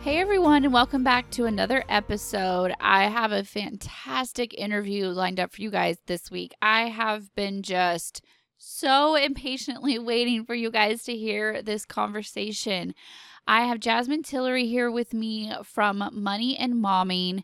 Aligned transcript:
Hey 0.00 0.18
everyone, 0.18 0.64
and 0.64 0.72
welcome 0.72 1.02
back 1.02 1.28
to 1.32 1.46
another 1.46 1.82
episode. 1.88 2.72
I 2.80 3.08
have 3.08 3.32
a 3.32 3.42
fantastic 3.42 4.54
interview 4.54 5.06
lined 5.08 5.40
up 5.40 5.52
for 5.52 5.60
you 5.60 5.72
guys 5.72 5.98
this 6.06 6.30
week. 6.30 6.54
I 6.62 6.82
have 6.82 7.34
been 7.34 7.62
just 7.62 8.24
so 8.56 9.16
impatiently 9.16 9.98
waiting 9.98 10.44
for 10.44 10.54
you 10.54 10.70
guys 10.70 11.02
to 11.04 11.16
hear 11.16 11.62
this 11.62 11.84
conversation. 11.84 12.94
I 13.48 13.62
have 13.62 13.80
Jasmine 13.80 14.22
Tillery 14.22 14.66
here 14.66 14.88
with 14.88 15.12
me 15.12 15.52
from 15.64 16.08
Money 16.12 16.56
and 16.56 16.74
Momming. 16.74 17.42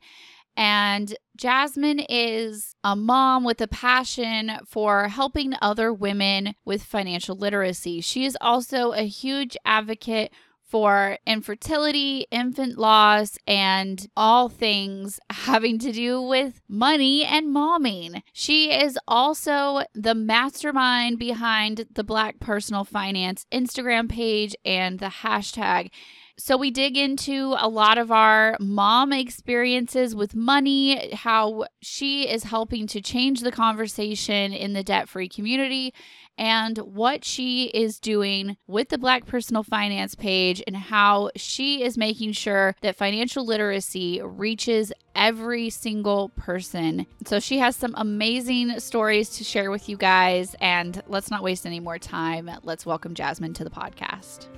And 0.57 1.17
Jasmine 1.37 1.99
is 2.09 2.77
a 2.85 2.95
mom 2.95 3.43
with 3.43 3.61
a 3.61 3.67
passion 3.67 4.53
for 4.65 5.09
helping 5.09 5.55
other 5.61 5.93
women 5.93 6.55
with 6.65 6.85
financial 6.85 7.37
literacy. 7.37 8.01
She 8.01 8.25
is 8.25 8.39
also 8.41 8.93
a 8.93 9.03
huge 9.03 9.57
advocate 9.65 10.33
for 10.75 11.19
infertility, 11.25 12.27
infant 12.33 12.77
loss, 12.77 13.39
and 13.47 14.09
all 14.17 14.49
things 14.49 15.21
having 15.31 15.79
to 15.79 15.93
do 15.93 16.21
with 16.21 16.61
money 16.69 17.25
and 17.25 17.55
momming. 17.55 18.21
She 18.33 18.73
is 18.73 18.99
also 19.07 19.83
the 19.95 20.17
mastermind 20.17 21.21
behind 21.21 21.87
the 21.95 22.03
Black 22.03 22.41
Personal 22.41 22.83
Finance 22.83 23.47
Instagram 23.53 24.09
page 24.09 24.57
and 24.65 24.99
the 24.99 25.07
hashtag. 25.23 25.93
So, 26.37 26.57
we 26.57 26.73
dig 26.73 26.97
into 26.97 27.55
a 27.57 27.69
lot 27.69 27.97
of 27.97 28.11
our 28.11 28.57
mom 28.59 29.13
experiences 29.13 30.17
with 30.17 30.35
money, 30.35 31.15
how 31.15 31.67
she 31.81 32.29
is 32.29 32.43
helping 32.43 32.89
to 32.89 33.01
change 33.01 33.43
the 33.43 33.53
conversation 33.53 34.53
in 34.53 34.73
the 34.73 34.83
debt 34.83 35.09
free 35.09 35.29
community, 35.29 35.95
and 36.37 36.79
what 36.79 37.25
she 37.25 37.67
is 37.67 38.01
doing 38.01 38.57
with 38.67 38.89
the 38.89 38.99
Black 38.99 39.27
Personal 39.27 39.63
Finance 39.63 40.15
page 40.15 40.63
and 40.67 40.77
how 40.77 41.31
she 41.37 41.83
is 41.83 41.97
making 41.97 42.33
sure 42.33 42.75
that 42.83 42.97
financial 42.97 43.45
literacy 43.45 44.21
reaches 44.23 44.93
every 45.15 45.71
single 45.71 46.31
person. 46.31 47.07
So 47.25 47.41
she 47.41 47.59
has 47.59 47.77
some 47.77 47.95
amazing 47.97 48.81
stories 48.81 49.31
to 49.31 49.45
share 49.45 49.71
with 49.71 49.89
you 49.89 49.97
guys. 49.97 50.57
And 50.61 51.03
let's 51.07 51.31
not 51.31 51.43
waste 51.43 51.67
any 51.67 51.81
more 51.81 51.99
time. 51.99 52.51
Let's 52.63 52.85
welcome 52.85 53.15
Jasmine 53.15 53.55
to 53.55 53.65
the 53.65 53.71
podcast. 53.71 54.49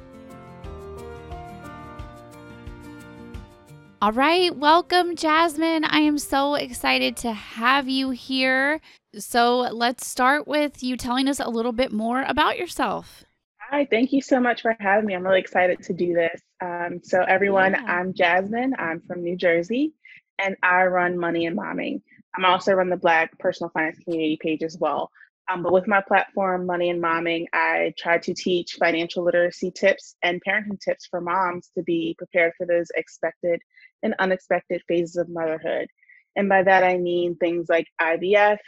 All 4.02 4.12
right, 4.12 4.54
welcome, 4.54 5.16
Jasmine. 5.16 5.82
I 5.84 6.00
am 6.00 6.18
so 6.18 6.54
excited 6.54 7.16
to 7.18 7.32
have 7.32 7.88
you 7.88 8.10
here. 8.10 8.82
So 9.18 9.60
let's 9.72 10.06
start 10.06 10.46
with 10.46 10.82
you 10.82 10.98
telling 10.98 11.28
us 11.28 11.40
a 11.40 11.48
little 11.48 11.72
bit 11.72 11.92
more 11.92 12.22
about 12.28 12.58
yourself. 12.58 13.24
Hi, 13.58 13.86
thank 13.90 14.12
you 14.12 14.20
so 14.20 14.38
much 14.38 14.60
for 14.60 14.76
having 14.80 15.06
me. 15.06 15.14
I'm 15.14 15.22
really 15.22 15.40
excited 15.40 15.82
to 15.84 15.94
do 15.94 16.12
this. 16.12 16.42
Um, 16.62 17.00
so, 17.02 17.22
everyone, 17.22 17.72
yeah. 17.72 17.84
I'm 17.86 18.12
Jasmine. 18.12 18.74
I'm 18.78 19.00
from 19.00 19.22
New 19.22 19.34
Jersey, 19.34 19.94
and 20.38 20.56
I 20.62 20.84
run 20.84 21.18
Money 21.18 21.46
and 21.46 21.56
Momming. 21.56 22.02
I'm 22.36 22.44
also 22.44 22.74
run 22.74 22.90
the 22.90 22.98
Black 22.98 23.36
Personal 23.38 23.70
Finance 23.70 23.98
Community 24.00 24.38
page 24.38 24.62
as 24.62 24.76
well. 24.78 25.10
Um, 25.48 25.62
but 25.62 25.72
with 25.72 25.86
my 25.86 26.02
platform, 26.06 26.66
Money 26.66 26.90
and 26.90 27.02
Momming, 27.02 27.46
I 27.52 27.94
try 27.96 28.18
to 28.18 28.34
teach 28.34 28.74
financial 28.78 29.24
literacy 29.24 29.70
tips 29.70 30.16
and 30.22 30.42
parenting 30.46 30.80
tips 30.80 31.06
for 31.06 31.20
moms 31.20 31.70
to 31.76 31.82
be 31.82 32.14
prepared 32.18 32.52
for 32.58 32.66
those 32.66 32.88
expected 32.96 33.62
and 34.06 34.14
unexpected 34.18 34.82
phases 34.88 35.16
of 35.16 35.28
motherhood. 35.28 35.88
And 36.36 36.48
by 36.48 36.62
that, 36.62 36.84
I 36.84 36.96
mean 36.96 37.36
things 37.36 37.66
like 37.68 37.86
IVF, 38.00 38.58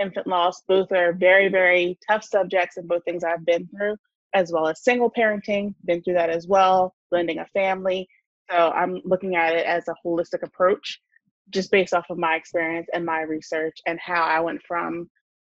infant 0.00 0.26
loss. 0.26 0.62
Both 0.66 0.92
are 0.92 1.12
very, 1.12 1.48
very 1.48 1.98
tough 2.08 2.24
subjects 2.24 2.76
and 2.76 2.88
both 2.88 3.04
things 3.04 3.24
I've 3.24 3.44
been 3.44 3.68
through, 3.68 3.96
as 4.34 4.52
well 4.52 4.68
as 4.68 4.82
single 4.82 5.10
parenting, 5.10 5.74
been 5.84 6.02
through 6.02 6.14
that 6.14 6.30
as 6.30 6.46
well, 6.46 6.94
blending 7.10 7.38
a 7.38 7.46
family. 7.46 8.08
So 8.50 8.70
I'm 8.70 9.00
looking 9.04 9.36
at 9.36 9.54
it 9.54 9.66
as 9.66 9.88
a 9.88 9.94
holistic 10.04 10.42
approach, 10.42 11.00
just 11.50 11.70
based 11.70 11.94
off 11.94 12.06
of 12.10 12.18
my 12.18 12.36
experience 12.36 12.86
and 12.94 13.04
my 13.04 13.22
research 13.22 13.78
and 13.86 13.98
how 14.00 14.22
I 14.22 14.40
went 14.40 14.62
from 14.66 15.10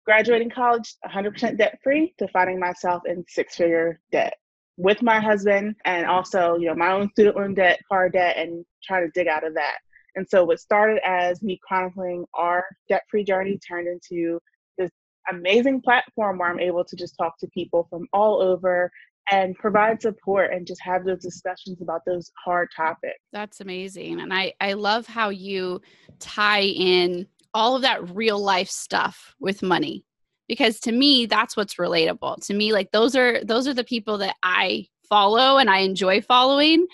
graduating 0.06 0.50
college 0.50 0.96
100% 1.06 1.58
debt 1.58 1.78
free 1.84 2.16
to 2.18 2.28
finding 2.30 2.60
myself 2.60 3.04
in 3.06 3.24
six 3.28 3.56
figure 3.56 4.00
debt 4.12 4.34
with 4.80 5.02
my 5.02 5.20
husband 5.20 5.76
and 5.84 6.06
also 6.06 6.56
you 6.58 6.66
know 6.68 6.74
my 6.74 6.92
own 6.92 7.10
student 7.10 7.36
loan 7.36 7.54
debt 7.54 7.80
car 7.92 8.08
debt 8.10 8.38
and 8.38 8.66
trying 8.82 9.06
to 9.06 9.12
dig 9.14 9.28
out 9.28 9.46
of 9.46 9.54
that 9.54 9.76
and 10.16 10.26
so 10.28 10.46
what 10.46 10.60
started 10.60 11.00
as 11.06 11.44
me 11.44 11.60
chronicling 11.68 12.26
our 12.34 12.66
debt-free 12.88 13.26
journey 13.26 13.60
turned 13.60 13.88
into 13.88 14.40
this 14.78 14.90
amazing 15.30 15.82
platform 15.82 16.38
where 16.38 16.50
I'm 16.50 16.60
able 16.60 16.86
to 16.86 16.96
just 16.96 17.16
talk 17.18 17.38
to 17.40 17.48
people 17.54 17.88
from 17.90 18.08
all 18.14 18.42
over 18.42 18.90
and 19.32 19.56
provide 19.56 20.02
support 20.02 20.52
and 20.52 20.66
just 20.66 20.82
have 20.82 21.06
those 21.06 21.22
discussions 21.22 21.82
about 21.82 22.02
those 22.06 22.32
hard 22.44 22.70
topics. 22.76 23.20
That's 23.32 23.62
amazing. 23.62 24.22
And 24.22 24.34
I 24.34 24.54
I 24.60 24.74
love 24.74 25.06
how 25.06 25.30
you 25.30 25.82
tie 26.20 26.64
in 26.64 27.28
all 27.54 27.76
of 27.76 27.82
that 27.84 28.16
real 28.16 28.40
life 28.40 28.70
stuff 28.70 29.36
with 29.40 29.62
money 29.62 30.06
because 30.50 30.80
to 30.82 30.92
me 30.92 31.26
that's 31.28 31.56
what's 31.56 31.76
relatable. 31.76 32.46
To 32.48 32.54
me 32.54 32.74
like 32.74 32.92
those 32.92 33.16
are 33.16 33.42
those 33.46 33.68
are 33.68 33.74
the 33.74 33.86
people 33.86 34.18
that 34.18 34.36
I 34.44 34.88
follow 35.08 35.58
and 35.58 35.70
I 35.70 35.80
enjoy 35.80 36.22
following 36.22 36.86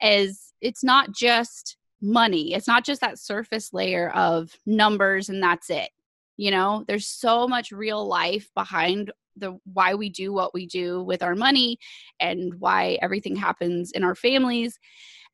is 0.00 0.54
it's 0.62 0.82
not 0.82 1.12
just 1.12 1.76
money. 2.00 2.54
It's 2.54 2.68
not 2.68 2.86
just 2.86 3.02
that 3.02 3.18
surface 3.18 3.74
layer 3.74 4.10
of 4.10 4.56
numbers 4.64 5.28
and 5.28 5.42
that's 5.42 5.68
it. 5.68 5.90
You 6.38 6.50
know, 6.50 6.84
there's 6.88 7.06
so 7.06 7.46
much 7.46 7.70
real 7.70 8.06
life 8.06 8.48
behind 8.54 9.12
the 9.36 9.58
why 9.72 9.94
we 9.94 10.08
do 10.08 10.32
what 10.32 10.54
we 10.54 10.66
do 10.66 11.02
with 11.02 11.22
our 11.22 11.34
money 11.34 11.78
and 12.18 12.54
why 12.58 12.98
everything 13.02 13.36
happens 13.36 13.92
in 13.92 14.04
our 14.04 14.14
families. 14.14 14.78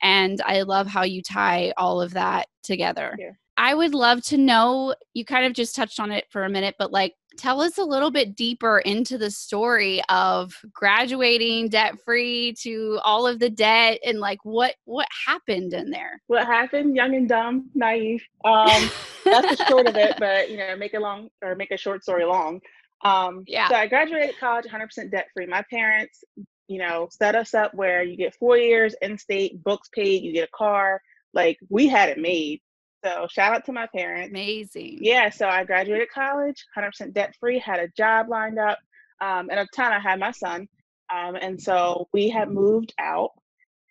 And 0.02 0.40
I 0.42 0.62
love 0.62 0.86
how 0.86 1.02
you 1.04 1.22
tie 1.22 1.72
all 1.76 2.00
of 2.00 2.14
that 2.14 2.48
together. 2.62 3.16
Yeah. 3.18 3.32
I 3.56 3.74
would 3.74 3.94
love 3.94 4.22
to 4.24 4.36
know, 4.36 4.94
you 5.14 5.24
kind 5.24 5.46
of 5.46 5.54
just 5.54 5.74
touched 5.74 5.98
on 5.98 6.10
it 6.12 6.26
for 6.30 6.44
a 6.44 6.50
minute, 6.50 6.74
but 6.78 6.92
like 6.92 7.14
tell 7.36 7.60
us 7.60 7.78
a 7.78 7.84
little 7.84 8.10
bit 8.10 8.34
deeper 8.36 8.78
into 8.78 9.18
the 9.18 9.30
story 9.30 10.02
of 10.08 10.54
graduating 10.72 11.68
debt 11.68 11.94
free 12.04 12.54
to 12.60 12.98
all 13.04 13.26
of 13.26 13.38
the 13.38 13.50
debt 13.50 13.98
and 14.04 14.18
like 14.20 14.38
what 14.44 14.74
what 14.84 15.06
happened 15.26 15.72
in 15.72 15.90
there? 15.90 16.20
What 16.26 16.46
happened? 16.46 16.96
Young 16.96 17.14
and 17.14 17.28
dumb 17.28 17.70
naive. 17.74 18.22
Um 18.44 18.90
that's 19.24 19.56
the 19.56 19.64
short 19.68 19.86
of 19.86 19.96
it 19.96 20.16
but 20.18 20.50
you 20.50 20.56
know 20.56 20.76
make 20.76 20.94
a 20.94 21.00
long 21.00 21.28
or 21.42 21.54
make 21.54 21.70
a 21.70 21.76
short 21.76 22.02
story 22.02 22.24
long. 22.24 22.60
Um 23.04 23.44
yeah. 23.46 23.68
so 23.68 23.74
i 23.74 23.86
graduated 23.86 24.38
college 24.38 24.66
100% 24.66 25.10
debt 25.10 25.28
free 25.34 25.46
my 25.46 25.62
parents 25.70 26.24
you 26.68 26.78
know 26.78 27.08
set 27.10 27.34
us 27.34 27.54
up 27.54 27.74
where 27.74 28.02
you 28.02 28.16
get 28.16 28.34
four 28.34 28.56
years 28.56 28.94
in 29.02 29.18
state 29.18 29.62
books 29.62 29.88
paid 29.92 30.22
you 30.22 30.32
get 30.32 30.48
a 30.48 30.56
car. 30.56 31.00
Like 31.34 31.58
we 31.68 31.86
had 31.86 32.08
it 32.08 32.18
made 32.18 32.60
so 33.04 33.26
shout 33.30 33.54
out 33.54 33.64
to 33.66 33.72
my 33.72 33.86
parents. 33.94 34.30
Amazing. 34.30 34.98
Yeah. 35.00 35.30
So 35.30 35.48
I 35.48 35.64
graduated 35.64 36.08
college, 36.10 36.64
100% 36.76 37.12
debt 37.12 37.34
free, 37.38 37.58
had 37.58 37.80
a 37.80 37.88
job 37.96 38.28
lined 38.28 38.58
up. 38.58 38.78
Um, 39.20 39.48
and 39.50 39.58
at 39.58 39.68
the 39.70 39.76
time 39.76 39.92
I 39.92 39.98
had 39.98 40.18
my 40.18 40.32
son. 40.32 40.68
Um, 41.14 41.36
and 41.36 41.60
so 41.60 42.08
we 42.12 42.28
had 42.28 42.50
moved 42.50 42.92
out 42.98 43.30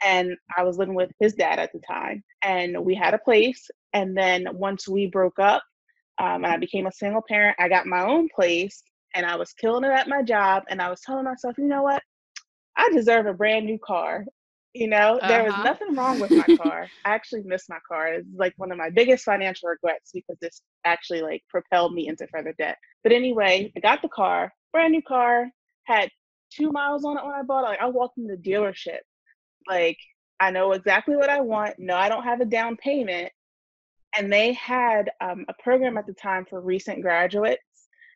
and 0.04 0.36
I 0.56 0.64
was 0.64 0.78
living 0.78 0.96
with 0.96 1.12
his 1.20 1.34
dad 1.34 1.60
at 1.60 1.72
the 1.72 1.80
time. 1.80 2.24
And 2.42 2.84
we 2.84 2.96
had 2.96 3.14
a 3.14 3.20
place. 3.20 3.70
And 3.94 4.16
then 4.18 4.48
once 4.54 4.88
we 4.88 5.08
broke 5.08 5.40
up 5.40 5.64
um, 6.20 6.44
and 6.44 6.48
I 6.48 6.58
became 6.58 6.88
a 6.88 6.92
single 6.92 7.24
parent, 7.28 7.56
I 7.60 7.70
got 7.70 7.86
my 7.86 8.04
own 8.04 8.28
place 8.36 8.84
and 9.14 9.26
I 9.26 9.36
was 9.36 9.54
killing 9.54 9.86
it 9.86 9.92
at 9.92 10.10
my 10.10 10.22
job. 10.22 10.64
And 10.70 10.82
I 10.82 10.90
was 10.90 11.02
telling 11.02 11.26
myself, 11.26 11.58
you 11.58 11.66
know 11.66 11.84
what? 11.84 12.04
I 12.78 12.90
deserve 12.94 13.26
a 13.26 13.34
brand 13.34 13.66
new 13.66 13.80
car. 13.80 14.26
You 14.76 14.90
know, 14.90 15.18
uh-huh. 15.18 15.28
there 15.30 15.44
was 15.46 15.54
uh-huh. 15.54 15.64
nothing 15.64 15.96
wrong 15.96 16.20
with 16.20 16.32
my 16.32 16.58
car. 16.58 16.90
I 17.06 17.10
actually 17.12 17.44
miss 17.46 17.70
my 17.70 17.78
car. 17.88 18.08
It's 18.08 18.28
like 18.36 18.54
one 18.58 18.74
of 18.74 18.78
my 18.78 18.90
biggest 18.90 19.24
financial 19.24 19.70
regrets 19.70 20.12
because 20.14 20.36
this 20.42 20.62
actually 20.84 21.22
like 21.22 21.44
propelled 21.50 21.94
me 21.94 22.10
into 22.10 22.28
further 22.28 22.54
debt. 22.58 22.78
But 23.02 23.14
anyway, 23.14 23.72
I 23.76 23.80
got 23.80 24.02
the 24.02 24.10
car, 24.10 24.52
brand 24.74 24.92
new 24.92 25.02
car, 25.02 25.48
had 25.86 26.10
two 26.52 26.72
miles 26.72 27.06
on 27.06 27.18
it 27.18 27.24
when 27.24 27.34
I 27.34 27.44
bought 27.44 27.64
it. 27.64 27.70
Like 27.70 27.80
I 27.80 27.86
walked 27.86 28.18
in 28.18 28.28
the 28.28 28.36
dealership. 28.36 29.00
Like 29.66 29.98
I 30.42 30.52
know 30.52 30.74
exactly 30.74 31.16
what 31.16 31.30
I 31.30 31.40
want. 31.40 31.76
No, 31.80 31.96
I 31.96 32.10
don't 32.10 32.24
have 32.24 32.42
a 32.42 32.46
down 32.46 32.76
payment. 32.76 33.32
And 34.18 34.32
they 34.32 34.52
had 34.54 35.10
um, 35.22 35.46
a 35.48 35.54
program 35.64 35.98
at 35.98 36.06
the 36.06 36.14
time 36.14 36.46
for 36.50 36.60
recent 36.60 37.02
graduates. 37.02 37.64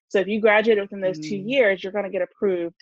So 0.10 0.20
if 0.20 0.28
you 0.28 0.42
graduated 0.42 0.82
within 0.82 1.00
those 1.00 1.20
mm. 1.20 1.30
two 1.30 1.38
years, 1.38 1.82
you're 1.82 1.94
going 1.94 2.04
to 2.04 2.12
get 2.12 2.22
approved 2.22 2.76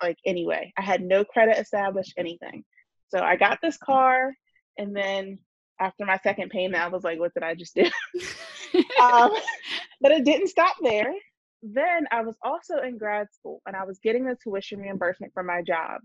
like 0.00 0.18
anyway. 0.24 0.72
I 0.78 0.82
had 0.82 1.02
no 1.02 1.24
credit 1.24 1.58
established, 1.58 2.14
anything. 2.16 2.62
So 3.08 3.20
I 3.20 3.36
got 3.36 3.60
this 3.62 3.76
car, 3.76 4.34
and 4.78 4.94
then 4.94 5.38
after 5.80 6.04
my 6.04 6.18
second 6.18 6.50
payment, 6.50 6.82
I 6.82 6.88
was 6.88 7.04
like, 7.04 7.18
what 7.18 7.34
did 7.34 7.42
I 7.42 7.54
just 7.54 7.74
do? 7.74 7.82
um, 9.02 9.30
but 10.00 10.12
it 10.12 10.24
didn't 10.24 10.48
stop 10.48 10.76
there. 10.82 11.12
then 11.62 12.06
I 12.10 12.22
was 12.22 12.36
also 12.42 12.78
in 12.78 12.98
grad 12.98 13.28
school 13.32 13.62
and 13.66 13.74
I 13.74 13.84
was 13.84 13.98
getting 13.98 14.24
the 14.24 14.36
tuition 14.42 14.80
reimbursement 14.80 15.32
from 15.32 15.46
my 15.46 15.62
job. 15.62 16.00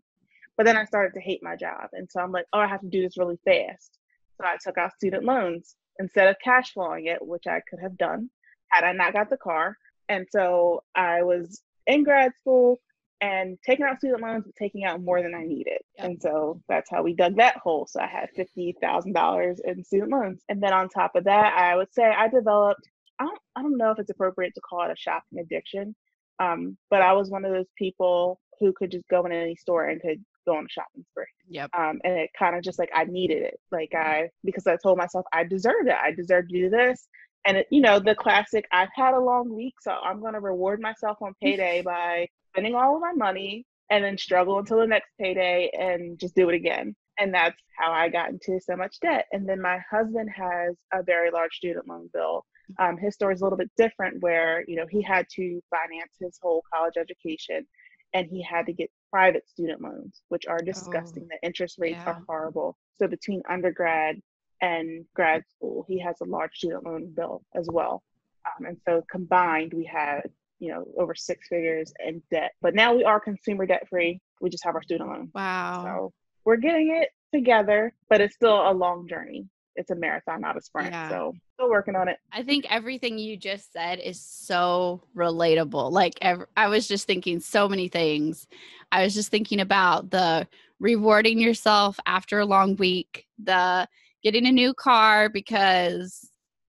But 0.57 0.65
then 0.65 0.77
I 0.77 0.85
started 0.85 1.13
to 1.13 1.21
hate 1.21 1.43
my 1.43 1.55
job. 1.55 1.89
And 1.93 2.09
so 2.09 2.19
I'm 2.19 2.31
like, 2.31 2.45
oh, 2.53 2.59
I 2.59 2.67
have 2.67 2.81
to 2.81 2.87
do 2.87 3.01
this 3.01 3.17
really 3.17 3.39
fast. 3.45 3.97
So 4.37 4.45
I 4.45 4.57
took 4.61 4.77
out 4.77 4.93
student 4.93 5.23
loans 5.23 5.75
instead 5.99 6.27
of 6.27 6.35
cash 6.43 6.73
flowing 6.73 7.05
it, 7.05 7.25
which 7.25 7.47
I 7.47 7.61
could 7.69 7.79
have 7.81 7.97
done 7.97 8.29
had 8.69 8.83
I 8.83 8.93
not 8.93 9.13
got 9.13 9.29
the 9.29 9.37
car. 9.37 9.77
And 10.07 10.25
so 10.31 10.83
I 10.95 11.23
was 11.23 11.61
in 11.87 12.03
grad 12.03 12.31
school 12.39 12.79
and 13.21 13.57
taking 13.65 13.85
out 13.85 13.97
student 13.97 14.21
loans, 14.21 14.45
but 14.45 14.55
taking 14.55 14.85
out 14.85 15.01
more 15.01 15.21
than 15.21 15.35
I 15.35 15.43
needed. 15.43 15.79
Yep. 15.97 16.05
And 16.05 16.21
so 16.21 16.61
that's 16.69 16.89
how 16.89 17.03
we 17.03 17.13
dug 17.13 17.35
that 17.37 17.57
hole. 17.57 17.85
So 17.89 17.99
I 17.99 18.07
had 18.07 18.29
$50,000 18.37 19.55
in 19.65 19.83
student 19.83 20.11
loans. 20.11 20.41
And 20.47 20.61
then 20.63 20.73
on 20.73 20.89
top 20.89 21.15
of 21.15 21.25
that, 21.25 21.53
I 21.57 21.75
would 21.75 21.93
say 21.93 22.03
I 22.03 22.27
developed, 22.29 22.87
I 23.19 23.25
don't, 23.25 23.39
I 23.55 23.61
don't 23.61 23.77
know 23.77 23.91
if 23.91 23.99
it's 23.99 24.09
appropriate 24.09 24.53
to 24.55 24.61
call 24.61 24.85
it 24.85 24.91
a 24.91 24.95
shopping 24.95 25.39
addiction, 25.39 25.95
um, 26.39 26.77
but 26.89 27.01
I 27.01 27.13
was 27.13 27.29
one 27.29 27.43
of 27.43 27.51
those 27.51 27.69
people 27.77 28.39
who 28.59 28.73
could 28.73 28.91
just 28.91 29.07
go 29.09 29.25
in 29.25 29.31
any 29.31 29.55
store 29.55 29.85
and 29.85 30.01
could 30.01 30.23
go 30.47 30.55
on 30.55 30.65
a 30.65 30.69
shopping 30.69 31.03
spree. 31.11 31.25
Yep. 31.49 31.69
Um, 31.77 31.99
and 32.05 32.13
it 32.13 32.29
kind 32.37 32.55
of 32.55 32.63
just 32.63 32.79
like 32.79 32.89
I 32.95 33.03
needed 33.03 33.43
it. 33.43 33.59
Like 33.71 33.93
I, 33.93 34.29
because 34.45 34.65
I 34.65 34.77
told 34.81 34.97
myself 34.97 35.25
I 35.33 35.43
deserved 35.43 35.87
it. 35.87 35.95
I 36.01 36.11
deserve 36.11 36.47
to 36.47 36.55
do 36.55 36.69
this. 36.69 37.07
And 37.45 37.57
it, 37.57 37.67
you 37.71 37.81
know, 37.81 37.99
the 37.99 38.15
classic, 38.15 38.65
I've 38.71 38.89
had 38.93 39.13
a 39.13 39.19
long 39.19 39.53
week, 39.53 39.75
so 39.81 39.91
I'm 39.91 40.19
going 40.19 40.33
to 40.33 40.39
reward 40.39 40.81
myself 40.81 41.17
on 41.21 41.33
payday 41.41 41.81
by 41.81 42.27
spending 42.51 42.75
all 42.75 42.95
of 42.95 43.01
my 43.01 43.13
money 43.13 43.65
and 43.89 44.03
then 44.03 44.17
struggle 44.17 44.59
until 44.59 44.77
the 44.77 44.87
next 44.87 45.09
payday 45.19 45.71
and 45.77 46.19
just 46.19 46.35
do 46.35 46.49
it 46.49 46.55
again. 46.55 46.95
And 47.19 47.33
that's 47.33 47.57
how 47.77 47.91
I 47.91 48.07
got 48.09 48.29
into 48.29 48.59
so 48.61 48.75
much 48.75 48.99
debt. 49.01 49.25
And 49.31 49.47
then 49.47 49.61
my 49.61 49.79
husband 49.89 50.29
has 50.35 50.75
a 50.93 51.03
very 51.03 51.31
large 51.31 51.53
student 51.53 51.87
loan 51.87 52.09
bill. 52.13 52.45
Um, 52.77 52.97
his 52.97 53.15
story 53.15 53.33
is 53.33 53.41
a 53.41 53.43
little 53.43 53.57
bit 53.57 53.71
different, 53.77 54.21
where 54.21 54.63
you 54.67 54.75
know 54.75 54.85
he 54.89 55.01
had 55.01 55.25
to 55.35 55.59
finance 55.71 56.13
his 56.19 56.37
whole 56.41 56.63
college 56.71 56.93
education, 56.97 57.65
and 58.13 58.27
he 58.29 58.43
had 58.43 58.67
to 58.67 58.73
get 58.73 58.91
private 59.11 59.49
student 59.49 59.81
loans, 59.81 60.21
which 60.29 60.45
are 60.45 60.59
disgusting. 60.59 61.23
Oh, 61.25 61.27
the 61.41 61.47
interest 61.47 61.77
rates 61.79 61.99
yeah. 62.05 62.11
are 62.11 62.23
horrible. 62.27 62.77
So 62.99 63.07
between 63.07 63.41
undergrad 63.49 64.21
and 64.61 65.05
grad 65.15 65.43
school, 65.49 65.85
he 65.87 65.99
has 65.99 66.15
a 66.21 66.25
large 66.25 66.55
student 66.55 66.85
loan 66.85 67.13
bill 67.15 67.43
as 67.55 67.67
well. 67.71 68.03
Um, 68.45 68.65
and 68.65 68.77
so 68.85 69.03
combined, 69.09 69.73
we 69.73 69.85
had 69.85 70.21
you 70.59 70.71
know 70.71 70.85
over 70.97 71.15
six 71.15 71.47
figures 71.47 71.93
in 72.05 72.21
debt. 72.31 72.51
But 72.61 72.75
now 72.75 72.93
we 72.93 73.03
are 73.03 73.19
consumer 73.19 73.65
debt 73.65 73.87
free. 73.89 74.19
We 74.41 74.49
just 74.49 74.63
have 74.63 74.75
our 74.75 74.83
student 74.83 75.09
loan. 75.09 75.31
Wow. 75.33 75.83
So 75.83 76.13
we're 76.45 76.57
getting 76.57 76.95
it 77.01 77.09
together, 77.33 77.93
but 78.09 78.21
it's 78.21 78.35
still 78.35 78.69
a 78.69 78.73
long 78.73 79.07
journey. 79.07 79.47
It's 79.75 79.91
a 79.91 79.95
marathon, 79.95 80.41
not 80.41 80.57
a 80.57 80.61
sprint. 80.61 80.91
Yeah. 80.91 81.09
So 81.09 81.33
still 81.53 81.69
working 81.69 81.95
on 81.95 82.09
it. 82.09 82.17
I 82.33 82.43
think 82.43 82.65
everything 82.69 83.17
you 83.17 83.37
just 83.37 83.71
said 83.71 83.99
is 83.99 84.19
so 84.19 85.01
relatable. 85.15 85.91
Like 85.91 86.15
ev- 86.21 86.47
I 86.57 86.67
was 86.67 86.87
just 86.87 87.07
thinking 87.07 87.39
so 87.39 87.69
many 87.69 87.87
things. 87.87 88.47
I 88.91 89.03
was 89.03 89.13
just 89.13 89.29
thinking 89.29 89.61
about 89.61 90.09
the 90.09 90.47
rewarding 90.79 91.39
yourself 91.39 91.99
after 92.05 92.39
a 92.39 92.45
long 92.45 92.75
week, 92.75 93.27
the 93.41 93.87
getting 94.23 94.45
a 94.45 94.51
new 94.51 94.73
car 94.73 95.29
because 95.29 96.29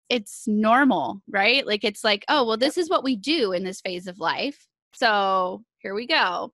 it's 0.08 0.46
normal, 0.46 1.20
right? 1.28 1.66
Like 1.66 1.84
it's 1.84 2.04
like, 2.04 2.24
oh, 2.28 2.44
well, 2.46 2.56
this 2.56 2.76
is 2.78 2.90
what 2.90 3.04
we 3.04 3.16
do 3.16 3.52
in 3.52 3.64
this 3.64 3.80
phase 3.80 4.06
of 4.06 4.18
life. 4.18 4.66
So 4.94 5.62
here 5.78 5.94
we 5.94 6.06
go. 6.06 6.52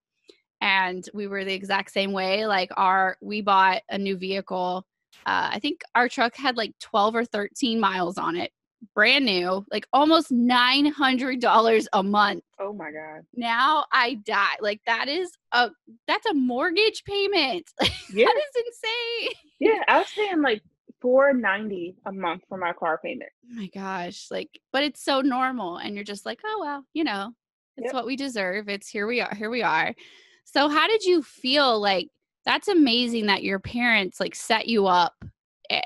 And 0.60 1.04
we 1.14 1.26
were 1.26 1.44
the 1.44 1.54
exact 1.54 1.92
same 1.92 2.12
way. 2.12 2.46
Like 2.46 2.70
our 2.76 3.16
we 3.20 3.40
bought 3.40 3.82
a 3.88 3.98
new 3.98 4.16
vehicle. 4.16 4.84
Uh, 5.26 5.50
I 5.52 5.58
think 5.58 5.80
our 5.94 6.08
truck 6.08 6.36
had 6.36 6.56
like 6.56 6.72
12 6.80 7.14
or 7.16 7.24
13 7.24 7.80
miles 7.80 8.18
on 8.18 8.36
it. 8.36 8.50
Brand 8.94 9.26
new, 9.26 9.62
like 9.70 9.86
almost 9.92 10.32
nine 10.32 10.86
hundred 10.86 11.38
dollars 11.40 11.86
a 11.92 12.02
month. 12.02 12.42
Oh 12.58 12.72
my 12.72 12.90
god! 12.90 13.26
Now 13.34 13.84
I 13.92 14.14
die. 14.24 14.56
Like 14.62 14.80
that 14.86 15.06
is 15.06 15.30
a 15.52 15.68
that's 16.08 16.24
a 16.24 16.32
mortgage 16.32 17.04
payment. 17.04 17.66
Yeah. 18.12 18.24
that 18.24 18.36
is 18.38 18.64
insane. 18.66 19.32
Yeah, 19.60 19.84
I 19.86 19.98
was 19.98 20.06
paying 20.16 20.40
like 20.40 20.62
four 21.00 21.32
ninety 21.32 21.96
a 22.06 22.12
month 22.12 22.42
for 22.48 22.58
my 22.58 22.72
car 22.72 23.00
payment. 23.02 23.30
Oh 23.50 23.54
my 23.56 23.68
gosh, 23.74 24.26
like, 24.30 24.60
but 24.72 24.82
it's 24.82 25.02
so 25.04 25.20
normal, 25.20 25.78
and 25.78 25.94
you're 25.94 26.04
just 26.04 26.26
like, 26.26 26.40
oh 26.44 26.58
well, 26.60 26.84
you 26.92 27.04
know, 27.04 27.32
it's 27.76 27.86
yep. 27.86 27.94
what 27.94 28.06
we 28.06 28.16
deserve. 28.16 28.68
It's 28.68 28.88
here 28.88 29.06
we 29.06 29.20
are. 29.20 29.34
Here 29.34 29.50
we 29.50 29.62
are. 29.62 29.94
So, 30.44 30.68
how 30.68 30.86
did 30.88 31.02
you 31.04 31.22
feel? 31.22 31.80
Like, 31.80 32.08
that's 32.44 32.68
amazing 32.68 33.26
that 33.26 33.42
your 33.42 33.58
parents 33.58 34.20
like 34.20 34.34
set 34.34 34.66
you 34.66 34.86
up 34.86 35.14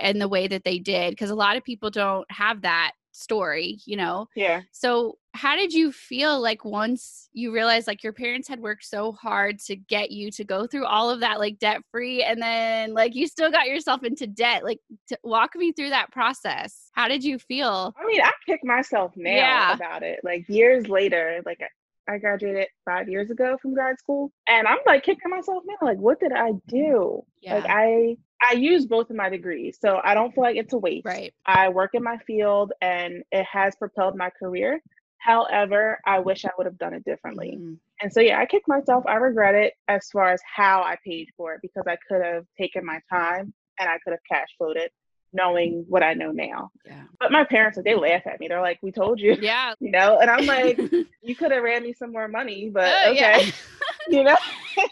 in 0.01 0.19
the 0.19 0.29
way 0.29 0.49
that 0.49 0.65
they 0.65 0.79
did, 0.79 1.11
because 1.11 1.31
a 1.31 1.35
lot 1.35 1.57
of 1.57 1.65
people 1.65 1.91
don't 1.91 2.31
have 2.31 2.63
that 2.63 2.93
story, 3.15 3.79
you 3.87 3.97
know? 3.97 4.29
Yeah. 4.35 4.63
So, 4.73 5.19
how 5.33 5.57
did 5.57 5.73
you 5.73 5.91
feel 5.91 6.41
like 6.41 6.65
once 6.65 7.29
you 7.33 7.53
realized 7.53 7.89
like 7.89 8.05
your 8.05 8.13
parents 8.13 8.47
had 8.47 8.61
worked 8.61 8.85
so 8.85 9.13
hard 9.13 9.59
to 9.59 9.75
get 9.75 10.11
you 10.13 10.31
to 10.31 10.45
go 10.45 10.67
through 10.67 10.85
all 10.85 11.11
of 11.11 11.21
that 11.21 11.41
like 11.41 11.59
debt 11.59 11.83
free 11.91 12.23
and 12.23 12.41
then 12.41 12.95
like 12.95 13.17
you 13.17 13.27
still 13.27 13.51
got 13.51 13.67
yourself 13.67 14.05
into 14.05 14.27
debt? 14.27 14.65
Like, 14.65 14.81
to 15.09 15.19
walk 15.23 15.57
me 15.57 15.73
through 15.73 15.91
that 15.91 16.13
process. 16.13 16.91
How 16.93 17.09
did 17.09 17.25
you 17.25 17.39
feel? 17.39 17.95
I 17.99 18.07
mean, 18.07 18.21
I 18.21 18.33
kick 18.47 18.61
myself 18.65 19.13
now 19.17 19.31
yeah. 19.31 19.73
about 19.73 20.03
it. 20.03 20.21
Like, 20.23 20.49
years 20.49 20.89
later, 20.89 21.41
like, 21.47 21.61
I 22.09 22.19
graduated 22.19 22.69
five 22.85 23.09
years 23.09 23.31
ago 23.31 23.57
from 23.63 23.75
grad 23.75 23.99
school, 23.99 24.31
and 24.47 24.67
I'm 24.67 24.79
like 24.87 25.05
kicking 25.05 25.31
myself 25.31 25.63
now. 25.67 25.87
Like, 25.87 25.99
what 25.99 26.21
did 26.21 26.33
I 26.33 26.53
do? 26.69 27.23
Yeah. 27.41 27.55
Like, 27.57 27.67
I 27.69 28.17
I 28.47 28.53
use 28.53 28.87
both 28.87 29.11
of 29.11 29.17
my 29.17 29.29
degrees, 29.29 29.79
so 29.81 30.01
I 30.03 30.15
don't 30.15 30.35
feel 30.35 30.45
like 30.45 30.57
it's 30.57 30.73
a 30.73 30.79
waste. 30.79 31.07
Right. 31.07 31.33
I 31.47 31.69
work 31.69 31.91
in 31.95 32.03
my 32.03 32.19
field, 32.27 32.73
and 32.81 33.23
it 33.33 33.47
has 33.51 33.75
propelled 33.77 34.17
my 34.17 34.31
career. 34.31 34.81
However, 35.19 35.99
I 36.05 36.19
wish 36.19 36.45
I 36.45 36.51
would 36.59 36.67
have 36.67 36.79
done 36.79 36.93
it 36.93 37.05
differently. 37.05 37.57
Mm. 37.59 37.79
And 38.03 38.13
so, 38.13 38.21
yeah, 38.21 38.39
I 38.39 38.47
kick 38.47 38.69
myself. 38.69 39.05
I 39.07 39.15
regret 39.15 39.55
it 39.55 39.73
as 39.89 40.11
far 40.13 40.31
as 40.31 40.43
how 40.45 40.83
I 40.83 40.97
paid 41.05 41.29
for 41.37 41.55
it 41.55 41.61
because 41.63 41.85
I 41.87 41.97
could 42.09 42.23
have 42.23 42.45
taken 42.59 42.85
my 42.85 43.01
time 43.11 43.55
and 43.81 43.89
I 43.89 43.99
could 44.05 44.11
have 44.11 44.21
cash 44.31 44.49
flowed 44.59 44.77
it 44.77 44.93
knowing 45.35 45.85
what 45.89 46.03
I 46.03 46.15
know 46.15 46.31
now. 46.31 46.71
Yeah. 46.87 47.03
But 47.19 47.33
my 47.33 47.45
parents, 47.45 47.79
they 47.85 47.95
laugh 47.95 48.23
at 48.27 48.41
me. 48.41 48.49
They're 48.49 48.63
like, 48.63 48.79
"We 48.83 48.93
told 48.93 49.21
you." 49.21 49.37
Yeah. 49.41 49.75
You 49.81 49.91
know, 49.91 50.19
and 50.19 50.31
I'm 50.31 50.47
like, 50.47 50.79
"You 51.23 51.37
could 51.37 51.51
have 51.51 51.63
ran 51.63 51.83
me 51.83 51.93
some 51.93 52.13
more 52.13 52.29
money, 52.29 52.71
but 52.73 52.85
uh, 52.85 53.11
okay." 53.11 53.17
Yeah. 53.17 53.51
you 54.09 54.25
know. 54.25 54.37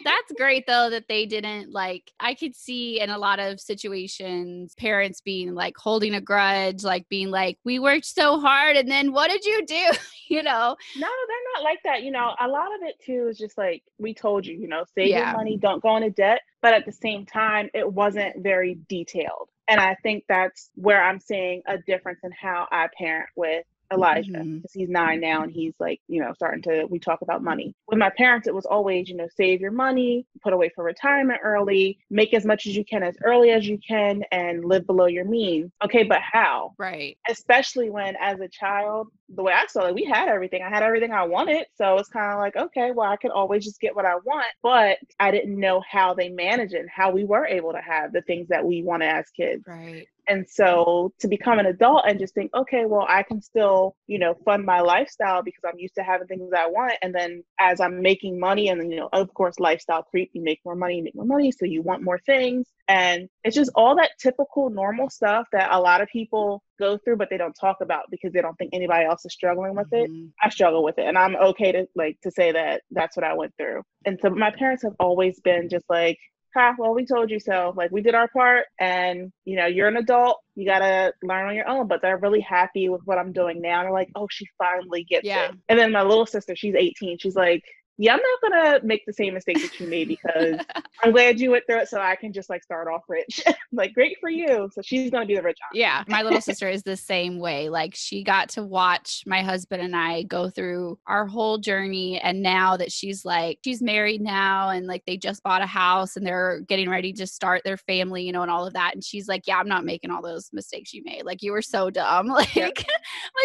That's 0.05 0.33
great 0.37 0.67
though 0.67 0.91
that 0.91 1.09
they 1.09 1.25
didn't 1.25 1.73
like. 1.73 2.11
I 2.21 2.35
could 2.35 2.55
see 2.55 3.01
in 3.01 3.11
a 3.11 3.19
lot 3.19 3.39
of 3.39 3.61
situations 3.61 4.75
parents 4.75 5.21
being 5.21 5.55
like 5.55 5.77
holding 5.77 6.15
a 6.15 6.21
grudge, 6.21 6.85
like 6.85 7.09
being 7.09 7.31
like, 7.31 7.59
"We 7.65 7.79
worked 7.79 8.07
so 8.07 8.41
hard, 8.41 8.77
and 8.77 8.91
then 8.91 9.13
what 9.13 9.31
did 9.31 9.45
you 9.45 9.65
do?" 9.65 9.93
you 10.29 10.43
know. 10.43 10.77
No, 10.97 11.09
they're 11.29 11.53
not 11.55 11.65
like 11.65 11.79
that. 11.85 12.03
You 12.03 12.11
know, 12.11 12.35
a 12.41 12.49
lot 12.49 12.75
of 12.75 12.83
it 12.83 12.97
too 13.05 13.29
is 13.29 13.39
just 13.39 13.57
like 13.57 13.83
we 13.99 14.13
told 14.15 14.45
you. 14.45 14.57
You 14.57 14.69
know, 14.69 14.85
save 14.95 15.09
yeah. 15.09 15.31
your 15.31 15.39
money, 15.39 15.57
don't 15.57 15.83
go 15.83 15.97
into 15.97 16.11
debt. 16.11 16.41
But 16.63 16.75
at 16.75 16.87
the 16.87 16.93
same 16.93 17.27
time, 17.27 17.69
it 17.75 17.93
wasn't 17.93 18.43
very 18.43 18.79
detailed. 18.89 19.49
And 19.69 19.81
I 19.81 19.97
think 20.03 20.25
that's 20.29 20.71
where 20.77 21.03
I'm 21.03 21.21
seeing 21.21 21.63
a 21.67 21.79
difference 21.79 22.21
in 22.25 22.33
how 22.33 22.69
I 22.71 22.89
parent 22.97 23.29
with 23.37 23.65
Elijah 23.93 24.31
because 24.33 24.47
mm-hmm. 24.47 24.79
he's 24.79 24.89
nine 24.89 25.21
now 25.21 25.43
and 25.43 25.53
he's 25.53 25.75
like, 25.79 26.01
you 26.09 26.21
know, 26.21 26.33
starting 26.35 26.63
to, 26.63 26.87
we 26.91 26.99
talk 26.99 27.23
about 27.23 27.43
money. 27.43 27.75
With 27.89 27.99
my 27.99 28.11
parents, 28.17 28.49
it 28.49 28.55
was 28.55 28.67
always, 28.67 29.09
you 29.09 29.17
know, 29.17 29.29
save 29.37 29.61
your 29.61 29.71
money, 29.71 30.27
put 30.43 30.53
away 30.53 30.71
for 30.75 30.85
retirement 30.85 31.41
early, 31.43 31.99
make 32.11 32.35
as 32.35 32.45
much 32.45 32.67
as 32.67 32.77
you 32.77 32.85
can 32.85 33.03
as 33.03 33.17
early 33.25 33.51
as 33.51 33.67
you 33.67 33.79
can, 33.87 34.23
and 34.33 34.65
live 34.65 34.87
below 34.87 35.07
your 35.07 35.25
means. 35.25 35.71
Okay, 35.85 36.03
but 36.03 36.21
how? 36.21 36.75
Right. 36.79 37.17
Especially 37.29 37.91
when, 37.91 38.17
as 38.21 38.41
a 38.41 38.49
child, 38.49 39.09
the 39.35 39.43
way 39.43 39.53
I 39.53 39.67
saw 39.67 39.87
it, 39.87 39.95
we 39.95 40.05
had 40.05 40.29
everything. 40.29 40.63
I 40.63 40.69
had 40.69 40.83
everything 40.83 41.13
I 41.13 41.25
wanted. 41.25 41.67
So 41.77 41.97
it's 41.99 42.09
kind 42.09 42.33
of 42.33 42.39
like, 42.39 42.57
okay, 42.57 42.91
well, 42.91 43.11
I 43.11 43.17
could 43.17 43.31
always 43.31 43.65
just 43.65 43.81
get 43.81 43.97
what 43.97 44.05
I 44.05 44.17
want. 44.17 44.47
But 44.63 44.99
I 45.19 45.31
didn't 45.31 45.59
know 45.59 45.83
how 45.89 46.15
they 46.15 46.29
manage 46.29 46.73
it 46.73 46.81
and 46.81 46.91
how 46.91 47.11
we 47.11 47.25
were 47.25 47.47
able 47.47 47.73
to 47.73 47.81
have 47.81 48.13
the 48.13 48.23
things 48.23 48.49
that 48.49 48.65
we 48.65 48.83
wanted 48.83 49.07
as 49.07 49.31
kids. 49.31 49.65
Right. 49.67 50.07
And 50.33 50.49
so 50.49 51.13
to 51.21 51.29
become 51.29 51.59
an 51.59 51.67
adult 51.67 52.05
and 52.09 52.19
just 52.19 52.33
think, 52.33 52.55
okay, 52.55 52.87
well, 52.87 53.05
I 53.07 53.23
can 53.23 53.43
still, 53.43 53.97
you 54.07 54.19
know, 54.19 54.35
fund 54.47 54.65
my 54.65 54.81
lifestyle 54.81 55.43
because 55.43 55.61
I'm 55.67 55.79
used 55.79 55.97
to 55.97 56.03
having 56.03 56.27
things 56.27 56.55
I 56.57 56.69
want. 56.69 56.95
And 57.03 57.15
then 57.15 57.45
as 57.61 57.83
I'm 57.83 58.01
making 58.01 58.41
money, 58.41 58.71
and 58.71 58.81
then, 58.81 58.91
you 58.91 58.97
know, 58.97 59.11
of 59.13 59.35
course, 59.35 59.61
lifestyle 59.61 60.05
creep, 60.05 60.31
you 60.33 60.43
make 60.43 60.61
more 60.65 60.75
money, 60.75 60.97
you 60.97 61.05
make 61.05 61.15
more 61.15 61.27
money. 61.27 61.53
So 61.53 61.67
you 61.67 61.83
want 61.83 62.03
more 62.03 62.19
things. 62.25 62.67
And 62.89 63.29
it's 63.45 63.55
just 63.55 63.73
all 63.75 63.95
that 63.97 64.13
typical 64.19 64.71
normal 64.71 65.11
stuff 65.11 65.49
that 65.53 65.69
a 65.71 65.79
lot 65.79 66.01
of 66.01 66.09
people 66.09 66.63
go 66.79 66.97
through, 66.97 67.19
but 67.19 67.29
they 67.29 67.37
don't 67.37 67.53
talk 67.53 67.83
about 67.83 68.05
because 68.11 68.33
they 68.33 68.41
don't 68.41 68.57
think 68.57 68.71
anybody 68.73 69.05
else 69.05 69.27
is 69.27 69.35
struggling 69.35 69.77
with 69.77 69.93
it. 69.93 70.11
Mm-hmm. 70.11 70.29
I 70.43 70.49
struggle 70.49 70.83
with 70.83 70.99
it. 70.99 71.05
And 71.05 71.19
I'm 71.19 71.37
okay 71.37 71.73
to 71.73 71.87
like 71.95 72.19
to 72.23 72.31
say 72.31 72.53
that 72.53 72.81
that's 72.91 73.19
what 73.19 73.25
I 73.25 73.35
went 73.35 73.53
through. 73.59 73.83
And 74.07 74.19
so 74.23 74.31
my 74.31 74.51
parents 74.51 74.83
have 74.83 74.95
always 74.99 75.39
been 75.41 75.69
just 75.69 75.85
like, 75.91 76.19
ha, 76.55 76.75
well, 76.79 76.95
we 76.95 77.07
told 77.07 77.31
you 77.31 77.41
so. 77.41 77.73
Like 77.77 77.91
we 77.91 78.03
did 78.03 78.15
our 78.15 78.29
part 78.29 78.67
and 78.79 79.33
you 79.45 79.57
know, 79.57 79.67
you're 79.67 79.89
an 79.89 79.97
adult, 79.97 80.39
you 80.55 80.67
gotta 80.67 81.13
learn 81.23 81.49
on 81.49 81.55
your 81.55 81.69
own. 81.69 81.89
But 81.89 82.03
they're 82.03 82.19
really 82.19 82.41
happy 82.41 82.89
with 82.89 83.03
what 83.05 83.19
I'm 83.19 83.33
doing 83.33 83.61
now. 83.61 83.81
And 83.81 83.87
they're 83.87 83.93
like, 83.93 84.11
oh, 84.15 84.29
she 84.31 84.47
finally 84.59 85.05
gets 85.05 85.27
yeah. 85.27 85.49
it. 85.49 85.57
And 85.69 85.79
then 85.79 85.93
my 85.93 86.03
little 86.03 86.27
sister, 86.27 86.55
she's 86.57 86.75
18. 86.75 87.19
She's 87.19 87.37
like, 87.37 87.63
yeah, 87.99 88.15
I'm 88.15 88.21
not 88.21 88.53
gonna 88.53 88.81
make 88.83 89.05
the 89.05 89.13
same 89.13 89.35
mistake 89.35 89.61
that 89.61 89.79
you 89.79 89.87
made 89.87 90.09
because 90.09 90.59
I'm 91.05 91.13
glad 91.13 91.39
you 91.39 91.51
went 91.51 91.65
through 91.67 91.81
it 91.81 91.89
so 91.89 92.01
I 92.01 92.17
can 92.17 92.33
just 92.33 92.49
like 92.49 92.63
start 92.63 92.89
off 92.89 93.03
rich. 93.07 93.43
like 93.73 93.93
great 93.93 94.17
for 94.19 94.31
you. 94.31 94.71
So 94.73 94.81
she's 94.83 95.11
gonna 95.11 95.27
be 95.27 95.37
the 95.37 95.43
rich 95.43 95.59
aunt. 95.63 95.77
Yeah. 95.77 96.03
My 96.09 96.23
little 96.23 96.41
sister 96.41 96.69
is 96.69 96.83
the 96.83 96.97
same 96.97 97.39
way. 97.39 97.69
Like 97.69 97.95
she 97.95 98.25
got 98.25 98.49
to 98.51 98.63
watch 98.63 99.25
my 99.27 99.43
husband 99.43 99.83
and 99.83 99.95
I 99.95 100.23
go 100.23 100.49
through 100.49 100.99
our 101.07 101.27
whole 101.27 101.59
journey. 101.59 102.19
And 102.19 102.43
now 102.43 102.79
that 102.79 102.91
she's 102.91 103.27
like, 103.27 103.59
she's 103.63 103.83
married 103.83 104.23
now 104.23 104.71
and 104.71 104.87
like 104.87 105.03
they 105.07 105.19
just 105.19 105.43
bought 105.43 105.63
a 105.63 105.67
house 105.67 106.17
and 106.17 106.27
they're 106.27 106.61
getting 106.69 106.89
ready 106.89 107.13
to 107.13 107.27
start 107.27 107.61
their 107.63 107.77
family, 107.77 108.25
you 108.25 108.33
know, 108.33 108.43
and 108.43 108.51
all 108.51 108.67
of 108.67 108.73
that. 108.73 108.95
And 108.95 109.05
she's 109.05 109.29
like, 109.29 109.47
Yeah, 109.47 109.59
I'm 109.59 109.69
not 109.69 109.85
making 109.85 110.11
all 110.11 110.23
those 110.23 110.49
mistakes 110.53 110.95
you 110.95 111.03
made. 111.05 111.25
Like 111.25 111.43
you 111.43 111.53
were 111.53 111.63
so 111.63 111.91
dumb. 111.91 112.33
Like, 112.33 112.57
yep. 112.57 112.73
like, 112.75 112.87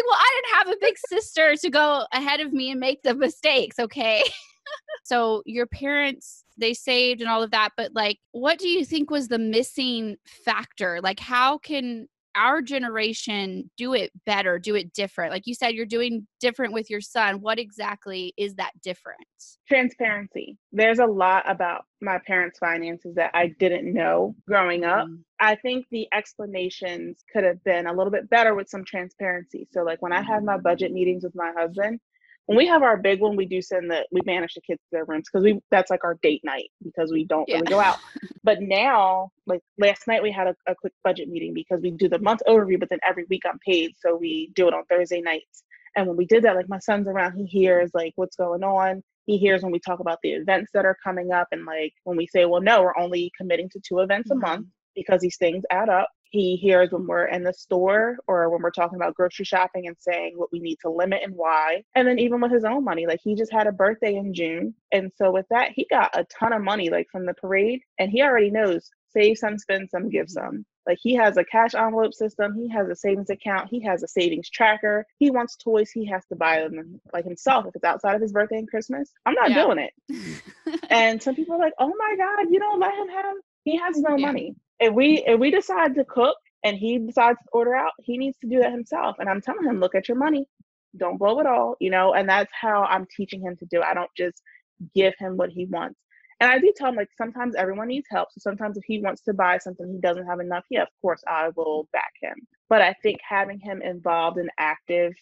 well, 0.07 0.17
I 0.17 0.41
didn't 0.41 0.57
have 0.57 0.67
a 0.69 0.79
big 0.79 0.97
sister 0.97 1.55
to 1.57 1.69
go 1.69 2.05
ahead 2.13 2.39
of 2.39 2.53
me 2.53 2.71
and 2.71 2.79
make 2.79 3.03
the 3.03 3.13
mistakes. 3.13 3.77
Okay 3.79 4.23
so 5.03 5.41
your 5.45 5.65
parents 5.65 6.43
they 6.57 6.73
saved 6.73 7.21
and 7.21 7.29
all 7.29 7.43
of 7.43 7.51
that 7.51 7.69
but 7.77 7.93
like 7.93 8.17
what 8.31 8.59
do 8.59 8.67
you 8.67 8.83
think 8.83 9.09
was 9.09 9.27
the 9.27 9.39
missing 9.39 10.17
factor? 10.25 10.99
Like 11.01 11.19
how 11.19 11.57
can 11.57 12.07
our 12.35 12.61
generation 12.61 13.69
do 13.77 13.93
it 13.93 14.11
better 14.25 14.59
do 14.59 14.75
it 14.75 14.93
different? 14.93 15.31
Like 15.31 15.47
you 15.47 15.55
said 15.55 15.69
you're 15.69 15.85
doing 15.85 16.27
different 16.39 16.73
with 16.73 16.89
your 16.89 17.01
son. 17.01 17.41
What 17.41 17.57
exactly 17.57 18.33
is 18.37 18.55
that 18.55 18.71
difference? 18.83 19.57
Transparency. 19.67 20.57
There's 20.71 20.99
a 20.99 21.05
lot 21.05 21.49
about 21.49 21.85
my 21.99 22.19
parents 22.27 22.59
finances 22.59 23.15
that 23.15 23.31
i 23.33 23.47
didn't 23.59 23.91
know 23.91 24.35
growing 24.47 24.85
up. 24.85 25.07
Mm. 25.07 25.19
i 25.39 25.55
think 25.55 25.87
the 25.89 26.07
explanations 26.13 27.23
could 27.33 27.43
have 27.43 27.63
been 27.63 27.87
a 27.87 27.93
little 27.93 28.11
bit 28.11 28.29
better 28.29 28.53
with 28.53 28.69
some 28.69 28.85
transparency. 28.85 29.67
So 29.71 29.81
like 29.81 30.01
when 30.01 30.13
i 30.13 30.21
have 30.21 30.43
my 30.43 30.57
budget 30.57 30.91
meetings 30.91 31.23
with 31.23 31.35
my 31.35 31.51
husband 31.57 31.99
when 32.47 32.57
we 32.57 32.65
have 32.65 32.81
our 32.81 32.97
big 32.97 33.19
one, 33.19 33.35
we 33.35 33.45
do 33.45 33.61
send 33.61 33.91
the 33.91 34.05
we 34.09 34.21
manage 34.25 34.53
the 34.53 34.61
kids 34.61 34.79
to 34.79 34.87
their 34.93 35.05
rooms 35.05 35.27
because 35.31 35.43
we 35.43 35.59
that's 35.69 35.91
like 35.91 36.03
our 36.05 36.17
date 36.23 36.41
night 36.45 36.69
because 36.81 37.11
we 37.11 37.25
don't 37.25 37.47
yeah. 37.47 37.55
really 37.55 37.67
go 37.67 37.79
out. 37.79 37.97
but 38.43 38.61
now, 38.61 39.29
like 39.45 39.61
last 39.77 40.07
night, 40.07 40.23
we 40.23 40.31
had 40.31 40.47
a, 40.47 40.55
a, 40.65 40.73
quick 40.73 40.93
budget 41.03 41.27
meeting 41.27 41.53
because 41.53 41.81
we 41.81 41.91
do 41.91 42.07
the 42.07 42.19
month 42.19 42.41
overview, 42.47 42.79
but 42.79 42.89
then 42.89 42.99
every 43.07 43.25
week 43.29 43.43
I'm 43.45 43.59
paid, 43.59 43.91
so 43.99 44.15
we 44.15 44.51
do 44.55 44.67
it 44.69 44.73
on 44.73 44.85
Thursday 44.85 45.21
nights. 45.21 45.63
And 45.97 46.07
when 46.07 46.15
we 46.15 46.25
did 46.25 46.43
that, 46.43 46.55
like 46.55 46.69
my 46.69 46.79
son's 46.79 47.07
around, 47.07 47.35
he 47.37 47.45
hears 47.45 47.91
like 47.93 48.13
what's 48.15 48.37
going 48.37 48.63
on. 48.63 49.03
He 49.25 49.37
hears 49.37 49.61
when 49.61 49.73
we 49.73 49.79
talk 49.79 49.99
about 49.99 50.19
the 50.23 50.31
events 50.31 50.71
that 50.73 50.85
are 50.85 50.95
coming 51.03 51.33
up, 51.33 51.49
and 51.51 51.65
like 51.65 51.93
when 52.05 52.15
we 52.15 52.27
say, 52.27 52.45
well, 52.45 52.61
no, 52.61 52.81
we're 52.81 52.97
only 52.97 53.29
committing 53.37 53.69
to 53.71 53.81
two 53.85 53.99
events 53.99 54.29
mm-hmm. 54.29 54.41
a 54.41 54.47
month 54.47 54.67
because 54.95 55.19
these 55.19 55.37
things 55.37 55.63
add 55.69 55.89
up 55.89 56.09
he 56.31 56.55
hears 56.55 56.91
when 56.91 57.07
we're 57.07 57.27
in 57.27 57.43
the 57.43 57.53
store 57.53 58.17
or 58.27 58.49
when 58.49 58.61
we're 58.61 58.71
talking 58.71 58.95
about 58.95 59.15
grocery 59.15 59.45
shopping 59.45 59.87
and 59.87 59.95
saying 59.99 60.33
what 60.35 60.51
we 60.51 60.59
need 60.59 60.77
to 60.81 60.89
limit 60.89 61.21
and 61.23 61.35
why. 61.35 61.83
And 61.95 62.07
then 62.07 62.19
even 62.19 62.41
with 62.41 62.51
his 62.51 62.63
own 62.63 62.83
money, 62.83 63.05
like 63.07 63.19
he 63.23 63.35
just 63.35 63.51
had 63.51 63.67
a 63.67 63.71
birthday 63.71 64.15
in 64.15 64.33
June. 64.33 64.73
And 64.91 65.11
so 65.15 65.31
with 65.31 65.45
that, 65.49 65.71
he 65.73 65.85
got 65.89 66.17
a 66.17 66.25
ton 66.25 66.53
of 66.53 66.61
money 66.61 66.89
like 66.89 67.07
from 67.11 67.25
the 67.25 67.33
parade 67.33 67.81
and 67.99 68.11
he 68.11 68.21
already 68.21 68.51
knows 68.51 68.89
save 69.11 69.37
some, 69.37 69.57
spend 69.57 69.89
some, 69.89 70.09
give 70.09 70.29
some. 70.29 70.65
Like 70.85 70.99
he 71.01 71.15
has 71.15 71.35
a 71.35 71.43
cash 71.43 71.75
envelope 71.75 72.13
system, 72.13 72.55
he 72.55 72.69
has 72.69 72.87
a 72.87 72.95
savings 72.95 73.29
account, 73.29 73.67
he 73.69 73.81
has 73.83 74.03
a 74.03 74.07
savings 74.07 74.49
tracker. 74.49 75.05
He 75.19 75.31
wants 75.31 75.57
toys, 75.57 75.91
he 75.91 76.05
has 76.05 76.25
to 76.27 76.35
buy 76.35 76.61
them 76.61 77.01
like 77.13 77.25
himself 77.25 77.65
if 77.67 77.75
it's 77.75 77.83
outside 77.83 78.15
of 78.15 78.21
his 78.21 78.31
birthday 78.31 78.57
and 78.57 78.69
Christmas. 78.69 79.11
I'm 79.25 79.33
not 79.33 79.49
yeah. 79.49 79.63
doing 79.63 79.79
it. 79.79 80.81
and 80.89 81.21
some 81.21 81.35
people 81.35 81.55
are 81.55 81.59
like, 81.59 81.73
"Oh 81.77 81.93
my 81.97 82.15
god, 82.17 82.47
you 82.49 82.59
don't 82.59 82.79
let 82.79 82.93
him 82.93 83.09
have 83.09 83.35
he 83.65 83.77
has 83.77 83.97
no 83.97 84.15
yeah. 84.15 84.25
money." 84.27 84.55
If 84.79 84.93
we 84.93 85.23
if 85.25 85.39
we 85.39 85.51
decide 85.51 85.95
to 85.95 86.05
cook 86.05 86.37
and 86.63 86.77
he 86.77 86.99
decides 86.99 87.39
to 87.39 87.49
order 87.53 87.75
out, 87.75 87.91
he 87.99 88.17
needs 88.17 88.37
to 88.39 88.47
do 88.47 88.59
that 88.59 88.71
himself. 88.71 89.17
And 89.19 89.29
I'm 89.29 89.41
telling 89.41 89.65
him, 89.65 89.79
look 89.79 89.95
at 89.95 90.07
your 90.07 90.17
money, 90.17 90.47
don't 90.97 91.17
blow 91.17 91.39
it 91.39 91.45
all, 91.45 91.75
you 91.79 91.89
know. 91.89 92.13
And 92.13 92.27
that's 92.27 92.51
how 92.59 92.83
I'm 92.83 93.05
teaching 93.15 93.41
him 93.41 93.55
to 93.57 93.65
do. 93.65 93.79
It. 93.79 93.85
I 93.85 93.93
don't 93.93 94.09
just 94.17 94.41
give 94.95 95.13
him 95.17 95.37
what 95.37 95.49
he 95.49 95.65
wants. 95.65 95.99
And 96.39 96.51
I 96.51 96.59
do 96.59 96.71
tell 96.75 96.89
him 96.89 96.95
like 96.95 97.09
sometimes 97.17 97.55
everyone 97.55 97.87
needs 97.87 98.07
help. 98.11 98.29
So 98.31 98.39
sometimes 98.39 98.77
if 98.77 98.83
he 98.85 98.99
wants 98.99 99.23
to 99.23 99.33
buy 99.33 99.57
something 99.57 99.91
he 99.91 99.99
doesn't 99.99 100.27
have 100.27 100.39
enough, 100.39 100.65
yeah, 100.69 100.83
of 100.83 100.89
course 101.01 101.23
I 101.27 101.49
will 101.55 101.87
back 101.93 102.11
him. 102.21 102.35
But 102.69 102.81
I 102.81 102.93
think 103.01 103.19
having 103.27 103.59
him 103.59 103.81
involved 103.81 104.37
and 104.37 104.51
active 104.59 105.13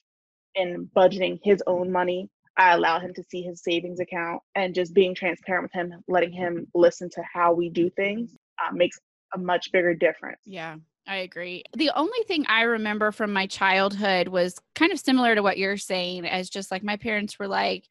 in 0.56 0.90
budgeting 0.96 1.40
his 1.44 1.64
own 1.68 1.92
money, 1.92 2.30
I 2.58 2.74
allow 2.74 3.00
him 3.00 3.14
to 3.14 3.24
see 3.24 3.44
his 3.44 3.64
savings 3.64 4.00
account 4.00 4.42
and 4.56 4.76
just 4.76 4.94
being 4.94 5.16
transparent 5.16 5.64
with 5.64 5.74
him, 5.74 5.94
letting 6.08 6.32
him 6.32 6.68
listen 6.74 7.10
to 7.12 7.24
how 7.34 7.54
we 7.54 7.70
do 7.70 7.90
things 7.92 8.36
uh, 8.60 8.74
makes 8.74 9.00
a 9.34 9.38
much 9.38 9.72
bigger 9.72 9.94
difference. 9.94 10.42
Yeah. 10.46 10.76
I 11.08 11.18
agree. 11.18 11.64
The 11.74 11.92
only 11.96 12.24
thing 12.28 12.46
I 12.48 12.64
remember 12.64 13.12
from 13.12 13.32
my 13.32 13.46
childhood 13.46 14.28
was 14.28 14.60
kind 14.74 14.92
of 14.92 15.00
similar 15.00 15.36
to 15.36 15.44
what 15.44 15.58
you're 15.58 15.78
saying, 15.78 16.26
as 16.26 16.50
just 16.50 16.72
like 16.72 16.84
my 16.84 16.98
parents 16.98 17.38
were 17.38 17.48
like, 17.48 17.88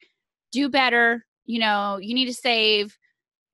do 0.51 0.69
better, 0.69 1.25
you 1.47 1.61
know, 1.61 1.99
you 2.01 2.13
need 2.13 2.27
to 2.27 2.35
save, 2.35 2.99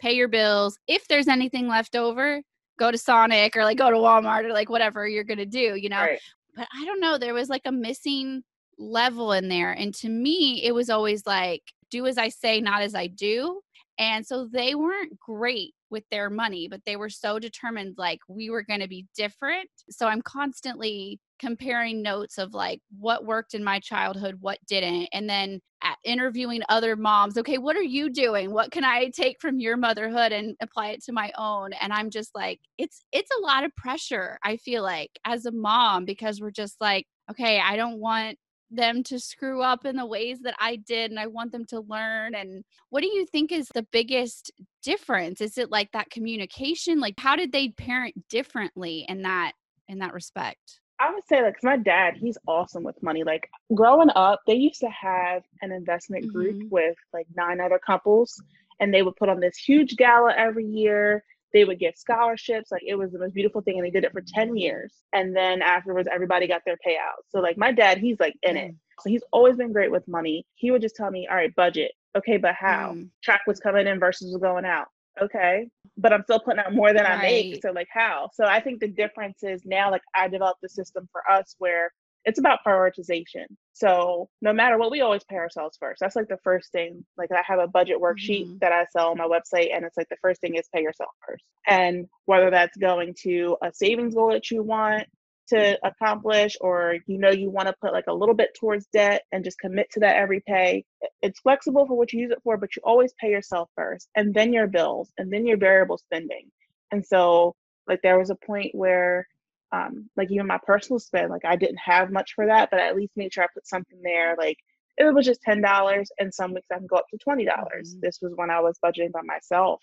pay 0.00 0.12
your 0.14 0.28
bills. 0.28 0.78
If 0.86 1.08
there's 1.08 1.28
anything 1.28 1.68
left 1.68 1.94
over, 1.94 2.40
go 2.78 2.90
to 2.90 2.96
Sonic 2.96 3.54
or 3.54 3.64
like 3.64 3.76
go 3.76 3.90
to 3.90 3.96
Walmart 3.96 4.44
or 4.44 4.52
like 4.52 4.70
whatever 4.70 5.06
you're 5.06 5.24
going 5.24 5.38
to 5.38 5.46
do, 5.46 5.74
you 5.76 5.90
know. 5.90 6.00
Right. 6.00 6.20
But 6.56 6.66
I 6.74 6.84
don't 6.86 7.00
know, 7.00 7.18
there 7.18 7.34
was 7.34 7.50
like 7.50 7.62
a 7.66 7.72
missing 7.72 8.42
level 8.78 9.32
in 9.32 9.48
there. 9.48 9.72
And 9.72 9.94
to 9.96 10.08
me, 10.08 10.62
it 10.64 10.72
was 10.74 10.88
always 10.88 11.26
like, 11.26 11.62
do 11.90 12.06
as 12.06 12.16
I 12.16 12.30
say, 12.30 12.62
not 12.62 12.80
as 12.80 12.94
I 12.94 13.08
do. 13.08 13.60
And 14.00 14.26
so 14.26 14.48
they 14.50 14.74
weren't 14.74 15.20
great 15.20 15.74
with 15.90 16.04
their 16.10 16.30
money, 16.30 16.68
but 16.68 16.80
they 16.86 16.96
were 16.96 17.10
so 17.10 17.38
determined, 17.38 17.96
like, 17.98 18.20
we 18.28 18.48
were 18.48 18.62
going 18.62 18.80
to 18.80 18.88
be 18.88 19.06
different. 19.14 19.68
So 19.90 20.08
I'm 20.08 20.22
constantly 20.22 21.20
comparing 21.38 22.02
notes 22.02 22.38
of 22.38 22.54
like 22.54 22.80
what 22.98 23.24
worked 23.24 23.54
in 23.54 23.62
my 23.64 23.78
childhood, 23.80 24.36
what 24.40 24.58
didn't, 24.66 25.08
and 25.12 25.28
then 25.28 25.60
interviewing 26.04 26.62
other 26.68 26.96
moms. 26.96 27.36
Okay, 27.36 27.58
what 27.58 27.76
are 27.76 27.82
you 27.82 28.10
doing? 28.10 28.52
What 28.52 28.70
can 28.70 28.84
I 28.84 29.10
take 29.10 29.40
from 29.40 29.58
your 29.58 29.76
motherhood 29.76 30.32
and 30.32 30.56
apply 30.62 30.88
it 30.88 31.04
to 31.04 31.12
my 31.12 31.32
own? 31.36 31.72
And 31.74 31.92
I'm 31.92 32.10
just 32.10 32.34
like, 32.34 32.60
it's 32.78 33.04
it's 33.12 33.30
a 33.38 33.42
lot 33.42 33.64
of 33.64 33.74
pressure. 33.76 34.38
I 34.42 34.56
feel 34.56 34.82
like 34.82 35.10
as 35.26 35.46
a 35.46 35.52
mom 35.52 36.04
because 36.06 36.40
we're 36.40 36.50
just 36.50 36.76
like, 36.80 37.06
okay, 37.30 37.60
I 37.60 37.76
don't 37.76 37.98
want 37.98 38.38
them 38.70 39.02
to 39.04 39.18
screw 39.18 39.62
up 39.62 39.84
in 39.84 39.96
the 39.96 40.06
ways 40.06 40.40
that 40.42 40.54
I 40.58 40.76
did 40.76 41.10
and 41.10 41.18
I 41.18 41.26
want 41.26 41.52
them 41.52 41.64
to 41.66 41.80
learn 41.80 42.34
and 42.34 42.64
what 42.90 43.02
do 43.02 43.08
you 43.08 43.26
think 43.26 43.52
is 43.52 43.68
the 43.74 43.86
biggest 43.90 44.52
difference? 44.82 45.40
Is 45.40 45.58
it 45.58 45.70
like 45.70 45.90
that 45.92 46.10
communication? 46.10 47.00
Like 47.00 47.18
how 47.18 47.36
did 47.36 47.52
they 47.52 47.70
parent 47.70 48.14
differently 48.28 49.04
in 49.08 49.22
that 49.22 49.52
in 49.88 49.98
that 49.98 50.12
respect? 50.12 50.80
I 51.00 51.12
would 51.12 51.26
say 51.26 51.42
like 51.42 51.56
my 51.62 51.76
dad 51.76 52.14
he's 52.16 52.36
awesome 52.46 52.84
with 52.84 53.02
money 53.02 53.24
like 53.24 53.48
growing 53.74 54.10
up 54.14 54.40
they 54.46 54.54
used 54.54 54.80
to 54.80 54.90
have 54.90 55.42
an 55.62 55.72
investment 55.72 56.30
group 56.30 56.56
mm-hmm. 56.56 56.68
with 56.70 56.96
like 57.14 57.26
nine 57.34 57.60
other 57.60 57.80
couples 57.84 58.40
and 58.80 58.92
they 58.92 59.02
would 59.02 59.16
put 59.16 59.30
on 59.30 59.40
this 59.40 59.56
huge 59.56 59.96
gala 59.96 60.34
every 60.36 60.66
year 60.66 61.24
they 61.52 61.64
would 61.64 61.78
give 61.78 61.94
scholarships. 61.96 62.70
Like 62.70 62.82
it 62.86 62.94
was 62.94 63.12
the 63.12 63.18
most 63.18 63.34
beautiful 63.34 63.60
thing. 63.60 63.78
And 63.78 63.86
they 63.86 63.90
did 63.90 64.04
it 64.04 64.12
for 64.12 64.22
10 64.26 64.56
years. 64.56 64.92
And 65.12 65.34
then 65.34 65.62
afterwards, 65.62 66.08
everybody 66.12 66.46
got 66.46 66.62
their 66.64 66.78
payout. 66.86 67.22
So 67.28 67.40
like 67.40 67.56
my 67.56 67.72
dad, 67.72 67.98
he's 67.98 68.20
like 68.20 68.34
in 68.42 68.56
it. 68.56 68.72
Mm. 68.72 68.76
So 69.00 69.10
he's 69.10 69.24
always 69.32 69.56
been 69.56 69.72
great 69.72 69.90
with 69.90 70.06
money. 70.06 70.46
He 70.54 70.70
would 70.70 70.82
just 70.82 70.96
tell 70.96 71.10
me, 71.10 71.26
all 71.28 71.36
right, 71.36 71.54
budget. 71.54 71.92
Okay, 72.16 72.36
but 72.36 72.54
how? 72.54 72.92
Mm. 72.94 73.08
Track 73.22 73.42
was 73.46 73.60
coming 73.60 73.86
in 73.86 73.98
versus 73.98 74.32
was 74.32 74.40
going 74.40 74.64
out. 74.64 74.88
Okay. 75.20 75.68
But 75.96 76.12
I'm 76.12 76.22
still 76.22 76.40
putting 76.40 76.60
out 76.60 76.72
more 76.72 76.92
than 76.92 77.04
right. 77.04 77.18
I 77.18 77.22
make. 77.22 77.62
So 77.62 77.72
like 77.72 77.88
how? 77.90 78.30
So 78.34 78.44
I 78.44 78.60
think 78.60 78.80
the 78.80 78.88
difference 78.88 79.42
is 79.42 79.62
now 79.64 79.90
like 79.90 80.02
I 80.14 80.28
developed 80.28 80.60
the 80.62 80.68
system 80.68 81.08
for 81.12 81.28
us 81.30 81.56
where 81.58 81.92
it's 82.24 82.38
about 82.38 82.60
prioritization. 82.66 83.46
So 83.72 84.28
no 84.42 84.52
matter 84.52 84.78
what, 84.78 84.90
we 84.90 85.00
always 85.00 85.24
pay 85.24 85.36
ourselves 85.36 85.76
first. 85.80 86.00
That's 86.00 86.16
like 86.16 86.28
the 86.28 86.38
first 86.44 86.70
thing. 86.72 87.04
Like 87.16 87.30
I 87.32 87.42
have 87.46 87.58
a 87.58 87.66
budget 87.66 87.98
worksheet 87.98 88.44
mm-hmm. 88.44 88.58
that 88.60 88.72
I 88.72 88.86
sell 88.92 89.10
on 89.10 89.18
my 89.18 89.24
website, 89.24 89.74
and 89.74 89.84
it's 89.84 89.96
like 89.96 90.08
the 90.10 90.16
first 90.20 90.40
thing 90.40 90.56
is 90.56 90.68
pay 90.74 90.82
yourself 90.82 91.10
first. 91.26 91.44
And 91.66 92.06
whether 92.26 92.50
that's 92.50 92.76
going 92.76 93.14
to 93.22 93.56
a 93.62 93.72
savings 93.72 94.14
goal 94.14 94.30
that 94.32 94.50
you 94.50 94.62
want 94.62 95.06
to 95.48 95.78
accomplish, 95.84 96.56
or 96.60 96.96
you 97.06 97.18
know 97.18 97.30
you 97.30 97.50
want 97.50 97.68
to 97.68 97.74
put 97.80 97.92
like 97.92 98.06
a 98.08 98.14
little 98.14 98.34
bit 98.34 98.50
towards 98.58 98.86
debt 98.92 99.22
and 99.32 99.42
just 99.42 99.58
commit 99.58 99.90
to 99.92 100.00
that 100.00 100.16
every 100.16 100.40
pay. 100.46 100.84
It's 101.22 101.40
flexible 101.40 101.86
for 101.86 101.96
what 101.96 102.12
you 102.12 102.20
use 102.20 102.30
it 102.30 102.42
for, 102.44 102.56
but 102.56 102.76
you 102.76 102.82
always 102.84 103.14
pay 103.20 103.30
yourself 103.30 103.70
first, 103.74 104.08
and 104.14 104.34
then 104.34 104.52
your 104.52 104.66
bills, 104.66 105.10
and 105.18 105.32
then 105.32 105.46
your 105.46 105.56
variable 105.56 105.98
spending. 105.98 106.50
And 106.92 107.04
so 107.04 107.54
like 107.90 108.02
there 108.02 108.18
was 108.18 108.30
a 108.30 108.36
point 108.36 108.74
where 108.74 109.26
um, 109.72 110.08
like 110.16 110.30
even 110.30 110.46
my 110.46 110.58
personal 110.64 110.98
spend, 110.98 111.30
like 111.30 111.44
I 111.44 111.56
didn't 111.56 111.78
have 111.78 112.10
much 112.10 112.34
for 112.34 112.46
that, 112.46 112.70
but 112.70 112.80
I 112.80 112.88
at 112.88 112.96
least 112.96 113.16
made 113.16 113.32
sure 113.32 113.44
I 113.44 113.48
put 113.54 113.66
something 113.66 114.00
there. 114.02 114.34
Like 114.36 114.58
it 114.96 115.14
was 115.14 115.26
just 115.26 115.42
ten 115.42 115.60
dollars, 115.60 116.10
and 116.18 116.32
some 116.32 116.52
weeks 116.54 116.66
I 116.72 116.78
can 116.78 116.86
go 116.86 116.96
up 116.96 117.06
to 117.10 117.18
twenty 117.18 117.44
dollars. 117.44 117.92
Mm-hmm. 117.92 118.00
This 118.02 118.18
was 118.20 118.32
when 118.34 118.50
I 118.50 118.60
was 118.60 118.78
budgeting 118.84 119.12
by 119.12 119.22
myself, 119.22 119.80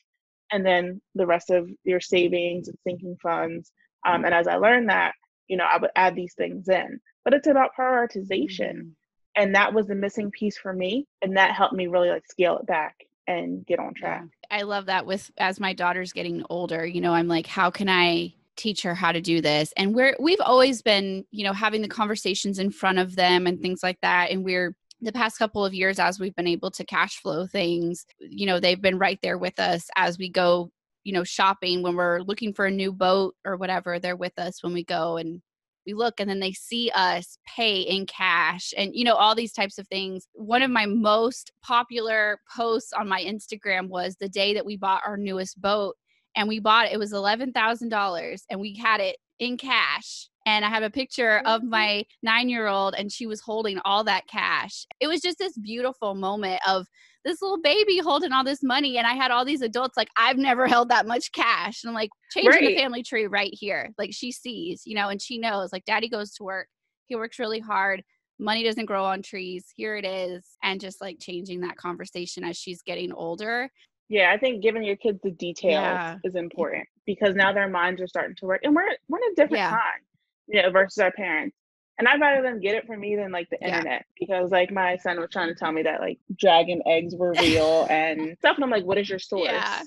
and 0.52 0.66
then 0.66 1.02
the 1.16 1.26
rest 1.26 1.50
of 1.50 1.70
your 1.84 2.02
savings 2.02 2.68
and 2.68 2.78
sinking 2.86 3.18
funds. 3.22 3.72
Um, 4.06 4.26
and 4.26 4.34
as 4.34 4.48
I 4.48 4.56
learned 4.56 4.90
that, 4.90 5.14
you 5.48 5.58
know, 5.58 5.66
I 5.66 5.78
would 5.78 5.92
add 5.96 6.16
these 6.16 6.34
things 6.36 6.70
in. 6.70 7.00
But 7.24 7.34
it's 7.34 7.48
about 7.48 7.72
prioritization, 7.78 8.74
mm-hmm. 8.74 8.90
and 9.36 9.56
that 9.56 9.74
was 9.74 9.88
the 9.88 9.96
missing 9.96 10.32
piece 10.32 10.58
for 10.58 10.74
me, 10.74 11.08
and 11.22 11.38
that 11.38 11.56
helped 11.56 11.76
me 11.76 11.88
really 11.88 12.10
like 12.10 12.28
scale 12.28 12.58
it 12.58 12.66
back 12.66 12.96
and 13.28 13.66
get 13.66 13.80
on 13.80 13.94
track. 13.94 14.26
I 14.50 14.62
love 14.62 14.86
that 14.86 15.06
with 15.06 15.32
as 15.38 15.60
my 15.60 15.74
daughter's 15.74 16.14
getting 16.14 16.46
older, 16.50 16.86
you 16.86 17.02
know, 17.02 17.14
I'm 17.14 17.28
like, 17.28 17.46
how 17.46 17.70
can 17.70 17.90
I 17.90 18.34
teach 18.58 18.82
her 18.82 18.96
how 18.96 19.12
to 19.12 19.22
do 19.22 19.40
this 19.40 19.74
and 19.78 19.94
we're 19.96 20.16
we've 20.20 20.42
always 20.42 20.82
been 20.82 21.24
you 21.32 21.44
know 21.44 21.54
having 21.54 21.82
the 21.82 21.88
conversations 21.88 22.60
in 22.60 22.72
front 22.72 22.98
of 22.98 23.16
them 23.16 23.48
and 23.48 23.62
things 23.62 23.82
like 23.84 24.00
that 24.02 24.32
and 24.32 24.44
we're 24.44 24.76
the 25.02 25.12
past 25.12 25.38
couple 25.38 25.64
of 25.64 25.74
years 25.74 26.00
as 26.00 26.20
we've 26.20 26.36
been 26.36 26.48
able 26.48 26.72
to 26.72 26.84
cash 26.84 27.22
flow 27.22 27.46
things 27.46 28.06
you 28.20 28.46
know 28.46 28.60
they've 28.60 28.82
been 28.82 28.98
right 28.98 29.20
there 29.22 29.38
with 29.38 29.60
us 29.60 29.90
as 29.96 30.18
we 30.18 30.30
go 30.30 30.72
you 31.04 31.14
know 31.14 31.24
shopping 31.24 31.84
when 31.84 31.96
we're 31.96 32.20
looking 32.22 32.54
for 32.54 32.66
a 32.66 32.72
new 32.72 32.92
boat 32.92 33.36
or 33.46 33.56
whatever 33.56 34.00
they're 34.00 34.16
with 34.16 34.38
us 34.38 34.64
when 34.64 34.74
we 34.74 34.84
go 34.84 35.18
and 35.18 35.42
we 35.88 35.94
look 35.94 36.20
and 36.20 36.30
then 36.30 36.42
they 36.42 36.52
see 36.52 36.92
us 36.94 37.40
pay 37.48 37.80
in 37.80 38.06
cash 38.06 38.74
and 38.78 38.94
you 38.94 39.06
know 39.06 39.16
all 39.16 39.34
these 39.34 39.54
types 39.54 39.78
of 39.80 39.88
things. 39.88 40.28
One 40.34 40.62
of 40.62 40.70
my 40.70 40.86
most 40.86 41.54
popular 41.64 42.42
posts 42.54 42.92
on 42.92 43.08
my 43.08 43.24
instagram 43.24 43.88
was 43.88 44.18
the 44.18 44.30
day 44.30 44.54
that 44.54 44.66
we 44.66 44.76
bought 44.76 45.02
our 45.08 45.18
newest 45.18 45.60
boat 45.60 45.96
and 46.38 46.48
we 46.48 46.60
bought 46.60 46.86
it 46.86 46.94
it 46.94 47.00
was 47.00 47.12
$11000 47.12 48.42
and 48.50 48.60
we 48.60 48.76
had 48.76 49.02
it 49.02 49.18
in 49.40 49.58
cash 49.58 50.30
and 50.48 50.64
I 50.64 50.70
have 50.70 50.82
a 50.82 50.90
picture 50.90 51.42
of 51.46 51.62
my 51.62 52.06
nine 52.24 52.48
year 52.48 52.68
old, 52.68 52.96
and 52.98 53.12
she 53.12 53.28
was 53.28 53.42
holding 53.42 53.80
all 53.84 54.06
that 54.06 54.28
cash. 54.28 54.88
It 55.02 55.08
was 55.08 55.20
just 55.20 55.38
this 55.38 55.58
beautiful 55.58 56.16
moment 56.16 56.62
of 56.66 56.88
this 57.26 57.42
little 57.42 57.60
baby 57.62 57.98
holding 57.98 58.32
all 58.32 58.46
this 58.46 58.64
money, 58.64 58.98
and 58.98 59.06
I 59.06 59.14
had 59.14 59.30
all 59.30 59.44
these 59.44 59.62
adults 59.62 59.98
like, 59.98 60.08
I've 60.16 60.38
never 60.38 60.66
held 60.66 60.88
that 60.88 61.06
much 61.06 61.34
cash. 61.34 61.84
And 61.84 61.90
I'm 61.90 61.96
like, 61.96 62.12
changing 62.32 62.52
right. 62.52 62.68
the 62.68 62.78
family 62.78 63.04
tree 63.04 63.28
right 63.28 63.52
here. 63.52 63.92
Like 63.98 64.14
she 64.14 64.32
sees, 64.32 64.84
you 64.86 64.96
know, 64.96 65.10
and 65.10 65.22
she 65.22 65.38
knows, 65.38 65.74
like, 65.74 65.84
daddy 65.84 66.08
goes 66.08 66.32
to 66.36 66.46
work, 66.46 66.70
he 67.08 67.18
works 67.18 67.40
really 67.40 67.60
hard. 67.60 68.02
Money 68.40 68.64
doesn't 68.64 68.86
grow 68.86 69.04
on 69.04 69.22
trees. 69.22 69.66
Here 69.76 69.98
it 69.98 70.06
is. 70.06 70.46
And 70.64 70.80
just 70.80 71.02
like 71.02 71.18
changing 71.20 71.60
that 71.62 71.76
conversation 71.76 72.46
as 72.46 72.56
she's 72.56 72.84
getting 72.84 73.12
older. 73.12 73.70
Yeah, 74.10 74.32
I 74.34 74.38
think 74.38 74.64
giving 74.64 74.84
your 74.84 74.96
kids 74.96 75.20
the 75.22 75.32
details 75.32 75.74
yeah. 75.74 76.16
is 76.24 76.36
important 76.36 76.88
because 77.06 77.36
now 77.36 77.52
their 77.52 77.68
minds 77.68 78.02
are 78.02 78.08
starting 78.08 78.36
to 78.38 78.46
work, 78.46 78.62
and 78.64 78.76
we're 78.76 78.88
we're 79.10 79.20
in 79.20 79.32
a 79.32 79.36
different 79.36 79.60
yeah. 79.60 79.72
time 79.72 80.02
you 80.48 80.62
know, 80.62 80.72
versus 80.72 80.98
our 80.98 81.12
parents. 81.12 81.56
And 82.00 82.08
I'd 82.08 82.22
rather 82.22 82.44
them 82.44 82.60
get 82.60 82.76
it 82.76 82.86
from 82.86 83.00
me 83.00 83.16
than 83.16 83.32
like 83.32 83.50
the 83.50 83.58
yeah. 83.60 83.70
internet 83.70 84.06
because 84.20 84.52
like 84.52 84.70
my 84.70 84.98
son 84.98 85.20
was 85.20 85.30
trying 85.32 85.48
to 85.48 85.56
tell 85.56 85.72
me 85.72 85.82
that 85.82 86.00
like 86.00 86.20
dragon 86.38 86.80
eggs 86.86 87.16
were 87.16 87.34
real 87.40 87.88
and 87.90 88.38
stuff. 88.38 88.56
And 88.56 88.64
I'm 88.64 88.70
like, 88.70 88.86
what 88.86 89.00
is 89.00 89.10
your 89.10 89.18
source? 89.18 89.50
Yeah. 89.50 89.82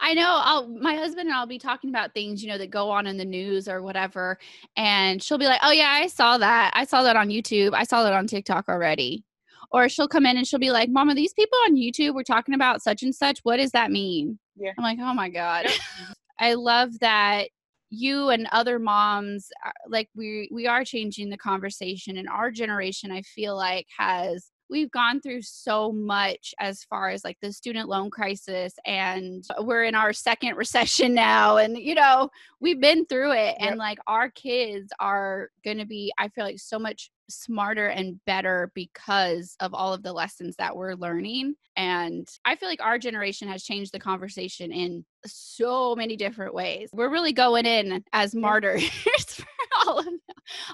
I 0.00 0.12
know 0.14 0.26
I'll 0.26 0.66
my 0.66 0.96
husband 0.96 1.28
and 1.28 1.36
I'll 1.36 1.46
be 1.46 1.60
talking 1.60 1.88
about 1.88 2.14
things, 2.14 2.42
you 2.42 2.48
know, 2.48 2.58
that 2.58 2.70
go 2.70 2.90
on 2.90 3.06
in 3.06 3.16
the 3.16 3.24
news 3.24 3.68
or 3.68 3.80
whatever. 3.80 4.38
And 4.76 5.22
she'll 5.22 5.38
be 5.38 5.44
like, 5.44 5.60
Oh 5.62 5.70
yeah, 5.70 5.88
I 5.88 6.08
saw 6.08 6.36
that. 6.38 6.72
I 6.74 6.84
saw 6.84 7.04
that 7.04 7.14
on 7.14 7.28
YouTube. 7.28 7.74
I 7.74 7.84
saw 7.84 8.02
that 8.02 8.12
on 8.12 8.26
TikTok 8.26 8.68
already. 8.68 9.24
Or 9.72 9.88
she'll 9.88 10.08
come 10.08 10.26
in 10.26 10.36
and 10.36 10.46
she'll 10.46 10.60
be 10.60 10.70
like, 10.70 10.90
Mama, 10.90 11.14
these 11.14 11.32
people 11.32 11.58
on 11.66 11.76
YouTube 11.76 12.14
were 12.14 12.24
talking 12.24 12.54
about 12.54 12.82
such 12.82 13.02
and 13.02 13.14
such. 13.14 13.40
What 13.42 13.56
does 13.56 13.70
that 13.70 13.90
mean? 13.90 14.38
Yeah. 14.56 14.72
I'm 14.76 14.84
like, 14.84 14.98
oh 15.00 15.14
my 15.14 15.30
God. 15.30 15.66
I 16.38 16.54
love 16.54 16.98
that 17.00 17.48
you 17.92 18.30
and 18.30 18.48
other 18.52 18.78
moms 18.78 19.48
uh, 19.66 19.70
like 19.86 20.08
we 20.16 20.48
we 20.50 20.66
are 20.66 20.82
changing 20.82 21.28
the 21.28 21.36
conversation 21.36 22.16
and 22.16 22.26
our 22.26 22.50
generation 22.50 23.12
i 23.12 23.20
feel 23.20 23.54
like 23.54 23.86
has 23.98 24.51
we've 24.72 24.90
gone 24.90 25.20
through 25.20 25.42
so 25.42 25.92
much 25.92 26.54
as 26.58 26.82
far 26.84 27.10
as 27.10 27.22
like 27.22 27.36
the 27.42 27.52
student 27.52 27.88
loan 27.88 28.10
crisis 28.10 28.74
and 28.86 29.44
we're 29.60 29.84
in 29.84 29.94
our 29.94 30.12
second 30.12 30.56
recession 30.56 31.14
now 31.14 31.58
and 31.58 31.76
you 31.76 31.94
know 31.94 32.28
we've 32.60 32.80
been 32.80 33.04
through 33.06 33.32
it 33.32 33.54
and 33.60 33.76
like 33.76 33.98
our 34.06 34.30
kids 34.30 34.90
are 34.98 35.50
going 35.62 35.78
to 35.78 35.84
be 35.84 36.12
i 36.18 36.26
feel 36.28 36.44
like 36.44 36.58
so 36.58 36.78
much 36.78 37.10
smarter 37.28 37.86
and 37.86 38.18
better 38.24 38.72
because 38.74 39.54
of 39.60 39.72
all 39.74 39.92
of 39.92 40.02
the 40.02 40.12
lessons 40.12 40.56
that 40.56 40.74
we're 40.74 40.94
learning 40.94 41.54
and 41.76 42.26
i 42.44 42.56
feel 42.56 42.68
like 42.68 42.82
our 42.82 42.98
generation 42.98 43.46
has 43.46 43.62
changed 43.62 43.92
the 43.92 44.00
conversation 44.00 44.72
in 44.72 45.04
so 45.26 45.94
many 45.94 46.16
different 46.16 46.54
ways. 46.54 46.90
We're 46.92 47.10
really 47.10 47.32
going 47.32 47.66
in 47.66 48.04
as 48.12 48.34
martyrs 48.34 48.88
for 49.28 49.44
all 49.86 49.98
of 50.00 50.06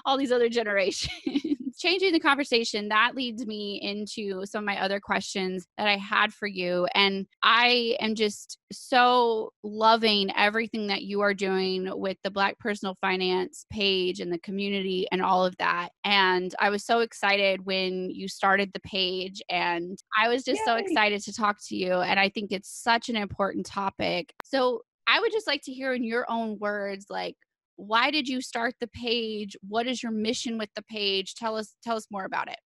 all 0.05 0.17
these 0.17 0.31
other 0.31 0.49
generations 0.49 1.58
changing 1.79 2.13
the 2.13 2.19
conversation, 2.19 2.89
that 2.89 3.15
leads 3.15 3.45
me 3.45 3.79
into 3.81 4.45
some 4.45 4.63
of 4.63 4.65
my 4.65 4.79
other 4.79 4.99
questions 4.99 5.65
that 5.77 5.87
I 5.87 5.97
had 5.97 6.33
for 6.33 6.47
you. 6.47 6.87
And 6.93 7.25
I 7.41 7.95
am 7.99 8.15
just 8.15 8.57
so 8.71 9.53
loving 9.63 10.31
everything 10.35 10.87
that 10.87 11.03
you 11.03 11.21
are 11.21 11.33
doing 11.33 11.89
with 11.97 12.17
the 12.23 12.29
Black 12.31 12.59
Personal 12.59 12.97
Finance 13.01 13.65
page 13.71 14.19
and 14.19 14.31
the 14.31 14.39
community 14.39 15.07
and 15.11 15.21
all 15.21 15.45
of 15.45 15.55
that. 15.57 15.89
And 16.03 16.53
I 16.59 16.69
was 16.69 16.85
so 16.85 16.99
excited 16.99 17.65
when 17.65 18.09
you 18.09 18.27
started 18.27 18.71
the 18.73 18.81
page, 18.81 19.41
and 19.49 19.97
I 20.21 20.27
was 20.27 20.43
just 20.43 20.59
Yay. 20.59 20.65
so 20.65 20.75
excited 20.75 21.21
to 21.23 21.33
talk 21.33 21.57
to 21.67 21.75
you. 21.75 21.93
And 21.93 22.19
I 22.19 22.29
think 22.29 22.51
it's 22.51 22.69
such 22.69 23.09
an 23.09 23.15
important 23.15 23.65
topic. 23.65 24.33
So 24.43 24.81
I 25.07 25.19
would 25.19 25.31
just 25.31 25.47
like 25.47 25.61
to 25.63 25.73
hear 25.73 25.93
in 25.93 26.03
your 26.03 26.29
own 26.29 26.59
words, 26.59 27.05
like, 27.09 27.35
why 27.79 28.11
did 28.11 28.27
you 28.27 28.41
start 28.41 28.75
the 28.81 28.87
page? 28.87 29.55
What 29.67 29.87
is 29.87 30.03
your 30.03 30.11
mission 30.11 30.57
with 30.57 30.69
the 30.75 30.83
page? 30.83 31.35
Tell 31.35 31.55
us 31.55 31.75
tell 31.83 31.95
us 31.95 32.07
more 32.11 32.25
about 32.25 32.49
it. 32.49 32.59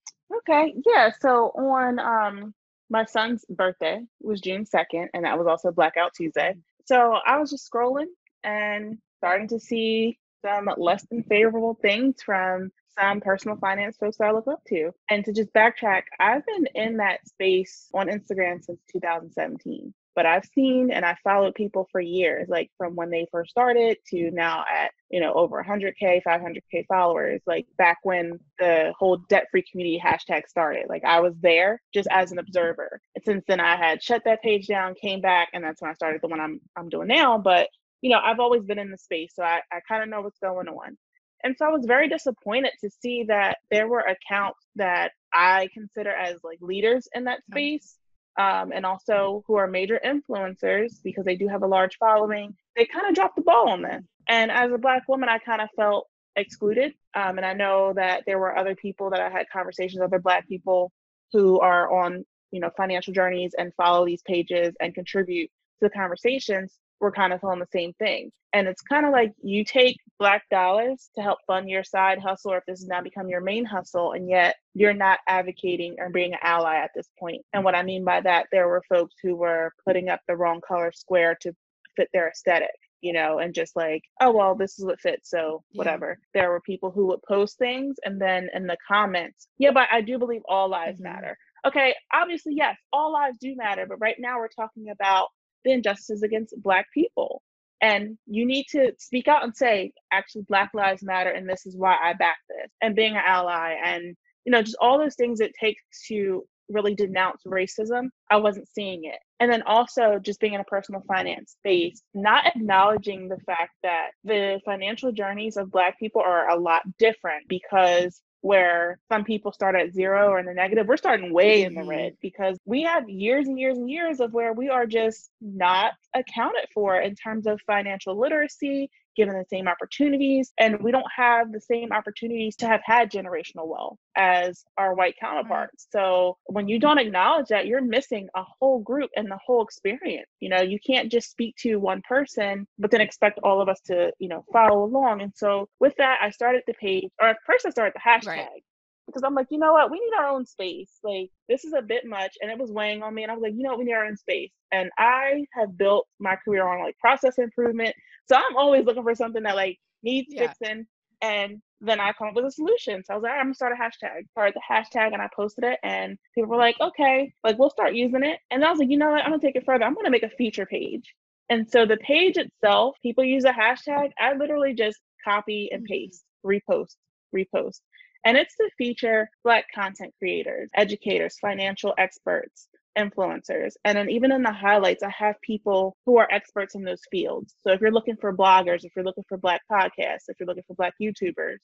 Okay 0.49 0.73
yeah 0.85 1.11
so 1.21 1.51
on 1.55 1.99
um 1.99 2.53
my 2.89 3.05
son's 3.05 3.45
birthday 3.49 4.01
was 4.21 4.41
june 4.41 4.65
2nd 4.65 5.07
and 5.13 5.23
that 5.25 5.37
was 5.37 5.47
also 5.47 5.71
blackout 5.71 6.11
tuesday. 6.15 6.49
Mm-hmm. 6.49 6.59
so 6.85 7.17
i 7.25 7.37
was 7.37 7.51
just 7.51 7.69
scrolling 7.71 8.07
and 8.43 8.97
starting 9.19 9.47
to 9.47 9.59
see 9.59 10.17
some 10.43 10.69
less 10.77 11.05
than 11.09 11.23
favorable 11.23 11.77
things 11.81 12.21
from 12.23 12.71
some 12.99 13.21
personal 13.21 13.57
finance 13.57 13.97
folks 13.97 14.17
that 14.17 14.27
I 14.27 14.31
look 14.31 14.47
up 14.47 14.61
to. 14.67 14.91
And 15.09 15.25
to 15.25 15.33
just 15.33 15.53
backtrack, 15.53 16.03
I've 16.19 16.45
been 16.45 16.67
in 16.75 16.97
that 16.97 17.25
space 17.27 17.87
on 17.93 18.07
Instagram 18.07 18.63
since 18.63 18.79
2017 18.91 19.93
but 20.15 20.25
I've 20.25 20.45
seen 20.53 20.91
and 20.91 21.05
I 21.05 21.15
followed 21.23 21.55
people 21.55 21.87
for 21.91 21.99
years, 21.99 22.47
like 22.49 22.69
from 22.77 22.95
when 22.95 23.09
they 23.09 23.27
first 23.31 23.51
started 23.51 23.97
to 24.07 24.31
now 24.31 24.63
at, 24.71 24.91
you 25.09 25.19
know, 25.19 25.33
over 25.33 25.63
100K, 25.63 26.21
500K 26.23 26.85
followers, 26.87 27.41
like 27.45 27.65
back 27.77 27.99
when 28.03 28.39
the 28.59 28.93
whole 28.97 29.17
debt 29.29 29.47
free 29.51 29.63
community 29.69 30.01
hashtag 30.03 30.47
started. 30.47 30.85
Like 30.87 31.03
I 31.03 31.19
was 31.19 31.33
there 31.41 31.81
just 31.93 32.07
as 32.11 32.31
an 32.31 32.39
observer. 32.39 33.01
And 33.15 33.23
since 33.23 33.43
then 33.47 33.59
I 33.59 33.75
had 33.75 34.03
shut 34.03 34.23
that 34.25 34.43
page 34.43 34.67
down, 34.67 34.95
came 34.95 35.21
back, 35.21 35.49
and 35.53 35.63
that's 35.63 35.81
when 35.81 35.91
I 35.91 35.95
started 35.95 36.21
the 36.21 36.27
one 36.27 36.39
I'm, 36.39 36.61
I'm 36.75 36.89
doing 36.89 37.07
now. 37.07 37.37
But, 37.37 37.69
you 38.01 38.09
know, 38.09 38.19
I've 38.23 38.39
always 38.39 38.63
been 38.63 38.79
in 38.79 38.91
the 38.91 38.97
space, 38.97 39.33
so 39.35 39.43
I, 39.43 39.61
I 39.71 39.79
kind 39.87 40.03
of 40.03 40.09
know 40.09 40.21
what's 40.21 40.39
going 40.39 40.67
on. 40.67 40.97
And 41.43 41.55
so 41.57 41.65
I 41.65 41.69
was 41.69 41.85
very 41.85 42.07
disappointed 42.07 42.71
to 42.81 42.89
see 42.89 43.23
that 43.23 43.57
there 43.69 43.87
were 43.87 43.99
accounts 43.99 44.65
that 44.77 45.11
I 45.33 45.67
consider 45.73 46.11
as 46.11 46.37
like 46.41 46.59
leaders 46.61 47.09
in 47.13 47.25
that 47.25 47.43
space 47.51 47.97
um, 48.37 48.71
and 48.73 48.85
also 48.85 49.43
who 49.47 49.55
are 49.55 49.67
major 49.67 49.99
influencers 50.03 51.01
because 51.03 51.25
they 51.25 51.35
do 51.35 51.47
have 51.47 51.63
a 51.63 51.67
large 51.67 51.97
following, 51.97 52.55
they 52.75 52.85
kind 52.85 53.07
of 53.07 53.15
dropped 53.15 53.35
the 53.35 53.41
ball 53.41 53.69
on 53.69 53.81
this. 53.81 54.03
And 54.27 54.51
as 54.51 54.71
a 54.71 54.77
Black 54.77 55.07
woman, 55.07 55.29
I 55.29 55.37
kind 55.37 55.61
of 55.61 55.69
felt 55.75 56.07
excluded. 56.35 56.93
Um, 57.13 57.37
and 57.37 57.45
I 57.45 57.53
know 57.53 57.93
that 57.93 58.23
there 58.25 58.39
were 58.39 58.57
other 58.57 58.75
people 58.75 59.09
that 59.11 59.19
I 59.19 59.29
had 59.29 59.49
conversations 59.51 60.01
other 60.01 60.19
Black 60.19 60.47
people 60.47 60.91
who 61.31 61.59
are 61.59 61.91
on, 61.91 62.25
you 62.51 62.59
know, 62.59 62.71
financial 62.75 63.13
journeys 63.13 63.53
and 63.57 63.73
follow 63.75 64.05
these 64.05 64.21
pages 64.23 64.75
and 64.79 64.95
contribute 64.95 65.47
to 65.47 65.87
the 65.87 65.89
conversations 65.89 66.77
we're 67.03 67.11
kind 67.11 67.33
of 67.33 67.41
feeling 67.41 67.59
the 67.59 67.67
same 67.71 67.93
thing. 67.93 68.31
And 68.53 68.67
it's 68.67 68.81
kind 68.81 69.05
of 69.05 69.11
like 69.11 69.33
you 69.43 69.65
take 69.65 69.97
black 70.19 70.43
dollars 70.49 71.09
to 71.15 71.21
help 71.21 71.39
fund 71.45 71.69
your 71.69 71.83
side 71.83 72.19
hustle, 72.19 72.53
or 72.53 72.57
if 72.59 72.63
this 72.65 72.79
has 72.79 72.87
now 72.87 73.01
become 73.01 73.27
your 73.27 73.41
main 73.41 73.65
hustle, 73.65 74.13
and 74.13 74.29
yet 74.29 74.55
you're 74.73 74.93
not 74.93 75.19
advocating 75.27 75.97
or 75.99 76.09
being 76.09 76.33
an 76.33 76.39
ally 76.41 76.77
at 76.77 76.91
this 76.95 77.09
point. 77.19 77.41
And 77.51 77.63
what 77.63 77.75
I 77.75 77.83
mean 77.83 78.05
by 78.05 78.21
that, 78.21 78.47
there 78.51 78.69
were 78.69 78.83
folks 78.87 79.15
who 79.21 79.35
were 79.35 79.73
putting 79.85 80.07
up 80.07 80.21
the 80.27 80.37
wrong 80.37 80.61
color 80.65 80.93
square 80.93 81.35
to 81.41 81.53
fit 81.97 82.09
their 82.13 82.29
aesthetic 82.29 82.71
you 83.01 83.11
know, 83.11 83.39
and 83.39 83.53
just 83.53 83.75
like, 83.75 84.01
oh, 84.21 84.31
well, 84.31 84.55
this 84.55 84.79
is 84.79 84.85
what 84.85 84.97
fits. 85.01 85.29
So 85.29 85.61
whatever. 85.73 86.17
Yeah. 86.33 86.41
There 86.41 86.51
were 86.51 86.61
people 86.61 86.89
who 86.89 87.07
would 87.07 87.21
post 87.27 87.57
things 87.57 87.97
and 88.05 88.19
then 88.19 88.47
in 88.53 88.65
the 88.65 88.77
comments, 88.87 89.49
yeah, 89.57 89.71
but 89.71 89.89
I 89.91 89.99
do 89.99 90.17
believe 90.17 90.41
all 90.47 90.69
lives 90.69 91.01
mm-hmm. 91.01 91.13
matter. 91.13 91.37
Okay, 91.65 91.93
obviously, 92.13 92.53
yes, 92.55 92.77
all 92.93 93.11
lives 93.11 93.37
do 93.39 93.55
matter. 93.57 93.85
But 93.85 93.99
right 93.99 94.15
now 94.19 94.37
we're 94.37 94.47
talking 94.47 94.89
about 94.89 95.27
the 95.63 95.71
injustices 95.71 96.23
against 96.23 96.61
Black 96.61 96.87
people. 96.93 97.41
And 97.81 98.17
you 98.27 98.45
need 98.45 98.65
to 98.71 98.93
speak 98.97 99.27
out 99.27 99.43
and 99.43 99.55
say, 99.55 99.91
actually, 100.11 100.43
Black 100.43 100.71
Lives 100.73 101.03
Matter, 101.03 101.31
and 101.31 101.49
this 101.49 101.65
is 101.65 101.75
why 101.75 101.97
I 102.01 102.13
back 102.13 102.37
this, 102.47 102.71
and 102.81 102.95
being 102.95 103.15
an 103.15 103.23
ally, 103.25 103.75
and 103.83 104.15
you 104.45 104.51
know, 104.51 104.61
just 104.61 104.77
all 104.79 104.97
those 104.97 105.15
things 105.15 105.39
it 105.39 105.53
takes 105.59 105.81
to 106.07 106.43
really 106.69 106.95
denounce 106.95 107.43
racism. 107.45 108.09
I 108.29 108.37
wasn't 108.37 108.69
seeing 108.69 109.05
it. 109.05 109.19
And 109.39 109.51
then 109.51 109.63
also 109.63 110.19
just 110.19 110.39
being 110.39 110.53
in 110.53 110.61
a 110.61 110.65
personal 110.65 111.03
finance 111.07 111.55
space, 111.59 112.01
not 112.13 112.45
acknowledging 112.47 113.27
the 113.27 113.39
fact 113.45 113.71
that 113.83 114.11
the 114.23 114.61
financial 114.65 115.11
journeys 115.11 115.57
of 115.57 115.71
Black 115.71 115.99
people 115.99 116.21
are 116.21 116.49
a 116.49 116.59
lot 116.59 116.81
different 116.97 117.47
because 117.49 118.21
where 118.43 118.99
some 119.09 119.23
people 119.23 119.53
start 119.53 119.73
at 119.73 119.93
zero 119.93 120.27
or 120.27 120.37
in 120.37 120.45
the 120.45 120.53
negative, 120.53 120.85
we're 120.85 120.97
starting 120.97 121.33
way 121.33 121.63
in 121.63 121.73
the 121.73 121.79
mm-hmm. 121.79 121.89
red 121.89 122.13
because 122.21 122.57
we 122.65 122.83
have 122.83 123.07
years 123.07 123.47
and 123.47 123.57
years 123.57 123.77
and 123.77 123.89
years 123.89 124.19
of 124.19 124.33
where 124.33 124.51
we 124.51 124.67
are 124.67 124.85
just 124.85 125.29
not 125.39 125.93
accounted 126.13 126.65
for 126.73 126.99
in 126.99 127.15
terms 127.15 127.47
of 127.47 127.61
financial 127.65 128.19
literacy, 128.19 128.91
given 129.15 129.35
the 129.35 129.45
same 129.49 129.67
opportunities, 129.67 130.51
and 130.59 130.81
we 130.81 130.91
don't 130.91 131.05
have 131.15 131.51
the 131.51 131.61
same 131.61 131.91
opportunities 131.91 132.55
to 132.57 132.67
have 132.67 132.81
had 132.83 133.11
generational 133.11 133.67
wealth 133.67 133.97
as 134.15 134.63
our 134.77 134.93
white 134.93 135.15
mm-hmm. 135.15 135.25
counterparts. 135.25 135.87
So 135.91 136.37
when 136.45 136.67
you 136.67 136.79
don't 136.79 136.99
acknowledge 136.99 137.47
that, 137.47 137.67
you're 137.67 137.81
missing 137.81 138.27
a 138.35 138.43
whole 138.59 138.79
group 138.79 139.09
and 139.15 139.29
the 139.29 139.39
whole 139.45 139.63
experience. 139.63 140.29
You 140.39 140.49
know, 140.49 140.61
you 140.61 140.79
can't 140.85 141.11
just 141.11 141.31
speak 141.31 141.55
to 141.57 141.77
one 141.77 142.01
person, 142.07 142.67
but 142.77 142.91
then 142.91 143.01
expect 143.01 143.39
all 143.43 143.61
of 143.61 143.69
us 143.69 143.79
to, 143.85 144.11
you 144.19 144.29
know, 144.29 144.43
follow 144.51 144.83
along. 144.83 145.21
And 145.21 145.33
so 145.35 145.67
with 145.79 145.93
that, 145.97 146.19
I 146.21 146.29
started 146.29 146.63
the 146.67 146.73
page, 146.73 147.09
or 147.21 147.29
at 147.29 147.37
first 147.45 147.65
I 147.65 147.69
started 147.69 147.93
the 147.95 148.09
hashtag. 148.09 148.27
Right 148.27 148.63
because 149.07 149.23
I'm 149.23 149.35
like, 149.35 149.47
you 149.49 149.57
know 149.57 149.73
what, 149.73 149.91
we 149.91 149.99
need 149.99 150.13
our 150.17 150.27
own 150.27 150.45
space. 150.45 150.99
Like 151.03 151.29
this 151.49 151.65
is 151.65 151.73
a 151.73 151.81
bit 151.81 152.05
much, 152.05 152.35
and 152.41 152.51
it 152.51 152.57
was 152.57 152.71
weighing 152.71 153.03
on 153.03 153.13
me. 153.13 153.23
And 153.23 153.31
I 153.31 153.35
was 153.35 153.41
like, 153.41 153.53
you 153.53 153.63
know, 153.63 153.71
what? 153.71 153.79
we 153.79 153.85
need 153.85 153.93
our 153.93 154.05
own 154.05 154.17
space. 154.17 154.51
And 154.71 154.89
I 154.97 155.45
have 155.53 155.77
built 155.77 156.07
my 156.19 156.35
career 156.35 156.67
on 156.67 156.83
like 156.83 156.97
process 156.99 157.37
improvement, 157.37 157.95
so 158.27 158.35
I'm 158.35 158.57
always 158.57 158.85
looking 158.85 159.03
for 159.03 159.15
something 159.15 159.43
that 159.43 159.55
like 159.55 159.77
needs 160.03 160.27
yeah. 160.29 160.47
fixing. 160.47 160.85
And 161.21 161.61
then 161.79 161.99
I 161.99 162.11
come 162.13 162.29
up 162.29 162.35
with 162.35 162.45
a 162.45 162.51
solution. 162.51 163.03
So 163.03 163.13
I 163.13 163.15
was 163.15 163.23
like, 163.23 163.33
I'm 163.33 163.45
gonna 163.45 163.55
start 163.55 163.73
a 163.73 163.81
hashtag. 163.81 164.29
Started 164.31 164.55
the 164.55 164.73
hashtag 164.73 165.13
and 165.13 165.21
I 165.21 165.29
posted 165.35 165.63
it, 165.63 165.79
and 165.83 166.17
people 166.35 166.49
were 166.49 166.57
like, 166.57 166.75
okay, 166.79 167.33
like 167.43 167.57
we'll 167.57 167.69
start 167.69 167.95
using 167.95 168.23
it. 168.23 168.39
And 168.51 168.63
I 168.63 168.69
was 168.69 168.79
like, 168.79 168.89
you 168.89 168.97
know 168.97 169.11
what, 169.11 169.23
I'm 169.23 169.31
gonna 169.31 169.41
take 169.41 169.55
it 169.55 169.65
further. 169.65 169.83
I'm 169.83 169.95
gonna 169.95 170.09
make 170.09 170.23
a 170.23 170.29
feature 170.29 170.65
page. 170.65 171.13
And 171.49 171.69
so 171.69 171.85
the 171.85 171.97
page 171.97 172.37
itself, 172.37 172.95
people 173.01 173.23
use 173.23 173.45
a 173.45 173.51
hashtag. 173.51 174.11
I 174.19 174.33
literally 174.33 174.73
just 174.73 174.99
copy 175.23 175.69
and 175.71 175.81
mm-hmm. 175.81 175.93
paste, 175.93 176.23
repost, 176.45 176.95
repost. 177.35 177.81
And 178.25 178.37
it's 178.37 178.55
to 178.55 178.69
feature 178.77 179.29
Black 179.43 179.65
content 179.73 180.13
creators, 180.17 180.69
educators, 180.75 181.37
financial 181.39 181.93
experts, 181.97 182.67
influencers. 182.97 183.73
And 183.83 183.97
then 183.97 184.09
even 184.09 184.31
in 184.31 184.43
the 184.43 184.51
highlights, 184.51 185.03
I 185.03 185.09
have 185.09 185.35
people 185.41 185.97
who 186.05 186.17
are 186.17 186.27
experts 186.31 186.75
in 186.75 186.83
those 186.83 187.01
fields. 187.11 187.55
So 187.65 187.73
if 187.73 187.81
you're 187.81 187.91
looking 187.91 188.17
for 188.17 188.35
bloggers, 188.35 188.83
if 188.83 188.95
you're 188.95 189.05
looking 189.05 189.25
for 189.27 189.37
Black 189.37 189.61
podcasts, 189.71 190.29
if 190.29 190.39
you're 190.39 190.47
looking 190.47 190.63
for 190.67 190.75
Black 190.75 190.93
YouTubers, 191.01 191.57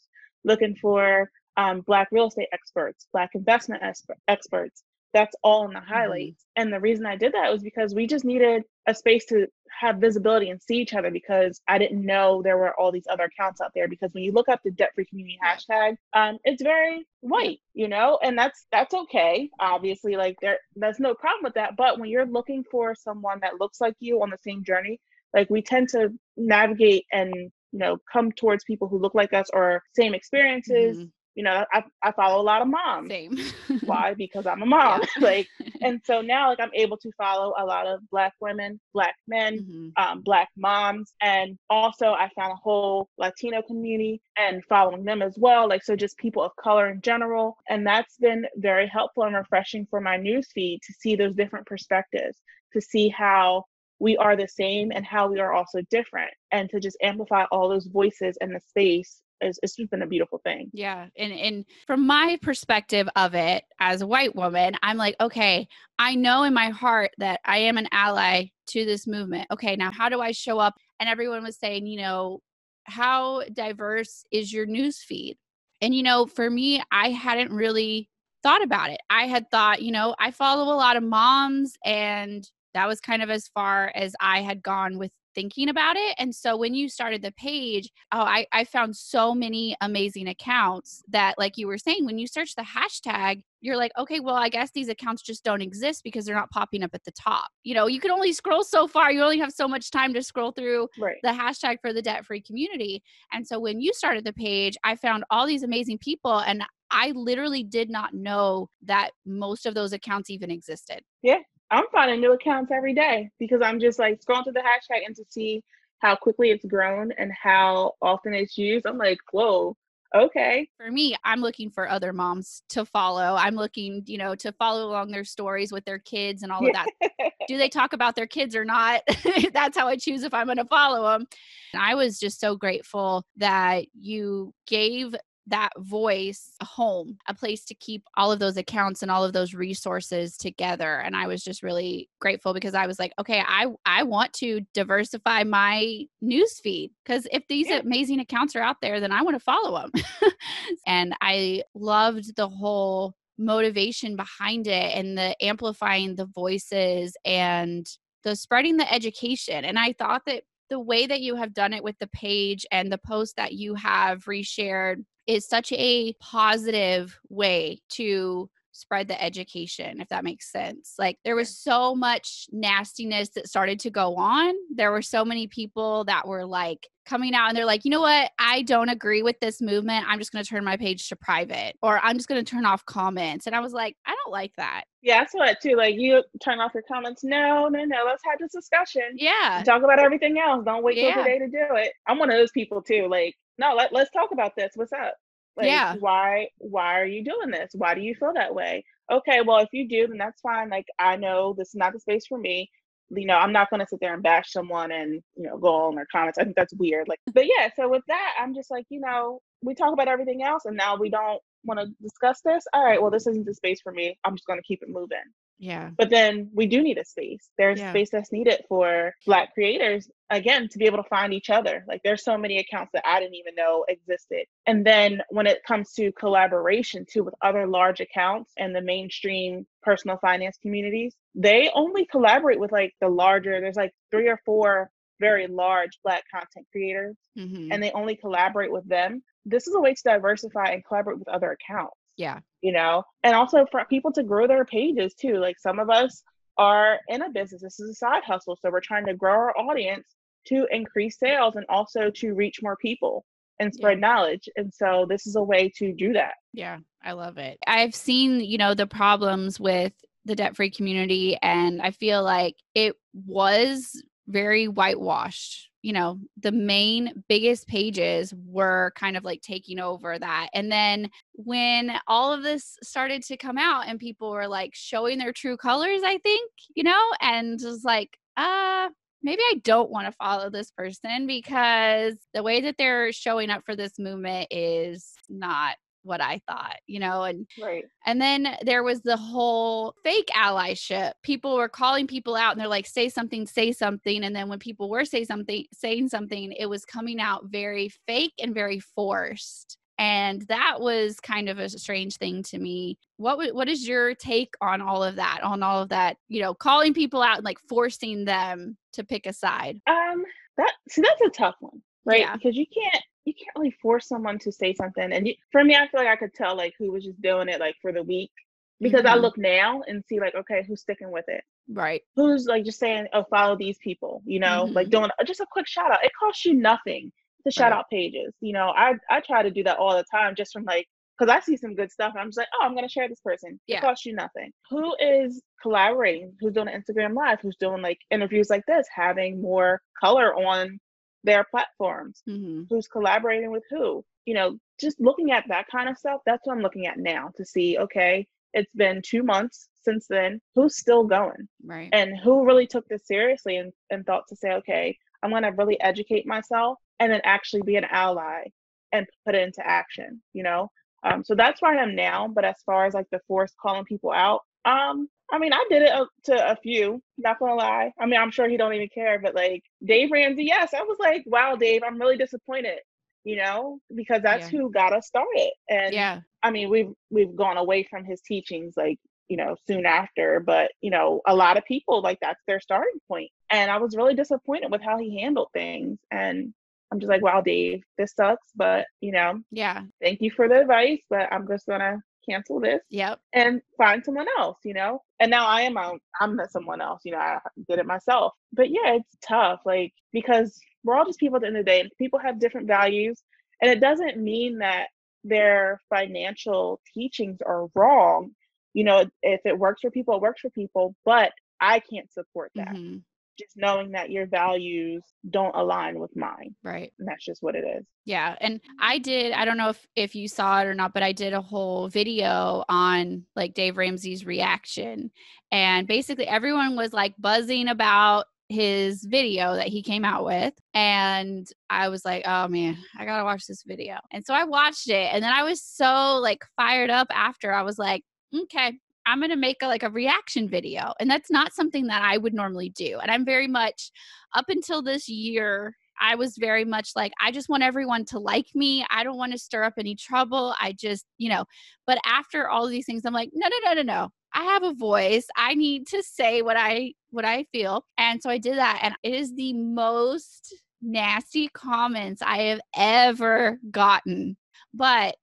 looking 0.43 0.75
for 0.75 1.29
um, 1.57 1.81
Black 1.81 2.09
real 2.11 2.27
estate 2.27 2.49
experts, 2.51 3.07
Black 3.13 3.31
investment 3.35 3.83
experts, 4.27 4.83
that's 5.13 5.35
all 5.43 5.65
in 5.65 5.73
the 5.73 5.79
mm-hmm. 5.79 5.93
highlights. 5.93 6.43
Mm-hmm. 6.43 6.61
And 6.61 6.73
the 6.73 6.79
reason 6.79 7.05
I 7.05 7.15
did 7.15 7.33
that 7.33 7.51
was 7.51 7.63
because 7.63 7.93
we 7.93 8.07
just 8.07 8.25
needed 8.25 8.63
a 8.87 8.93
space 8.93 9.25
to 9.27 9.47
have 9.79 9.97
visibility 9.97 10.49
and 10.49 10.61
see 10.61 10.75
each 10.75 10.93
other 10.93 11.11
because 11.11 11.61
I 11.67 11.77
didn't 11.77 12.05
know 12.05 12.41
there 12.41 12.57
were 12.57 12.77
all 12.79 12.91
these 12.91 13.07
other 13.09 13.25
accounts 13.25 13.61
out 13.61 13.71
there. 13.73 13.87
Because 13.87 14.11
when 14.13 14.23
you 14.23 14.31
look 14.31 14.49
up 14.49 14.61
the 14.63 14.71
debt 14.71 14.91
free 14.95 15.05
community 15.05 15.39
hashtag, 15.43 15.95
um, 16.13 16.37
it's 16.43 16.61
very 16.61 17.05
white, 17.21 17.59
you 17.73 17.87
know, 17.87 18.19
and 18.21 18.37
that's 18.37 18.65
that's 18.71 18.93
okay. 18.93 19.49
Obviously, 19.59 20.15
like 20.15 20.37
there 20.41 20.59
there's 20.75 20.99
no 20.99 21.13
problem 21.13 21.43
with 21.43 21.53
that. 21.55 21.75
But 21.75 21.99
when 21.99 22.09
you're 22.09 22.25
looking 22.25 22.63
for 22.69 22.95
someone 22.95 23.39
that 23.41 23.59
looks 23.59 23.79
like 23.79 23.95
you 23.99 24.21
on 24.21 24.29
the 24.29 24.37
same 24.43 24.63
journey, 24.63 24.99
like 25.33 25.49
we 25.49 25.61
tend 25.61 25.89
to 25.89 26.09
navigate 26.37 27.05
and 27.11 27.33
you 27.35 27.79
know 27.79 27.97
come 28.11 28.31
towards 28.31 28.63
people 28.63 28.87
who 28.87 28.99
look 28.99 29.15
like 29.15 29.33
us 29.33 29.47
or 29.53 29.83
same 29.95 30.13
experiences 30.13 30.97
mm-hmm 30.97 31.07
you 31.39 31.45
know, 31.45 31.63
I, 31.71 31.85
I 32.03 32.11
follow 32.11 32.41
a 32.41 32.43
lot 32.43 32.61
of 32.61 32.67
moms. 32.67 33.07
Same. 33.07 33.37
Why? 33.85 34.13
Because 34.13 34.45
I'm 34.45 34.61
a 34.61 34.65
mom. 34.65 34.99
Yeah. 35.17 35.23
like, 35.25 35.47
and 35.81 36.01
so 36.03 36.19
now 36.19 36.49
like 36.49 36.59
I'm 36.59 36.73
able 36.73 36.97
to 36.97 37.09
follow 37.17 37.53
a 37.57 37.63
lot 37.63 37.87
of 37.87 38.01
black 38.11 38.33
women, 38.41 38.77
black 38.93 39.15
men, 39.25 39.59
mm-hmm. 39.59 39.87
um, 39.95 40.21
black 40.21 40.49
moms, 40.57 41.13
and 41.21 41.57
also 41.69 42.07
I 42.07 42.29
found 42.35 42.51
a 42.51 42.57
whole 42.57 43.07
Latino 43.17 43.61
community 43.61 44.21
and 44.37 44.61
following 44.67 45.05
them 45.05 45.21
as 45.21 45.35
well. 45.37 45.69
Like 45.69 45.81
so, 45.81 45.95
just 45.95 46.17
people 46.17 46.43
of 46.43 46.51
color 46.57 46.89
in 46.89 46.99
general, 46.99 47.55
and 47.69 47.87
that's 47.87 48.17
been 48.17 48.45
very 48.57 48.87
helpful 48.87 49.23
and 49.23 49.33
refreshing 49.33 49.87
for 49.89 50.01
my 50.01 50.17
newsfeed 50.17 50.79
to 50.81 50.93
see 50.99 51.15
those 51.15 51.35
different 51.35 51.65
perspectives, 51.67 52.37
to 52.73 52.81
see 52.81 53.07
how 53.07 53.63
we 53.99 54.17
are 54.17 54.35
the 54.35 54.49
same 54.49 54.91
and 54.93 55.05
how 55.05 55.29
we 55.29 55.39
are 55.39 55.53
also 55.53 55.79
different 55.89 56.31
and 56.51 56.69
to 56.69 56.81
just 56.81 56.97
amplify 57.01 57.45
all 57.49 57.69
those 57.69 57.85
voices 57.85 58.37
in 58.41 58.51
the 58.51 58.59
space 58.67 59.21
it's, 59.41 59.59
it's 59.63 59.75
just 59.75 59.91
been 59.91 60.01
a 60.01 60.07
beautiful 60.07 60.39
thing. 60.43 60.69
Yeah. 60.73 61.07
And 61.17 61.33
and 61.33 61.65
from 61.87 62.05
my 62.05 62.37
perspective 62.41 63.07
of 63.15 63.35
it 63.35 63.63
as 63.79 64.01
a 64.01 64.07
white 64.07 64.35
woman, 64.35 64.75
I'm 64.83 64.97
like, 64.97 65.15
okay, 65.19 65.67
I 65.97 66.15
know 66.15 66.43
in 66.43 66.53
my 66.53 66.69
heart 66.69 67.11
that 67.17 67.39
I 67.45 67.59
am 67.59 67.77
an 67.77 67.87
ally 67.91 68.45
to 68.67 68.85
this 68.85 69.07
movement. 69.07 69.47
Okay, 69.51 69.75
now 69.75 69.91
how 69.91 70.09
do 70.09 70.21
I 70.21 70.31
show 70.31 70.59
up? 70.59 70.75
And 70.99 71.09
everyone 71.09 71.43
was 71.43 71.57
saying, 71.57 71.85
you 71.87 71.99
know, 71.99 72.41
how 72.85 73.43
diverse 73.53 74.23
is 74.31 74.51
your 74.51 74.65
news 74.65 74.99
feed? 74.99 75.37
And 75.81 75.95
you 75.95 76.03
know, 76.03 76.25
for 76.25 76.49
me, 76.49 76.81
I 76.91 77.09
hadn't 77.11 77.51
really 77.51 78.09
thought 78.43 78.63
about 78.63 78.89
it. 78.89 78.99
I 79.09 79.27
had 79.27 79.49
thought, 79.51 79.81
you 79.81 79.91
know, 79.91 80.15
I 80.19 80.31
follow 80.31 80.73
a 80.73 80.77
lot 80.77 80.97
of 80.97 81.03
moms 81.03 81.73
and 81.85 82.47
that 82.73 82.87
was 82.87 82.99
kind 82.99 83.21
of 83.21 83.29
as 83.29 83.47
far 83.47 83.91
as 83.95 84.15
I 84.21 84.41
had 84.41 84.61
gone 84.61 84.97
with 84.97 85.11
thinking 85.35 85.69
about 85.69 85.95
it. 85.95 86.15
And 86.17 86.33
so 86.33 86.57
when 86.57 86.73
you 86.73 86.89
started 86.89 87.21
the 87.21 87.31
page, 87.33 87.89
oh, 88.11 88.21
I, 88.21 88.45
I 88.51 88.63
found 88.63 88.95
so 88.95 89.33
many 89.33 89.75
amazing 89.81 90.27
accounts 90.27 91.03
that, 91.09 91.35
like 91.37 91.57
you 91.57 91.67
were 91.67 91.77
saying, 91.77 92.05
when 92.05 92.17
you 92.17 92.27
search 92.27 92.55
the 92.55 92.63
hashtag, 92.63 93.41
you're 93.61 93.77
like, 93.77 93.91
okay, 93.97 94.19
well, 94.19 94.35
I 94.35 94.49
guess 94.49 94.71
these 94.71 94.87
accounts 94.87 95.21
just 95.21 95.43
don't 95.43 95.61
exist 95.61 96.03
because 96.03 96.25
they're 96.25 96.35
not 96.35 96.49
popping 96.49 96.83
up 96.83 96.91
at 96.93 97.03
the 97.03 97.11
top. 97.11 97.49
You 97.63 97.75
know, 97.75 97.87
you 97.87 97.99
can 97.99 98.11
only 98.11 98.31
scroll 98.31 98.63
so 98.63 98.87
far. 98.87 99.11
You 99.11 99.21
only 99.21 99.39
have 99.39 99.51
so 99.51 99.67
much 99.67 99.91
time 99.91 100.13
to 100.13 100.23
scroll 100.23 100.51
through 100.51 100.87
right. 100.99 101.17
the 101.23 101.29
hashtag 101.29 101.77
for 101.81 101.91
the 101.91 102.01
debt 102.01 102.25
free 102.25 102.41
community. 102.41 103.03
And 103.33 103.45
so 103.45 103.59
when 103.59 103.81
you 103.81 103.93
started 103.93 104.23
the 104.25 104.33
page, 104.33 104.77
I 104.83 104.95
found 104.95 105.25
all 105.29 105.45
these 105.45 105.63
amazing 105.63 105.97
people 105.97 106.39
and 106.39 106.63
I 106.91 107.11
literally 107.11 107.63
did 107.63 107.89
not 107.89 108.13
know 108.13 108.69
that 108.83 109.11
most 109.25 109.65
of 109.65 109.73
those 109.75 109.93
accounts 109.93 110.29
even 110.29 110.49
existed. 110.49 111.01
Yeah. 111.21 111.39
I'm 111.71 111.85
finding 111.91 112.21
new 112.21 112.33
accounts 112.33 112.71
every 112.71 112.93
day 112.93 113.29
because 113.39 113.61
I'm 113.61 113.79
just 113.79 113.99
like 113.99 114.21
scrolling 114.21 114.43
through 114.43 114.53
the 114.53 114.59
hashtag 114.59 115.05
and 115.05 115.15
to 115.15 115.23
see 115.29 115.63
how 115.99 116.15
quickly 116.15 116.49
it's 116.49 116.65
grown 116.65 117.11
and 117.17 117.31
how 117.31 117.93
often 118.01 118.33
it's 118.33 118.57
used. 118.57 118.87
I'm 118.87 118.97
like, 118.97 119.19
whoa, 119.31 119.75
okay. 120.15 120.67
For 120.77 120.91
me, 120.91 121.15
I'm 121.23 121.41
looking 121.41 121.69
for 121.69 121.87
other 121.87 122.13
moms 122.13 122.63
to 122.69 122.85
follow. 122.85 123.35
I'm 123.37 123.55
looking, 123.55 124.03
you 124.05 124.17
know, 124.17 124.35
to 124.35 124.51
follow 124.53 124.89
along 124.89 125.11
their 125.11 125.23
stories 125.23 125.71
with 125.71 125.85
their 125.85 125.99
kids 125.99 126.41
and 126.41 126.51
all 126.51 126.65
of 126.65 126.73
that. 126.73 126.87
Do 127.47 127.57
they 127.57 127.69
talk 127.69 127.93
about 127.93 128.15
their 128.15 128.27
kids 128.27 128.55
or 128.55 128.65
not? 128.65 129.01
That's 129.53 129.77
how 129.77 129.87
I 129.87 129.97
choose 129.97 130.23
if 130.23 130.33
I'm 130.33 130.47
going 130.47 130.57
to 130.57 130.65
follow 130.65 131.11
them. 131.11 131.27
And 131.73 131.81
I 131.81 131.95
was 131.95 132.19
just 132.19 132.39
so 132.39 132.55
grateful 132.55 133.25
that 133.37 133.85
you 133.93 134.53
gave 134.67 135.15
that 135.49 135.71
voice 135.77 136.51
a 136.61 136.65
home, 136.65 137.17
a 137.27 137.33
place 137.33 137.65
to 137.65 137.75
keep 137.75 138.03
all 138.17 138.31
of 138.31 138.39
those 138.39 138.57
accounts 138.57 139.01
and 139.01 139.11
all 139.11 139.23
of 139.23 139.33
those 139.33 139.53
resources 139.53 140.37
together. 140.37 140.99
And 140.99 141.15
I 141.15 141.27
was 141.27 141.43
just 141.43 141.63
really 141.63 142.09
grateful 142.19 142.53
because 142.53 142.73
I 142.73 142.87
was 142.87 142.99
like, 142.99 143.13
okay, 143.19 143.43
I 143.45 143.67
I 143.85 144.03
want 144.03 144.33
to 144.33 144.61
diversify 144.73 145.43
my 145.43 146.05
news 146.21 146.59
feed 146.59 146.91
because 147.03 147.27
if 147.31 147.43
these 147.47 147.67
yeah. 147.69 147.79
amazing 147.79 148.19
accounts 148.19 148.55
are 148.55 148.61
out 148.61 148.77
there, 148.81 148.99
then 148.99 149.11
I 149.11 149.21
want 149.21 149.35
to 149.35 149.43
follow 149.43 149.79
them. 149.79 150.03
and 150.87 151.13
I 151.21 151.63
loved 151.73 152.35
the 152.35 152.47
whole 152.47 153.15
motivation 153.37 154.15
behind 154.15 154.67
it 154.67 154.95
and 154.95 155.17
the 155.17 155.35
amplifying 155.43 156.15
the 156.15 156.25
voices 156.25 157.15
and 157.23 157.87
the 158.23 158.35
spreading 158.35 158.77
the 158.77 158.91
education. 158.91 159.63
And 159.63 159.79
I 159.79 159.93
thought 159.93 160.23
that 160.25 160.43
the 160.69 160.79
way 160.79 161.07
that 161.07 161.21
you 161.21 161.35
have 161.35 161.53
done 161.53 161.73
it 161.73 161.83
with 161.83 161.97
the 161.99 162.07
page 162.07 162.65
and 162.71 162.91
the 162.91 162.99
post 162.99 163.35
that 163.37 163.53
you 163.53 163.75
have 163.75 164.25
reshared 164.25 165.03
is 165.29 165.45
such 165.45 165.71
a 165.73 166.13
positive 166.13 167.19
way 167.29 167.79
to 167.89 168.49
spread 168.71 169.07
the 169.07 169.21
education, 169.21 170.01
if 170.01 170.07
that 170.09 170.23
makes 170.23 170.51
sense. 170.51 170.95
Like 170.97 171.19
there 171.23 171.35
was 171.35 171.55
so 171.55 171.93
much 171.93 172.47
nastiness 172.51 173.29
that 173.35 173.47
started 173.47 173.79
to 173.81 173.91
go 173.91 174.15
on. 174.15 174.55
There 174.73 174.91
were 174.91 175.03
so 175.03 175.23
many 175.23 175.45
people 175.45 176.03
that 176.05 176.27
were 176.27 176.45
like 176.45 176.87
coming 177.05 177.35
out 177.35 177.49
and 177.49 177.57
they're 177.57 177.65
like, 177.65 177.85
you 177.85 177.91
know 177.91 178.01
what? 178.01 178.31
I 178.39 178.63
don't 178.63 178.89
agree 178.89 179.21
with 179.21 179.39
this 179.39 179.61
movement. 179.61 180.05
I'm 180.07 180.17
just 180.17 180.31
going 180.31 180.43
to 180.43 180.49
turn 180.49 180.63
my 180.63 180.77
page 180.77 181.09
to 181.09 181.15
private 181.15 181.75
or 181.83 181.99
I'm 181.99 182.17
just 182.17 182.27
going 182.27 182.43
to 182.43 182.49
turn 182.49 182.65
off 182.65 182.85
comments. 182.85 183.45
And 183.45 183.55
I 183.55 183.59
was 183.59 183.73
like, 183.73 183.95
I 184.07 184.15
don't 184.15 184.31
like 184.31 184.53
that. 184.57 184.85
Yeah, 185.03 185.25
saw 185.27 185.43
it 185.43 185.57
too. 185.61 185.75
Like 185.75 185.95
you 185.95 186.23
turn 186.43 186.59
off 186.59 186.73
your 186.73 186.83
comments. 186.91 187.23
No, 187.23 187.67
no, 187.67 187.83
no. 187.83 187.97
Let's 188.03 188.23
have 188.25 188.39
this 188.39 188.51
discussion. 188.51 189.13
Yeah. 189.15 189.61
Talk 189.63 189.83
about 189.83 189.99
everything 189.99 190.39
else. 190.39 190.63
Don't 190.65 190.83
wait 190.83 190.97
yeah. 190.97 191.13
till 191.13 191.23
today 191.23 191.39
to 191.39 191.47
do 191.47 191.75
it. 191.75 191.93
I'm 192.07 192.17
one 192.17 192.31
of 192.31 192.37
those 192.37 192.51
people 192.51 192.81
too. 192.81 193.07
Like 193.09 193.35
no, 193.59 193.75
let, 193.75 193.93
let's 193.93 194.09
talk 194.11 194.31
about 194.31 194.55
this. 194.55 194.71
What's 194.75 194.93
up? 194.93 195.15
Like, 195.57 195.67
yeah. 195.67 195.95
Why 195.99 196.47
why 196.59 196.99
are 196.99 197.05
you 197.05 197.23
doing 197.23 197.51
this? 197.51 197.71
Why 197.73 197.93
do 197.93 198.01
you 198.01 198.15
feel 198.15 198.33
that 198.33 198.55
way? 198.55 198.83
Okay, 199.11 199.41
well, 199.41 199.59
if 199.59 199.69
you 199.73 199.87
do, 199.87 200.07
then 200.07 200.17
that's 200.17 200.39
fine. 200.41 200.69
Like 200.69 200.85
I 200.97 201.17
know 201.17 201.53
this 201.57 201.69
is 201.69 201.75
not 201.75 201.91
the 201.93 201.99
space 201.99 202.25
for 202.27 202.37
me. 202.37 202.69
You 203.09 203.25
know, 203.25 203.35
I'm 203.35 203.51
not 203.51 203.69
gonna 203.69 203.85
sit 203.89 203.99
there 203.99 204.13
and 204.13 204.23
bash 204.23 204.51
someone 204.53 204.91
and, 204.91 205.21
you 205.35 205.43
know, 205.43 205.57
go 205.57 205.87
on 205.87 205.95
their 205.95 206.07
comments. 206.11 206.37
I 206.37 206.43
think 206.43 206.55
that's 206.55 206.73
weird. 206.75 207.09
Like, 207.09 207.19
but 207.33 207.45
yeah, 207.45 207.69
so 207.75 207.89
with 207.89 208.03
that, 208.07 208.35
I'm 208.39 208.53
just 208.55 208.71
like, 208.71 208.85
you 208.89 209.01
know, 209.01 209.41
we 209.61 209.75
talk 209.75 209.91
about 209.91 210.07
everything 210.07 210.43
else 210.43 210.63
and 210.65 210.77
now 210.77 210.95
we 210.95 211.09
don't 211.09 211.41
want 211.65 211.79
to 211.81 211.87
discuss 212.01 212.39
this. 212.45 212.63
All 212.73 212.85
right, 212.85 213.01
well, 213.01 213.11
this 213.11 213.27
isn't 213.27 213.45
the 213.45 213.53
space 213.53 213.81
for 213.81 213.91
me. 213.91 214.17
I'm 214.23 214.35
just 214.35 214.47
gonna 214.47 214.61
keep 214.61 214.81
it 214.83 214.89
moving. 214.89 215.17
Yeah. 215.59 215.91
But 215.97 216.09
then 216.09 216.49
we 216.53 216.67
do 216.67 216.81
need 216.81 216.97
a 216.97 217.05
space. 217.05 217.49
There's 217.57 217.79
yeah. 217.79 217.91
space 217.91 218.09
that's 218.09 218.31
needed 218.31 218.63
for 218.69 219.13
Black 219.25 219.53
creators, 219.53 220.09
again, 220.29 220.69
to 220.69 220.77
be 220.77 220.85
able 220.85 221.03
to 221.03 221.09
find 221.09 221.33
each 221.33 221.49
other. 221.49 221.83
Like 221.87 222.01
there's 222.03 222.23
so 222.23 222.37
many 222.37 222.57
accounts 222.59 222.91
that 222.93 223.07
I 223.07 223.19
didn't 223.19 223.35
even 223.35 223.55
know 223.55 223.85
existed. 223.87 224.45
And 224.65 224.85
then 224.85 225.21
when 225.29 225.47
it 225.47 225.63
comes 225.67 225.93
to 225.93 226.13
collaboration 226.13 227.05
too 227.11 227.23
with 227.23 227.35
other 227.41 227.67
large 227.67 227.99
accounts 227.99 228.51
and 228.57 228.73
the 228.73 228.81
mainstream 228.81 229.67
personal 229.83 230.17
finance 230.17 230.57
communities, 230.61 231.13
they 231.35 231.69
only 231.75 232.05
collaborate 232.05 232.59
with 232.59 232.71
like 232.71 232.93
the 233.01 233.09
larger, 233.09 233.59
there's 233.59 233.75
like 233.75 233.93
three 234.11 234.29
or 234.29 234.39
four 234.45 234.89
very 235.19 235.47
large 235.47 235.99
Black 236.03 236.23
content 236.33 236.65
creators, 236.71 237.15
mm-hmm. 237.37 237.71
and 237.71 237.83
they 237.83 237.91
only 237.91 238.15
collaborate 238.15 238.71
with 238.71 238.87
them. 238.87 239.21
This 239.45 239.67
is 239.67 239.75
a 239.75 239.79
way 239.79 239.93
to 239.93 240.01
diversify 240.03 240.67
and 240.71 240.85
collaborate 240.85 241.19
with 241.19 241.27
other 241.27 241.51
accounts. 241.51 241.98
Yeah. 242.19 242.39
You 242.61 242.73
know, 242.73 243.03
and 243.23 243.33
also 243.33 243.65
for 243.71 243.83
people 243.85 244.11
to 244.11 244.21
grow 244.21 244.45
their 244.45 244.65
pages 244.65 245.15
too. 245.15 245.37
Like 245.37 245.57
some 245.57 245.79
of 245.79 245.89
us 245.89 246.21
are 246.57 246.99
in 247.07 247.23
a 247.23 247.29
business, 247.29 247.63
this 247.63 247.79
is 247.79 247.89
a 247.91 247.95
side 247.95 248.23
hustle. 248.23 248.57
So 248.61 248.69
we're 248.69 248.81
trying 248.81 249.05
to 249.07 249.15
grow 249.15 249.33
our 249.33 249.57
audience 249.57 250.05
to 250.49 250.67
increase 250.69 251.17
sales 251.17 251.55
and 251.55 251.65
also 251.69 252.11
to 252.17 252.33
reach 252.33 252.61
more 252.61 252.77
people. 252.77 253.25
and 253.59 253.73
spread 253.73 253.99
yeah. 253.99 254.07
knowledge. 254.07 254.49
And 254.55 254.73
so 254.73 255.05
this 255.07 255.27
is 255.27 255.35
a 255.35 255.43
way 255.43 255.71
to 255.77 255.93
do 255.93 256.13
that. 256.13 256.33
Yeah, 256.53 256.77
I 257.03 257.11
love 257.13 257.37
it. 257.37 257.57
I've 257.67 257.95
seen, 257.95 258.39
you 258.39 258.57
know, 258.57 258.73
the 258.73 258.87
problems 258.87 259.59
with 259.59 259.93
the 260.25 260.35
debt 260.35 260.55
free 260.55 260.69
community, 260.69 261.37
and 261.41 261.81
I 261.81 261.91
feel 261.91 262.23
like 262.23 262.55
it 262.75 262.95
was 263.13 264.01
very 264.27 264.67
whitewashed 264.67 265.68
you 265.81 265.93
know 265.93 266.19
the 266.37 266.51
main 266.51 267.23
biggest 267.27 267.67
pages 267.67 268.33
were 268.45 268.91
kind 268.95 269.17
of 269.17 269.23
like 269.23 269.41
taking 269.41 269.79
over 269.79 270.17
that. 270.19 270.49
And 270.53 270.71
then 270.71 271.09
when 271.33 271.93
all 272.07 272.33
of 272.33 272.43
this 272.43 272.77
started 272.83 273.23
to 273.23 273.37
come 273.37 273.57
out 273.57 273.87
and 273.87 273.99
people 273.99 274.31
were 274.31 274.47
like 274.47 274.71
showing 274.73 275.17
their 275.17 275.33
true 275.33 275.57
colors 275.57 276.01
i 276.03 276.17
think 276.19 276.51
you 276.75 276.83
know 276.83 277.01
and 277.21 277.59
was 277.63 277.83
like 277.83 278.17
uh 278.37 278.89
maybe 279.23 279.41
I 279.51 279.61
don't 279.63 279.91
want 279.91 280.07
to 280.07 280.13
follow 280.13 280.49
this 280.49 280.71
person 280.71 281.27
because 281.27 282.15
the 282.33 282.43
way 282.43 282.61
that 282.61 282.75
they're 282.77 283.11
showing 283.11 283.49
up 283.49 283.63
for 283.65 283.75
this 283.75 283.99
movement 283.99 284.47
is 284.51 285.13
not 285.27 285.75
what 286.03 286.21
I 286.21 286.41
thought, 286.47 286.77
you 286.87 286.99
know, 286.99 287.23
and 287.23 287.47
right. 287.61 287.85
And 288.05 288.21
then 288.21 288.57
there 288.63 288.83
was 288.83 289.01
the 289.01 289.17
whole 289.17 289.93
fake 290.03 290.29
allyship. 290.35 291.13
People 291.23 291.55
were 291.55 291.69
calling 291.69 292.07
people 292.07 292.35
out 292.35 292.51
and 292.51 292.59
they're 292.59 292.67
like, 292.67 292.87
say 292.87 293.09
something, 293.09 293.45
say 293.45 293.71
something. 293.71 294.23
And 294.23 294.35
then 294.35 294.49
when 294.49 294.59
people 294.59 294.89
were 294.89 295.05
say 295.05 295.23
something, 295.23 295.65
saying 295.73 296.09
something, 296.09 296.51
it 296.53 296.67
was 296.67 296.85
coming 296.85 297.19
out 297.19 297.45
very 297.45 297.91
fake 298.07 298.33
and 298.41 298.53
very 298.53 298.79
forced. 298.79 299.77
And 299.97 300.43
that 300.43 300.77
was 300.79 301.19
kind 301.19 301.49
of 301.49 301.59
a 301.59 301.67
strange 301.67 302.15
thing 302.15 302.41
to 302.43 302.57
me. 302.57 302.97
What 303.17 303.53
what 303.53 303.67
is 303.67 303.85
your 303.85 304.15
take 304.15 304.53
on 304.61 304.81
all 304.81 305.03
of 305.03 305.17
that? 305.17 305.41
On 305.43 305.61
all 305.61 305.81
of 305.81 305.89
that, 305.89 306.15
you 306.29 306.41
know, 306.41 306.53
calling 306.53 306.93
people 306.93 307.21
out 307.21 307.37
and 307.37 307.45
like 307.45 307.59
forcing 307.67 308.23
them 308.23 308.77
to 308.93 309.03
pick 309.03 309.25
a 309.25 309.33
side? 309.33 309.81
Um, 309.87 310.23
that 310.55 310.71
see, 310.87 311.01
that's 311.01 311.21
a 311.21 311.37
tough 311.37 311.55
one, 311.59 311.81
right? 312.05 312.21
Yeah. 312.21 312.33
Because 312.33 312.55
you 312.55 312.65
can't 312.65 313.03
you 313.25 313.33
can't 313.33 313.55
really 313.55 313.75
force 313.81 314.07
someone 314.07 314.39
to 314.39 314.51
say 314.51 314.73
something. 314.73 315.11
And 315.11 315.27
you, 315.27 315.35
for 315.51 315.63
me, 315.63 315.75
I 315.75 315.87
feel 315.87 316.01
like 316.01 316.09
I 316.09 316.15
could 316.15 316.33
tell 316.33 316.55
like 316.55 316.73
who 316.77 316.91
was 316.91 317.03
just 317.03 317.21
doing 317.21 317.49
it 317.49 317.59
like 317.59 317.75
for 317.81 317.91
the 317.91 318.03
week 318.03 318.31
because 318.79 319.01
mm-hmm. 319.01 319.17
I 319.17 319.21
look 319.21 319.37
now 319.37 319.81
and 319.87 320.03
see 320.07 320.19
like 320.19 320.35
okay, 320.35 320.63
who's 320.67 320.81
sticking 320.81 321.11
with 321.11 321.25
it, 321.27 321.43
right? 321.71 322.01
Who's 322.15 322.45
like 322.45 322.65
just 322.65 322.79
saying, 322.79 323.07
oh, 323.13 323.25
follow 323.29 323.55
these 323.55 323.77
people, 323.79 324.21
you 324.25 324.39
know, 324.39 324.65
mm-hmm. 324.65 324.73
like 324.73 324.89
doing 324.89 325.09
just 325.25 325.41
a 325.41 325.47
quick 325.51 325.67
shout 325.67 325.91
out. 325.91 326.03
It 326.03 326.11
costs 326.19 326.45
you 326.45 326.53
nothing 326.53 327.11
to 327.45 327.51
shout 327.51 327.71
right. 327.71 327.79
out 327.79 327.89
pages. 327.89 328.33
You 328.41 328.53
know, 328.53 328.73
I 328.75 328.93
I 329.09 329.21
try 329.21 329.43
to 329.43 329.51
do 329.51 329.63
that 329.63 329.77
all 329.77 329.95
the 329.95 330.05
time 330.11 330.35
just 330.35 330.53
from 330.53 330.63
like 330.63 330.87
because 331.17 331.33
I 331.33 331.41
see 331.41 331.57
some 331.57 331.75
good 331.75 331.91
stuff 331.91 332.13
and 332.13 332.21
I'm 332.21 332.29
just 332.29 332.37
like, 332.37 332.47
oh, 332.59 332.65
I'm 332.65 332.75
gonna 332.75 332.89
share 332.89 333.09
this 333.09 333.19
person. 333.19 333.59
Yeah. 333.67 333.77
It 333.77 333.81
costs 333.81 334.05
you 334.05 334.13
nothing. 334.13 334.51
Who 334.69 334.95
is 334.99 335.41
collaborating? 335.61 336.33
Who's 336.39 336.53
doing 336.53 336.67
Instagram 336.67 337.13
live? 337.15 337.39
Who's 337.41 337.57
doing 337.59 337.81
like 337.81 337.99
interviews 338.09 338.49
like 338.49 338.63
this, 338.67 338.87
having 338.93 339.41
more 339.41 339.81
color 339.99 340.33
on 340.33 340.79
their 341.23 341.45
platforms? 341.49 342.21
Mm-hmm. 342.27 342.63
Who's 342.69 342.87
collaborating 342.87 343.51
with 343.51 343.63
who? 343.69 344.03
You 344.25 344.33
know, 344.33 344.57
just 344.79 344.99
looking 344.99 345.31
at 345.31 345.45
that 345.47 345.67
kind 345.71 345.89
of 345.89 345.97
stuff. 345.97 346.21
That's 346.25 346.45
what 346.45 346.55
I'm 346.55 346.61
looking 346.61 346.87
at 346.87 346.97
now 346.97 347.31
to 347.37 347.45
see. 347.45 347.77
Okay, 347.77 348.27
it's 348.53 348.71
been 348.75 349.01
two 349.05 349.23
months 349.23 349.69
since 349.83 350.07
then. 350.09 350.39
Who's 350.55 350.77
still 350.77 351.03
going? 351.03 351.47
Right. 351.63 351.89
And 351.91 352.17
who 352.17 352.45
really 352.45 352.67
took 352.67 352.87
this 352.87 353.07
seriously 353.07 353.57
and, 353.57 353.71
and 353.89 354.05
thought 354.05 354.23
to 354.29 354.35
say, 354.35 354.51
okay, 354.53 354.97
I'm 355.23 355.31
gonna 355.31 355.51
really 355.51 355.79
educate 355.81 356.25
myself 356.25 356.77
and 356.99 357.11
then 357.11 357.21
actually 357.23 357.61
be 357.63 357.75
an 357.75 357.85
ally 357.85 358.43
and 358.91 359.05
put 359.25 359.35
it 359.35 359.43
into 359.43 359.65
action. 359.65 360.21
You 360.33 360.43
know, 360.43 360.71
um, 361.03 361.23
so 361.23 361.35
that's 361.35 361.61
where 361.61 361.77
I 361.77 361.83
am 361.83 361.95
now. 361.95 362.27
But 362.27 362.45
as 362.45 362.55
far 362.65 362.85
as 362.85 362.93
like 362.93 363.07
the 363.11 363.21
force 363.27 363.53
calling 363.61 363.85
people 363.85 364.11
out, 364.11 364.41
um, 364.65 365.09
I 365.31 365.37
mean, 365.37 365.53
I 365.53 365.65
did 365.69 365.83
it 365.83 366.07
to 366.25 366.51
a 366.51 366.55
few. 366.55 367.01
Not 367.17 367.39
gonna 367.39 367.55
lie. 367.55 367.91
I 367.99 368.05
mean, 368.05 368.19
I'm 368.19 368.31
sure 368.31 368.49
he 368.49 368.57
don't 368.57 368.73
even 368.73 368.89
care. 368.89 369.19
But 369.19 369.35
like 369.35 369.63
Dave 369.83 370.11
Ramsey, 370.11 370.43
yes, 370.43 370.73
I 370.73 370.81
was 370.81 370.97
like, 370.99 371.23
wow, 371.25 371.55
Dave, 371.55 371.81
I'm 371.85 371.99
really 371.99 372.17
disappointed. 372.17 372.79
You 373.25 373.35
know, 373.35 373.79
because 373.93 374.23
that's 374.23 374.51
yeah. 374.51 374.59
who 374.59 374.71
got 374.71 374.93
us 374.93 375.07
started. 375.07 375.51
And 375.69 375.93
yeah, 375.93 376.21
I 376.41 376.51
mean, 376.51 376.69
we've 376.69 376.91
we've 377.09 377.35
gone 377.35 377.57
away 377.57 377.83
from 377.83 378.05
his 378.05 378.21
teachings 378.21 378.73
like 378.75 378.97
you 379.27 379.37
know 379.37 379.55
soon 379.67 379.85
after. 379.85 380.39
But 380.39 380.71
you 380.81 380.89
know, 380.89 381.21
a 381.27 381.35
lot 381.35 381.57
of 381.57 381.65
people 381.65 382.01
like 382.01 382.17
that's 382.21 382.41
their 382.47 382.59
starting 382.59 382.99
point. 383.07 383.29
And 383.51 383.69
I 383.69 383.77
was 383.77 383.95
really 383.95 384.15
disappointed 384.15 384.71
with 384.71 384.81
how 384.81 384.97
he 384.97 385.19
handled 385.19 385.49
things. 385.53 385.99
And 386.11 386.53
I'm 386.91 386.99
just 386.99 387.09
like, 387.09 387.21
wow, 387.21 387.41
Dave, 387.41 387.83
this 387.97 388.13
sucks, 388.13 388.47
but 388.55 388.87
you 388.99 389.11
know, 389.11 389.41
yeah, 389.51 389.83
thank 390.01 390.21
you 390.21 390.31
for 390.31 390.47
the 390.47 390.61
advice, 390.61 391.01
but 391.09 391.31
I'm 391.31 391.47
just 391.47 391.67
gonna 391.67 392.01
cancel 392.27 392.59
this. 392.59 392.81
Yep. 392.89 393.19
And 393.33 393.61
find 393.77 394.03
someone 394.03 394.27
else, 394.37 394.57
you 394.63 394.73
know? 394.73 395.01
And 395.19 395.29
now 395.31 395.45
I 395.47 395.61
am 395.61 395.77
out, 395.77 396.01
I'm 396.19 396.35
not 396.35 396.51
someone 396.51 396.81
else, 396.81 397.01
you 397.03 397.11
know, 397.11 397.19
I 397.19 397.39
did 397.67 397.79
it 397.79 397.85
myself. 397.85 398.33
But 398.53 398.69
yeah, 398.69 398.93
it's 398.93 399.15
tough, 399.25 399.61
like, 399.65 399.93
because 400.11 400.59
we're 400.83 400.95
all 400.95 401.05
just 401.05 401.19
people 401.19 401.37
at 401.37 401.41
the 401.41 401.47
end 401.47 401.57
of 401.57 401.65
the 401.65 401.71
day. 401.71 401.89
People 401.97 402.19
have 402.19 402.39
different 402.39 402.67
values. 402.67 403.21
And 403.61 403.69
it 403.69 403.81
doesn't 403.81 404.17
mean 404.17 404.59
that 404.59 404.87
their 405.23 405.81
financial 405.89 406.79
teachings 406.93 407.39
are 407.45 407.67
wrong. 407.75 408.31
You 408.73 408.85
know, 408.85 409.05
if 409.21 409.41
it 409.45 409.57
works 409.57 409.81
for 409.81 409.91
people, 409.91 410.15
it 410.15 410.21
works 410.21 410.41
for 410.41 410.49
people, 410.49 410.95
but 411.03 411.31
I 411.59 411.79
can't 411.79 412.11
support 412.13 412.51
that. 412.55 412.69
Mm-hmm 412.69 412.97
just 413.39 413.57
knowing 413.57 413.91
that 413.91 414.11
your 414.11 414.27
values 414.27 415.03
don't 415.29 415.55
align 415.55 415.99
with 415.99 416.15
mine. 416.15 416.55
Right. 416.63 416.91
And 416.99 417.07
that's 417.07 417.25
just 417.25 417.41
what 417.41 417.55
it 417.55 417.63
is. 417.77 417.85
Yeah. 418.05 418.35
And 418.39 418.61
I 418.79 418.99
did, 418.99 419.33
I 419.33 419.45
don't 419.45 419.57
know 419.57 419.69
if, 419.69 419.87
if 419.95 420.15
you 420.15 420.27
saw 420.27 420.61
it 420.61 420.67
or 420.67 420.75
not, 420.75 420.93
but 420.93 421.03
I 421.03 421.11
did 421.11 421.33
a 421.33 421.41
whole 421.41 421.87
video 421.87 422.63
on 422.69 423.25
like 423.35 423.53
Dave 423.53 423.77
Ramsey's 423.77 424.25
reaction. 424.25 425.11
And 425.51 425.87
basically 425.87 426.27
everyone 426.27 426.75
was 426.75 426.93
like 426.93 427.15
buzzing 427.17 427.67
about 427.69 428.25
his 428.49 429.03
video 429.03 429.55
that 429.55 429.67
he 429.67 429.83
came 429.83 430.03
out 430.03 430.25
with 430.25 430.53
and 430.73 431.47
I 431.69 431.89
was 431.89 432.03
like, 432.03 432.23
"Oh 432.25 432.47
man, 432.47 432.77
I 432.97 433.05
got 433.05 433.19
to 433.19 433.23
watch 433.23 433.45
this 433.45 433.63
video." 433.63 433.97
And 434.11 434.25
so 434.25 434.33
I 434.33 434.45
watched 434.45 434.89
it 434.89 435.13
and 435.13 435.23
then 435.23 435.31
I 435.31 435.43
was 435.43 435.63
so 435.63 436.17
like 436.17 436.43
fired 436.55 436.89
up 436.89 437.07
after. 437.13 437.53
I 437.53 437.61
was 437.61 437.77
like, 437.77 438.03
"Okay, 438.35 438.79
I'm 439.09 439.19
going 439.19 439.31
to 439.31 439.35
make 439.35 439.63
a, 439.63 439.67
like 439.67 439.81
a 439.81 439.89
reaction 439.89 440.47
video. 440.47 440.93
And 440.99 441.09
that's 441.09 441.31
not 441.31 441.53
something 441.53 441.87
that 441.87 442.03
I 442.03 442.17
would 442.17 442.33
normally 442.33 442.69
do. 442.69 442.99
And 442.99 443.09
I'm 443.09 443.25
very 443.25 443.47
much 443.47 443.91
up 444.35 444.45
until 444.49 444.83
this 444.83 445.09
year, 445.09 445.75
I 445.99 446.13
was 446.13 446.37
very 446.37 446.63
much 446.63 446.91
like, 446.95 447.11
I 447.19 447.31
just 447.31 447.49
want 447.49 447.63
everyone 447.63 448.05
to 448.05 448.19
like 448.19 448.45
me. 448.53 448.85
I 448.91 449.03
don't 449.03 449.17
want 449.17 449.31
to 449.31 449.39
stir 449.39 449.63
up 449.63 449.73
any 449.79 449.95
trouble. 449.95 450.53
I 450.61 450.73
just, 450.73 451.05
you 451.17 451.29
know, 451.29 451.45
but 451.87 451.97
after 452.05 452.47
all 452.47 452.67
these 452.67 452.85
things, 452.85 453.03
I'm 453.03 453.13
like, 453.13 453.31
no, 453.33 453.47
no, 453.47 453.57
no, 453.65 453.81
no, 453.81 453.81
no. 453.81 454.09
I 454.33 454.43
have 454.43 454.61
a 454.61 454.75
voice. 454.75 455.25
I 455.35 455.55
need 455.55 455.87
to 455.87 456.03
say 456.03 456.43
what 456.43 456.55
I 456.55 456.93
what 457.09 457.25
I 457.25 457.45
feel. 457.51 457.85
And 457.97 458.21
so 458.21 458.29
I 458.29 458.37
did 458.37 458.57
that 458.57 458.79
and 458.83 458.93
it 459.01 459.15
is 459.15 459.35
the 459.35 459.53
most 459.53 460.53
nasty 460.83 461.47
comments 461.47 462.21
I 462.21 462.43
have 462.43 462.61
ever 462.77 463.59
gotten. 463.71 464.37
But 464.71 465.17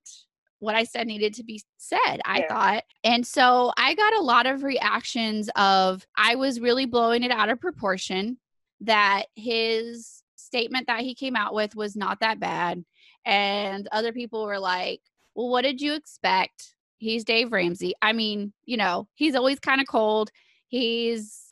what 0.59 0.75
I 0.75 0.83
said 0.83 1.07
needed 1.07 1.35
to 1.35 1.43
be 1.43 1.61
said, 1.77 2.17
I 2.25 2.39
yeah. 2.39 2.47
thought. 2.47 2.83
And 3.03 3.25
so 3.25 3.71
I 3.77 3.93
got 3.93 4.15
a 4.15 4.21
lot 4.21 4.47
of 4.47 4.63
reactions 4.63 5.49
of 5.55 6.05
I 6.15 6.35
was 6.35 6.59
really 6.59 6.85
blowing 6.85 7.23
it 7.23 7.31
out 7.31 7.49
of 7.49 7.61
proportion, 7.61 8.37
that 8.81 9.25
his 9.35 10.23
statement 10.35 10.87
that 10.87 11.01
he 11.01 11.15
came 11.15 11.35
out 11.35 11.53
with 11.53 11.75
was 11.75 11.95
not 11.95 12.19
that 12.21 12.39
bad. 12.39 12.83
And 13.25 13.87
other 13.91 14.13
people 14.13 14.45
were 14.45 14.59
like, 14.59 15.01
well, 15.35 15.49
what 15.49 15.63
did 15.63 15.81
you 15.81 15.93
expect? 15.93 16.73
He's 16.97 17.23
Dave 17.23 17.51
Ramsey. 17.51 17.93
I 18.01 18.13
mean, 18.13 18.53
you 18.65 18.77
know, 18.77 19.07
he's 19.13 19.35
always 19.35 19.59
kind 19.59 19.81
of 19.81 19.87
cold. 19.87 20.31
He's 20.67 21.46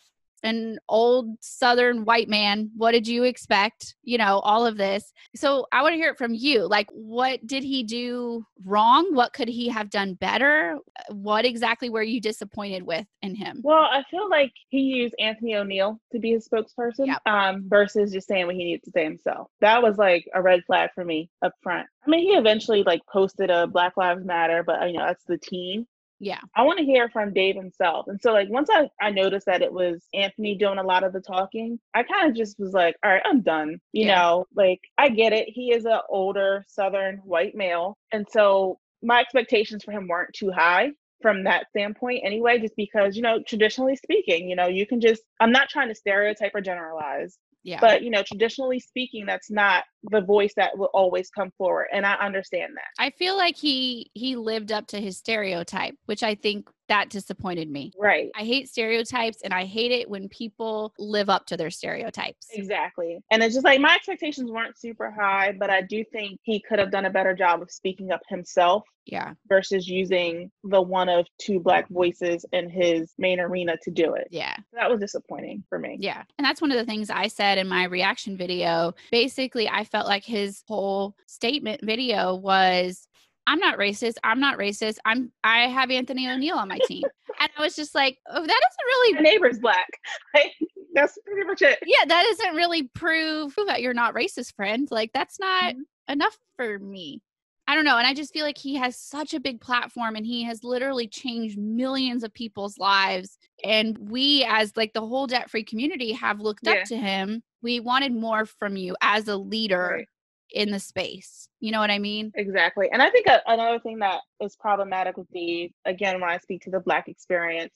an 0.46 0.78
old 0.90 1.28
southern 1.42 2.06
white 2.06 2.30
man 2.30 2.70
what 2.76 2.92
did 2.92 3.08
you 3.08 3.24
expect? 3.24 3.96
You 4.04 4.18
know 4.18 4.40
all 4.40 4.66
of 4.66 4.78
this. 4.78 5.12
So 5.36 5.68
i 5.72 5.82
want 5.82 5.94
to 5.94 5.98
hear 5.98 6.12
it 6.12 6.18
from 6.18 6.34
you 6.34 6.68
like 6.68 6.88
what 6.92 7.46
did 7.46 7.64
he 7.64 7.84
do 7.84 8.46
wrong? 8.64 9.14
What 9.14 9.34
could 9.34 9.48
he 9.48 9.68
have 9.70 9.90
done 9.90 10.14
better? 10.16 10.78
What 11.10 11.46
exactly 11.46 11.90
were 11.90 12.04
you 12.04 12.22
disappointed 12.22 12.84
with 12.84 13.06
in 13.22 13.36
him? 13.36 13.62
Well 13.64 13.86
i 13.86 14.04
feel 14.10 14.30
like 14.30 14.52
he 14.70 14.82
used 14.82 15.16
anthony 15.20 15.54
oneal 15.54 15.98
to 16.12 16.20
be 16.20 16.32
his 16.32 16.48
spokesperson 16.48 17.08
yep. 17.08 17.22
um, 17.26 17.64
versus 17.68 18.12
just 18.12 18.28
saying 18.28 18.46
what 18.46 18.56
he 18.56 18.64
needed 18.64 18.84
to 18.84 18.92
say 18.92 19.04
himself. 19.04 19.50
That 19.62 19.82
was 19.82 19.98
like 19.98 20.28
a 20.34 20.42
red 20.42 20.64
flag 20.66 20.92
for 20.94 21.04
me 21.04 21.30
up 21.42 21.54
front. 21.62 21.88
I 22.06 22.10
mean 22.10 22.22
he 22.22 22.36
eventually 22.36 22.84
like 22.84 23.02
posted 23.12 23.50
a 23.50 23.68
black 23.68 23.98
lives 23.98 24.24
matter 24.24 24.64
but 24.64 24.88
you 24.88 24.98
know 24.98 25.06
that's 25.06 25.26
the 25.26 25.38
team 25.38 25.88
yeah. 26.20 26.40
I 26.56 26.64
want 26.64 26.80
to 26.80 26.86
hear 26.86 27.10
from 27.10 27.34
Dave 27.34 27.56
himself. 27.56 28.08
And 28.08 28.20
so 28.22 28.32
like 28.32 28.50
once 28.50 28.70
I, 28.72 28.90
I 29.02 29.12
noticed 29.12 29.46
that 29.48 29.62
it 29.62 29.72
was 29.72 30.06
Anthony 30.14 30.56
doing 30.56 30.78
a 30.78 30.84
lot 30.84 31.04
of 31.04 31.14
the 31.14 31.22
talking, 31.22 31.80
I 31.94 32.04
kind 32.04 32.30
of 32.30 32.36
just 32.36 32.60
was 32.60 32.74
like, 32.74 32.96
all 33.04 33.12
right, 33.12 33.22
I'm 33.26 33.42
done. 33.42 33.80
You 33.92 34.08
yeah. 34.08 34.16
know, 34.16 34.46
like 34.56 34.80
I 34.98 35.10
get 35.10 35.34
it. 35.34 35.50
He 35.50 35.74
is 35.74 35.86
an 35.86 36.00
older 36.10 36.66
southern 36.68 37.18
white 37.18 37.56
male. 37.56 37.98
And 38.12 38.26
so 38.30 38.80
my 39.02 39.20
expectations 39.20 39.84
for 39.84 39.92
him 39.92 40.08
weren't 40.08 40.34
too 40.34 40.52
high 40.52 40.92
from 41.22 41.44
that 41.44 41.68
standpoint 41.70 42.22
anyway, 42.24 42.60
just 42.60 42.76
because, 42.76 43.16
you 43.16 43.22
know, 43.22 43.42
traditionally 43.48 43.96
speaking, 43.96 44.50
you 44.50 44.56
know, 44.56 44.68
you 44.68 44.86
can 44.86 45.02
just 45.02 45.24
I'm 45.40 45.52
not 45.52 45.70
trying 45.70 45.90
to 45.90 45.96
stereotype 45.96 46.54
or 46.54 46.62
generalize, 46.62 47.38
yeah. 47.66 47.80
But 47.82 48.04
you 48.04 48.12
know, 48.12 48.22
traditionally 48.22 48.80
speaking, 48.80 49.26
that's 49.26 49.50
not 49.50 49.86
the 50.12 50.22
voice 50.22 50.54
that 50.56 50.78
will 50.78 50.92
always 50.94 51.32
come 51.32 51.52
forward. 51.58 51.88
And 51.92 52.06
I 52.06 52.14
understand 52.14 52.74
that. 52.76 53.04
I 53.04 53.10
feel 53.10 53.36
like 53.36 53.58
he 53.58 54.12
he 54.14 54.36
lived 54.36 54.72
up 54.72 54.86
to 54.88 55.02
his 55.02 55.18
stereotype, 55.18 55.96
which 56.06 56.22
I 56.22 56.36
think 56.36 56.70
that 56.88 57.10
disappointed 57.10 57.70
me. 57.70 57.92
Right. 58.00 58.30
I 58.36 58.44
hate 58.44 58.70
stereotypes 58.70 59.42
and 59.44 59.54
I 59.54 59.66
hate 59.66 59.92
it 59.92 60.10
when 60.10 60.30
people 60.30 60.94
live 61.00 61.30
up 61.30 61.46
to 61.48 61.58
their 61.58 61.72
stereotypes. 61.72 62.48
Exactly. 62.54 63.20
And 63.32 63.44
it's 63.44 63.54
just 63.56 63.66
like 63.66 63.80
my 63.80 63.96
expectations 63.96 64.52
weren't 64.52 64.78
super 64.78 65.12
high, 65.12 65.54
but 65.60 65.70
I 65.70 65.82
do 65.82 66.04
think 66.12 66.40
he 66.44 66.60
could 66.60 66.80
have 66.80 66.92
done 66.92 67.06
a 67.06 67.10
better 67.10 67.34
job 67.34 67.62
of 67.62 67.72
speaking 67.72 68.12
up 68.12 68.22
himself 68.30 68.84
Yeah. 69.06 69.34
versus 69.48 69.88
using 69.88 70.52
the 70.64 70.82
one 70.82 71.10
of 71.10 71.26
two 71.40 71.60
black 71.60 71.88
voices 71.90 72.46
in 72.54 72.70
his 72.70 73.14
main 73.18 73.40
arena 73.40 73.76
to 73.84 73.92
do 73.92 74.14
it. 74.16 74.28
Yeah. 74.32 74.56
That 74.74 74.90
was 74.90 75.00
disappointing 75.00 75.64
for 75.70 75.80
me. 75.80 75.98
Yeah. 76.00 76.24
And 76.38 76.46
that's 76.46 76.62
one 76.62 76.72
of 76.72 76.78
the 76.78 76.86
things 76.86 77.10
I 77.10 77.28
said 77.28 77.58
in 77.58 77.68
my 77.68 77.86
reaction 77.86 78.38
video. 78.38 78.94
Basically, 79.12 79.68
I 79.68 79.84
felt 79.84 80.08
like 80.08 80.24
his 80.24 80.64
whole 80.68 81.16
statement 81.28 81.82
video 81.84 82.36
was 82.36 83.08
I'm 83.48 83.60
not 83.60 83.78
racist. 83.78 84.16
I'm 84.24 84.40
not 84.40 84.58
racist. 84.58 84.98
I'm 85.06 85.32
I 85.44 85.68
have 85.68 85.92
Anthony 85.92 86.26
ONeal 86.26 86.56
on 86.56 86.68
my 86.68 86.80
team. 86.88 87.04
and 87.40 87.50
I 87.58 87.62
was 87.62 87.76
just 87.76 87.94
like, 87.96 88.18
oh, 88.30 88.34
that 88.34 88.48
doesn't 88.48 88.52
My 88.52 88.86
really 88.88 89.22
neighbor's 89.22 89.60
black. 89.60 89.88
Like, 90.34 90.54
that's 90.94 91.18
pretty 91.26 91.46
much 91.48 91.62
it. 91.62 91.78
yeah, 91.86 92.06
that 92.08 92.24
doesn't 92.30 92.56
really 92.56 92.84
prove 92.96 93.54
that 93.68 93.82
you're 93.82 93.94
not 93.94 94.14
racist, 94.16 94.56
friend. 94.56 94.88
Like 94.92 95.12
that's 95.14 95.40
not 95.40 95.74
Mhm. 95.76 95.82
enough 96.10 96.38
for 96.58 96.80
me. 96.80 97.22
I 97.68 97.74
don't 97.76 97.84
know. 97.86 97.98
And 97.98 98.06
I 98.06 98.14
just 98.14 98.32
feel 98.32 98.46
like 98.46 98.58
he 98.60 98.76
has 98.76 98.96
such 98.96 99.34
a 99.34 99.40
big 99.40 99.60
platform 99.60 100.16
and 100.16 100.26
he 100.26 100.44
has 100.44 100.64
literally 100.64 101.08
changed 101.08 101.58
millions 101.58 102.24
of 102.24 102.32
people's 102.34 102.78
lives. 102.78 103.38
And 103.64 103.98
we, 103.98 104.44
as 104.48 104.72
like 104.78 104.94
the 104.94 105.02
whole 105.02 105.26
debt 105.26 105.50
free 105.50 105.64
community, 105.64 106.12
have 106.14 106.40
looked 106.40 106.68
Yeah. 106.68 106.74
up 106.74 106.84
to 106.90 106.96
him. 106.98 107.42
We 107.64 107.80
wanted 107.80 108.14
more 108.14 108.46
from 108.46 108.78
you 108.78 108.96
as 109.02 109.28
a 109.28 109.36
leader 109.36 109.96
Right. 109.98 110.08
In 110.52 110.72
the 110.72 110.80
space. 110.80 111.50
You 111.60 111.72
know 111.72 111.80
what 111.80 111.92
I 111.92 112.00
mean? 112.00 112.32
Exactly. 112.36 112.90
And 112.92 113.02
I 113.02 113.10
think 113.10 113.28
a, 113.28 113.42
another 113.48 113.80
thing 113.80 114.00
that 114.00 114.22
is 114.42 114.56
problematic 114.56 115.18
with 115.18 115.28
the, 115.32 115.72
again, 115.86 116.22
when 116.22 116.30
I 116.30 116.38
speak 116.38 116.62
to 116.64 116.72
the 116.72 116.80
Black 116.80 117.08
experience, 117.08 117.74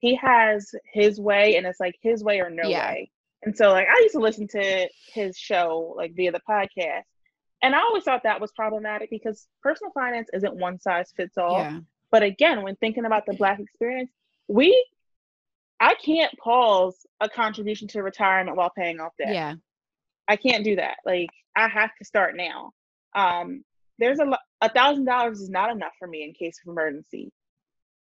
he 0.00 0.16
has 0.16 0.70
his 0.92 1.20
way 1.20 1.56
and 1.56 1.66
it's 1.66 1.80
like 1.80 1.94
his 2.02 2.22
way 2.24 2.40
or 2.40 2.50
no 2.50 2.68
Yeah. 2.68 2.92
way. 2.92 3.10
And 3.44 3.56
so, 3.56 3.70
like, 3.70 3.88
I 3.88 4.00
used 4.02 4.14
to 4.14 4.20
listen 4.20 4.46
to 4.48 4.88
his 5.12 5.36
show, 5.36 5.94
like, 5.96 6.14
via 6.14 6.30
the 6.30 6.40
podcast. 6.48 7.02
And 7.60 7.74
I 7.74 7.78
always 7.80 8.04
thought 8.04 8.22
that 8.24 8.40
was 8.40 8.52
problematic 8.52 9.10
because 9.10 9.48
personal 9.62 9.92
finance 9.92 10.28
isn't 10.32 10.54
one 10.54 10.78
size 10.80 11.12
fits 11.16 11.36
all. 11.38 11.58
Yeah. 11.58 11.80
But 12.10 12.22
again, 12.22 12.62
when 12.62 12.76
thinking 12.76 13.04
about 13.04 13.26
the 13.26 13.34
Black 13.34 13.58
experience, 13.58 14.10
we, 14.48 14.84
I 15.80 15.94
can't 15.94 16.32
pause 16.38 16.94
a 17.20 17.28
contribution 17.28 17.88
to 17.88 18.02
retirement 18.02 18.56
while 18.56 18.70
paying 18.76 19.00
off 19.00 19.12
debt. 19.18 19.34
Yeah. 19.34 19.54
I 20.28 20.36
can't 20.36 20.64
do 20.64 20.76
that. 20.76 20.96
Like 21.04 21.28
I 21.56 21.68
have 21.68 21.90
to 21.98 22.04
start 22.04 22.36
now. 22.36 22.72
Um, 23.14 23.64
there's 23.98 24.18
a 24.18 24.36
a 24.60 24.68
thousand 24.70 25.04
dollars 25.04 25.40
is 25.40 25.50
not 25.50 25.70
enough 25.70 25.92
for 25.98 26.08
me 26.08 26.24
in 26.24 26.32
case 26.32 26.58
of 26.64 26.70
emergency, 26.70 27.30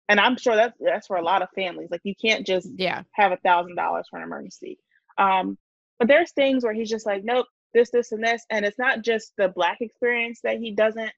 and 0.09 0.19
I'm 0.19 0.37
sure 0.37 0.55
that's 0.55 0.77
that's 0.79 1.07
for 1.07 1.17
a 1.17 1.23
lot 1.23 1.41
of 1.41 1.49
families. 1.55 1.89
Like 1.91 2.01
you 2.03 2.15
can't 2.19 2.45
just 2.45 2.69
Yeah. 2.77 3.03
have 3.13 3.31
a 3.31 3.37
thousand 3.37 3.75
dollars 3.75 4.07
for 4.09 4.17
an 4.17 4.23
emergency. 4.23 4.79
Um, 5.17 5.57
but 5.99 6.07
there's 6.07 6.31
things 6.31 6.63
where 6.63 6.73
he's 6.73 6.89
just 6.89 7.05
like, 7.05 7.23
nope, 7.23 7.45
this, 7.73 7.89
this, 7.89 8.11
and 8.11 8.21
this, 8.23 8.45
and 8.49 8.65
it's 8.65 8.77
not 8.79 9.01
just 9.01 9.31
the 9.37 9.47
black 9.47 9.77
experience 9.79 10.41
that 10.43 10.57
he 10.59 10.71
doesn't 10.71 11.11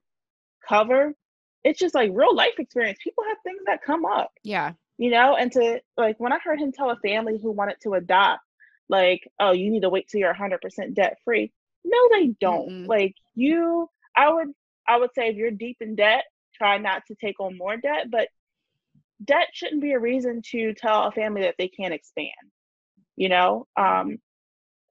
cover. 0.68 1.14
It's 1.64 1.80
just 1.80 1.96
like 1.96 2.12
real 2.14 2.36
life 2.36 2.60
experience. 2.60 3.00
People 3.04 3.24
have 3.28 3.38
things 3.44 3.62
that 3.66 3.82
come 3.84 4.06
up 4.06 4.32
Yeah. 4.44 4.74
you 4.98 5.10
know 5.12 5.36
and 5.36 5.52
to 5.52 5.80
like 5.98 6.20
when 6.20 6.32
i 6.34 6.40
heard 6.44 6.60
him 6.60 6.72
tell 6.72 6.90
a 6.92 6.96
family 6.98 7.38
who 7.42 7.52
wanted 7.52 7.76
to 7.84 7.94
adopt 7.94 8.42
like 8.90 9.28
oh 9.40 9.52
you 9.52 9.70
need 9.70 9.82
to 9.82 9.90
wait 9.90 10.08
till 10.08 10.20
you're 10.20 10.34
100% 10.34 10.94
debt 10.94 11.18
free 11.24 11.52
no 11.84 11.98
they 12.12 12.28
don't 12.40 12.70
Mm-mm. 12.70 12.88
like 12.88 13.16
you 13.36 13.90
i 14.16 14.32
would 14.32 14.50
i 14.88 14.98
would 14.98 15.12
say 15.16 15.30
if 15.30 15.36
you're 15.36 15.52
deep 15.52 15.78
in 15.82 15.96
debt 15.96 16.24
try 16.56 16.78
not 16.78 17.04
to 17.08 17.16
take 17.16 17.40
on 17.40 17.58
more 17.58 17.78
debt 17.78 18.10
but 18.10 18.28
debt 19.24 19.48
shouldn't 19.54 19.82
be 19.82 19.94
a 19.94 20.00
reason 20.00 20.42
to 20.52 20.74
tell 20.74 21.04
a 21.04 21.12
family 21.12 21.42
that 21.42 21.56
they 21.58 21.68
can't 21.68 21.94
expand 21.94 22.32
you 23.16 23.30
know 23.30 23.68
um 23.78 24.18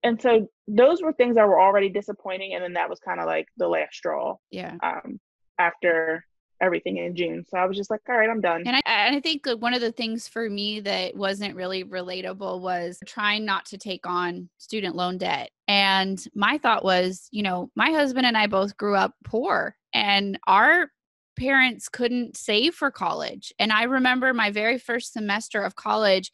and 0.03 0.21
so 0.21 0.49
those 0.69 1.03
were 1.03 1.13
things 1.13 1.37
that 1.37 1.49
were 1.49 1.61
already 1.61 1.89
disappointing 1.89 2.55
and 2.55 2.63
then 2.63 2.75
that 2.75 2.91
was 2.91 3.01
kind 3.01 3.21
of 3.21 3.27
like 3.27 3.47
the 3.57 3.69
last 3.69 3.95
straw 3.95 4.37
Yeah. 4.51 4.75
um 4.83 5.19
after 5.59 6.25
everything 6.61 6.97
in 6.97 7.15
june 7.15 7.45
so 7.49 7.59
i 7.59 7.65
was 7.67 7.77
just 7.77 7.91
like 7.91 8.01
all 8.09 8.17
right 8.17 8.31
i'm 8.31 8.41
done 8.41 8.63
And 8.67 8.77
I, 8.77 9.17
I 9.17 9.21
think 9.21 9.47
one 9.59 9.75
of 9.75 9.81
the 9.81 9.93
things 9.93 10.27
for 10.29 10.49
me 10.49 10.81
that 10.81 11.17
wasn't 11.17 11.55
really 11.55 11.85
relatable 11.85 12.61
was 12.61 12.99
trying 13.07 13.45
not 13.45 13.67
to 13.67 13.79
take 13.79 14.07
on 14.07 14.49
student 14.59 14.97
loan 14.97 15.19
debt. 15.19 15.51
And 15.69 16.23
my 16.35 16.59
thought 16.59 16.85
was, 16.85 17.29
you 17.31 17.43
know, 17.43 17.71
my 17.75 17.91
husband 17.91 18.27
and 18.27 18.37
I 18.37 18.47
both 18.47 18.77
grew 18.77 18.95
up 18.97 19.15
poor 19.25 19.77
and 19.93 20.39
our 20.47 20.91
parents 21.39 21.89
couldn't 21.89 22.37
save 22.37 22.75
for 22.75 22.91
college. 22.91 23.53
And 23.59 23.73
I 23.73 23.85
remember 23.85 24.33
my 24.33 24.51
very 24.51 24.79
first 24.79 25.13
semester 25.13 25.63
of 25.63 25.77
college. 25.77 26.31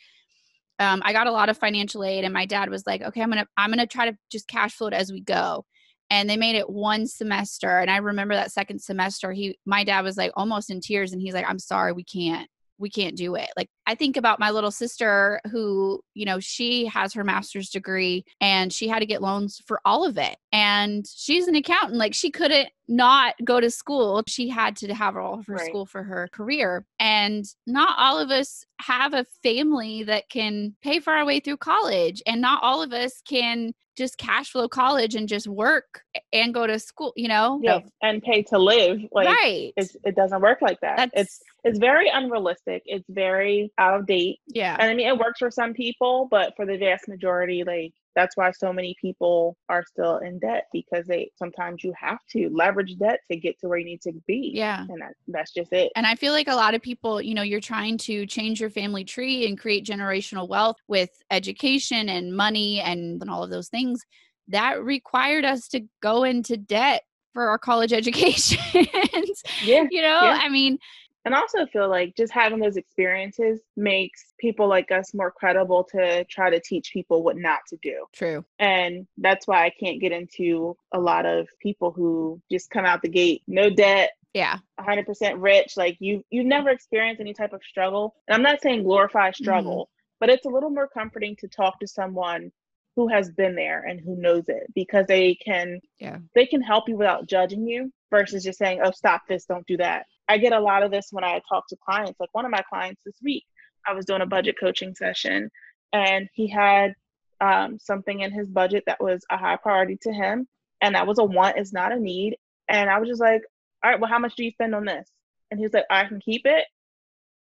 Um, 0.78 1.02
I 1.04 1.12
got 1.12 1.26
a 1.26 1.32
lot 1.32 1.48
of 1.48 1.58
financial 1.58 2.04
aid, 2.04 2.24
and 2.24 2.32
my 2.32 2.46
dad 2.46 2.70
was 2.70 2.86
like, 2.86 3.02
"Okay, 3.02 3.20
I'm 3.22 3.28
gonna, 3.28 3.46
I'm 3.56 3.70
gonna 3.70 3.86
try 3.86 4.10
to 4.10 4.16
just 4.30 4.48
cash 4.48 4.74
flow 4.74 4.88
it 4.88 4.94
as 4.94 5.12
we 5.12 5.20
go." 5.20 5.64
And 6.12 6.28
they 6.28 6.36
made 6.36 6.54
it 6.54 6.68
one 6.68 7.06
semester 7.06 7.78
and 7.78 7.90
i 7.90 7.96
remember 7.96 8.34
that 8.34 8.52
second 8.52 8.80
semester 8.80 9.32
he 9.32 9.58
my 9.64 9.82
dad 9.82 10.02
was 10.02 10.16
like 10.16 10.30
almost 10.36 10.70
in 10.70 10.80
tears 10.80 11.12
and 11.12 11.22
he's 11.22 11.34
like 11.34 11.48
i'm 11.48 11.58
sorry 11.58 11.92
we 11.92 12.04
can't 12.04 12.48
we 12.78 12.90
can't 12.90 13.16
do 13.16 13.36
it. 13.36 13.48
Like 13.56 13.68
i 13.86 13.94
think 13.94 14.16
about 14.16 14.40
my 14.40 14.50
little 14.50 14.70
sister 14.70 15.40
who 15.50 16.00
you 16.14 16.26
know 16.26 16.40
she 16.40 16.86
has 16.86 17.14
her 17.14 17.24
master's 17.24 17.70
degree 17.70 18.24
and 18.40 18.72
she 18.72 18.88
had 18.88 18.98
to 18.98 19.06
get 19.06 19.22
loans 19.22 19.62
for 19.66 19.80
all 19.84 20.04
of 20.04 20.18
it 20.18 20.36
and 20.52 21.06
she's 21.06 21.46
an 21.48 21.54
accountant 21.54 21.96
like 21.96 22.12
she 22.12 22.30
couldn't 22.30 22.68
not 22.92 23.34
go 23.42 23.58
to 23.58 23.70
school 23.70 24.22
she 24.26 24.48
had 24.50 24.76
to 24.76 24.92
have 24.94 25.16
all 25.16 25.38
of 25.38 25.46
her 25.46 25.54
Right. 25.54 25.66
school 25.66 25.86
for 25.86 26.02
her 26.02 26.28
career 26.30 26.84
and 27.00 27.44
not 27.66 27.94
all 27.98 28.18
of 28.18 28.30
us 28.30 28.66
have 28.80 29.14
a 29.14 29.24
family 29.42 30.02
that 30.02 30.28
can 30.28 30.76
pay 30.82 31.00
for 31.00 31.12
our 31.12 31.24
way 31.24 31.40
through 31.40 31.56
college 31.56 32.22
and 32.26 32.40
not 32.40 32.62
all 32.62 32.82
of 32.82 32.92
us 32.92 33.22
can 33.26 33.72
just 33.96 34.18
cash 34.18 34.50
flow 34.50 34.68
college 34.68 35.14
and 35.14 35.28
just 35.28 35.46
work 35.46 36.02
and 36.32 36.52
go 36.52 36.66
to 36.66 36.78
school 36.78 37.12
you 37.16 37.28
know? 37.28 37.60
Yeah 37.62 37.80
and 38.02 38.22
pay 38.22 38.42
to 38.42 38.58
live 38.58 39.00
like 39.10 39.26
right. 39.26 39.72
it's, 39.76 39.96
it 40.04 40.14
doesn't 40.14 40.42
work 40.42 40.60
like 40.60 40.80
that. 40.80 40.96
That's 40.96 41.12
it's 41.14 41.40
it's 41.64 41.78
very 41.78 42.08
unrealistic 42.10 42.82
it's 42.84 43.08
very 43.08 43.72
out 43.78 43.98
of 44.00 44.06
date 44.06 44.40
yeah. 44.48 44.76
and 44.78 44.90
i 44.90 44.94
mean 44.94 45.06
it 45.06 45.18
works 45.18 45.38
for 45.38 45.50
some 45.50 45.72
people 45.72 46.28
but 46.30 46.54
for 46.56 46.66
the 46.66 46.76
vast 46.76 47.08
majority 47.08 47.64
like 47.64 47.94
that's 48.14 48.36
why 48.36 48.50
so 48.50 48.72
many 48.72 48.94
people 49.00 49.56
are 49.68 49.84
still 49.84 50.18
in 50.18 50.38
debt 50.38 50.66
because 50.72 51.06
they 51.06 51.30
sometimes 51.36 51.82
you 51.82 51.92
have 51.98 52.18
to 52.30 52.50
leverage 52.52 52.96
debt 52.98 53.20
to 53.30 53.36
get 53.36 53.58
to 53.60 53.68
where 53.68 53.78
you 53.78 53.84
need 53.84 54.00
to 54.02 54.12
be 54.26 54.52
yeah 54.54 54.86
and 54.88 55.00
that, 55.00 55.14
that's 55.28 55.52
just 55.52 55.72
it 55.72 55.92
And 55.94 56.06
I 56.06 56.14
feel 56.14 56.32
like 56.32 56.48
a 56.48 56.54
lot 56.54 56.74
of 56.74 56.82
people, 56.82 57.20
you 57.20 57.34
know, 57.34 57.42
you're 57.42 57.60
trying 57.60 57.98
to 57.98 58.26
change 58.26 58.60
your 58.60 58.70
family 58.70 59.04
tree 59.04 59.46
and 59.46 59.58
create 59.58 59.84
generational 59.86 60.48
wealth 60.48 60.76
with 60.88 61.10
education 61.30 62.08
and 62.08 62.36
money 62.36 62.80
and, 62.80 63.20
and 63.20 63.30
all 63.30 63.42
of 63.42 63.50
those 63.50 63.68
things. 63.68 64.02
That 64.48 64.82
required 64.82 65.44
us 65.44 65.68
to 65.68 65.82
go 66.00 66.24
into 66.24 66.56
debt 66.56 67.02
for 67.32 67.48
our 67.48 67.58
college 67.58 67.92
educations. 68.00 69.42
yeah 69.62 69.86
you 69.90 70.02
know, 70.02 70.20
Yeah. 70.22 70.38
I 70.40 70.48
mean, 70.48 70.78
and 71.24 71.34
I 71.34 71.38
also 71.40 71.66
feel 71.66 71.88
like 71.88 72.16
just 72.16 72.32
having 72.32 72.58
those 72.58 72.76
experiences 72.76 73.60
makes 73.76 74.32
people 74.38 74.68
like 74.68 74.90
us 74.90 75.14
more 75.14 75.30
credible 75.30 75.84
to 75.92 76.24
try 76.24 76.50
to 76.50 76.60
teach 76.60 76.92
people 76.92 77.22
what 77.22 77.36
not 77.36 77.60
to 77.68 77.76
do 77.82 78.04
true. 78.12 78.44
and 78.58 79.06
that's 79.18 79.46
why 79.46 79.64
i 79.64 79.70
can't 79.70 80.00
get 80.00 80.12
into 80.12 80.76
a 80.92 80.98
lot 80.98 81.26
of 81.26 81.48
people 81.60 81.90
who 81.92 82.40
just 82.50 82.70
come 82.70 82.84
out 82.84 83.02
the 83.02 83.08
gate 83.08 83.42
no 83.46 83.70
debt 83.70 84.10
Yeah. 84.34 84.58
100% 84.80 85.34
rich 85.38 85.76
like 85.76 85.96
you 86.00 86.24
you've 86.30 86.46
never 86.46 86.70
experienced 86.70 87.20
any 87.20 87.34
type 87.34 87.52
of 87.52 87.62
struggle 87.62 88.14
and 88.26 88.34
i'm 88.34 88.42
not 88.42 88.60
saying 88.62 88.82
glorify 88.82 89.30
struggle 89.30 89.84
mm-hmm. 89.86 90.16
but 90.20 90.30
it's 90.30 90.46
a 90.46 90.50
little 90.50 90.70
more 90.70 90.88
comforting 90.88 91.36
to 91.36 91.48
talk 91.48 91.78
to 91.80 91.86
someone 91.86 92.50
who 92.96 93.08
has 93.08 93.30
been 93.30 93.54
there 93.54 93.84
and 93.84 94.00
who 94.00 94.16
knows 94.16 94.44
it 94.48 94.64
because 94.74 95.06
they 95.06 95.34
can 95.36 95.80
Yeah. 95.98 96.18
they 96.34 96.46
can 96.46 96.60
help 96.62 96.88
you 96.88 96.96
without 96.96 97.26
judging 97.28 97.66
you 97.66 97.92
versus 98.10 98.44
just 98.44 98.58
saying 98.58 98.80
oh 98.84 98.90
stop 98.90 99.22
this 99.28 99.44
don't 99.46 99.66
do 99.66 99.76
that 99.78 100.06
i 100.28 100.38
get 100.38 100.52
a 100.52 100.60
lot 100.60 100.82
of 100.82 100.90
this 100.90 101.08
when 101.10 101.24
i 101.24 101.40
talk 101.48 101.66
to 101.68 101.76
clients. 101.84 102.18
Like 102.20 102.30
one 102.32 102.44
of 102.44 102.50
my 102.50 102.62
clients 102.68 103.00
this 103.04 103.16
week 103.22 103.44
i 103.86 103.92
was 103.92 104.04
doing 104.04 104.22
a 104.22 104.26
budget 104.26 104.56
coaching 104.58 104.94
session 104.94 105.50
and 105.92 106.28
he 106.32 106.48
had 106.48 106.94
um, 107.40 107.78
something 107.80 108.20
in 108.20 108.30
his 108.32 108.48
budget 108.48 108.84
that 108.86 109.02
was 109.02 109.24
a 109.30 109.36
high 109.36 109.56
priority 109.56 109.98
to 110.02 110.12
him 110.12 110.46
and 110.80 110.94
that 110.94 111.06
was 111.06 111.18
a 111.18 111.24
want 111.24 111.58
is 111.58 111.72
not 111.72 111.92
a 111.92 111.98
need. 111.98 112.36
And 112.68 112.88
i 112.88 112.98
was 112.98 113.08
just 113.08 113.20
like 113.20 113.42
all 113.84 113.90
right 113.90 114.00
well 114.00 114.10
how 114.10 114.18
much 114.18 114.36
do 114.36 114.44
you 114.44 114.52
spend 114.52 114.74
on 114.74 114.84
this? 114.84 115.08
And 115.50 115.58
he's 115.60 115.72
like 115.72 115.84
i 115.90 116.04
can 116.04 116.20
keep 116.20 116.42
it. 116.44 116.64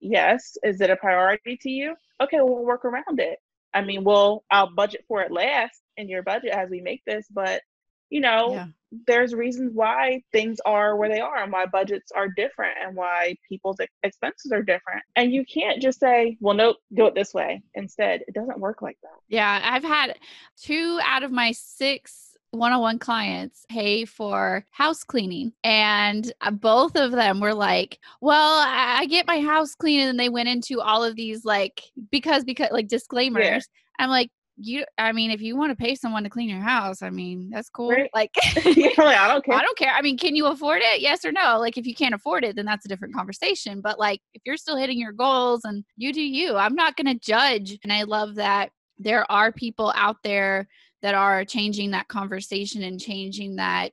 Yes 0.00 0.56
is 0.62 0.80
it 0.80 0.90
a 0.90 0.96
priority 0.96 1.58
to 1.62 1.70
you? 1.70 1.94
Okay 2.22 2.38
well, 2.38 2.54
we'll 2.54 2.64
work 2.64 2.84
around 2.84 3.20
it. 3.20 3.38
I 3.74 3.82
mean 3.82 4.04
we'll 4.04 4.42
i'll 4.50 4.74
budget 4.74 5.04
for 5.06 5.20
it 5.22 5.30
last 5.30 5.80
in 5.96 6.08
your 6.08 6.22
budget 6.22 6.50
as 6.50 6.70
we 6.70 6.80
make 6.80 7.02
this 7.04 7.26
but 7.30 7.60
you 8.08 8.20
know 8.20 8.54
Yeah. 8.54 8.66
There's 9.06 9.34
reasons 9.34 9.70
why 9.74 10.22
things 10.32 10.58
are 10.66 10.96
where 10.96 11.08
they 11.08 11.20
are 11.20 11.42
and 11.42 11.52
why 11.52 11.66
budgets 11.66 12.10
are 12.12 12.28
different 12.28 12.76
and 12.82 12.96
why 12.96 13.34
people's 13.48 13.78
expenses 14.02 14.52
are 14.52 14.62
different 14.62 15.02
and 15.16 15.32
you 15.32 15.44
can't 15.44 15.80
just 15.80 16.00
say 16.00 16.36
well 16.40 16.54
nope 16.54 16.76
do 16.94 17.06
it 17.06 17.14
this 17.14 17.32
way 17.32 17.62
instead 17.74 18.22
it 18.26 18.34
doesn't 18.34 18.58
work 18.58 18.82
like 18.82 18.98
that 19.02 19.10
Yeah. 19.28 19.60
I've 19.62 19.84
had 19.84 20.16
two 20.56 20.98
out 21.04 21.22
of 21.22 21.30
my 21.30 21.52
six 21.52 22.30
one-on-one 22.52 22.98
clients 22.98 23.64
pay 23.68 24.04
for 24.04 24.66
house 24.70 25.04
cleaning 25.04 25.52
and 25.62 26.32
uh, 26.40 26.50
both 26.50 26.96
of 26.96 27.12
them 27.12 27.38
were 27.38 27.54
like 27.54 28.00
well 28.20 28.64
i 28.66 29.06
get 29.06 29.24
my 29.24 29.40
house 29.40 29.76
clean 29.76 30.00
and 30.00 30.18
they 30.18 30.28
went 30.28 30.48
into 30.48 30.80
all 30.80 31.04
of 31.04 31.14
these 31.14 31.44
like 31.44 31.80
because 32.10 32.42
because 32.42 32.68
like 32.72 32.88
disclaimers 32.88 33.44
yeah. 33.44 34.04
i'm 34.04 34.10
like 34.10 34.30
you 34.62 34.84
i 34.98 35.12
mean 35.12 35.30
if 35.30 35.40
you 35.40 35.56
want 35.56 35.70
to 35.70 35.76
pay 35.76 35.94
someone 35.94 36.22
to 36.22 36.30
clean 36.30 36.48
your 36.48 36.60
house 36.60 37.02
i 37.02 37.10
mean 37.10 37.48
that's 37.50 37.70
cool 37.70 37.90
right. 37.90 38.10
like 38.14 38.30
yeah, 38.64 38.88
i 38.98 39.28
don't 39.28 39.44
care. 39.44 39.54
I 39.54 39.62
don't 39.62 39.78
care 39.78 39.92
i 39.92 40.02
mean 40.02 40.18
can 40.18 40.36
you 40.36 40.46
afford 40.46 40.82
it? 40.82 41.00
Yes 41.00 41.24
or 41.24 41.32
no? 41.32 41.58
Like 41.58 41.76
if 41.76 41.86
you 41.86 41.94
can't 41.94 42.14
afford 42.14 42.44
it 42.44 42.56
then 42.56 42.66
that's 42.66 42.84
a 42.84 42.88
different 42.88 43.14
conversation 43.14 43.80
but 43.80 43.98
like 43.98 44.20
if 44.34 44.42
you're 44.44 44.56
still 44.56 44.76
hitting 44.76 44.98
your 44.98 45.12
goals 45.12 45.64
and 45.64 45.84
you 45.96 46.12
do 46.12 46.22
you 46.22 46.56
i'm 46.56 46.74
not 46.74 46.96
going 46.96 47.06
to 47.06 47.18
judge 47.18 47.78
and 47.82 47.92
i 47.92 48.02
love 48.02 48.34
that 48.36 48.70
there 48.98 49.30
are 49.30 49.50
people 49.50 49.92
out 49.96 50.16
there 50.22 50.68
that 51.02 51.14
are 51.14 51.44
changing 51.44 51.92
that 51.92 52.08
conversation 52.08 52.82
and 52.82 53.00
changing 53.00 53.56
that 53.56 53.92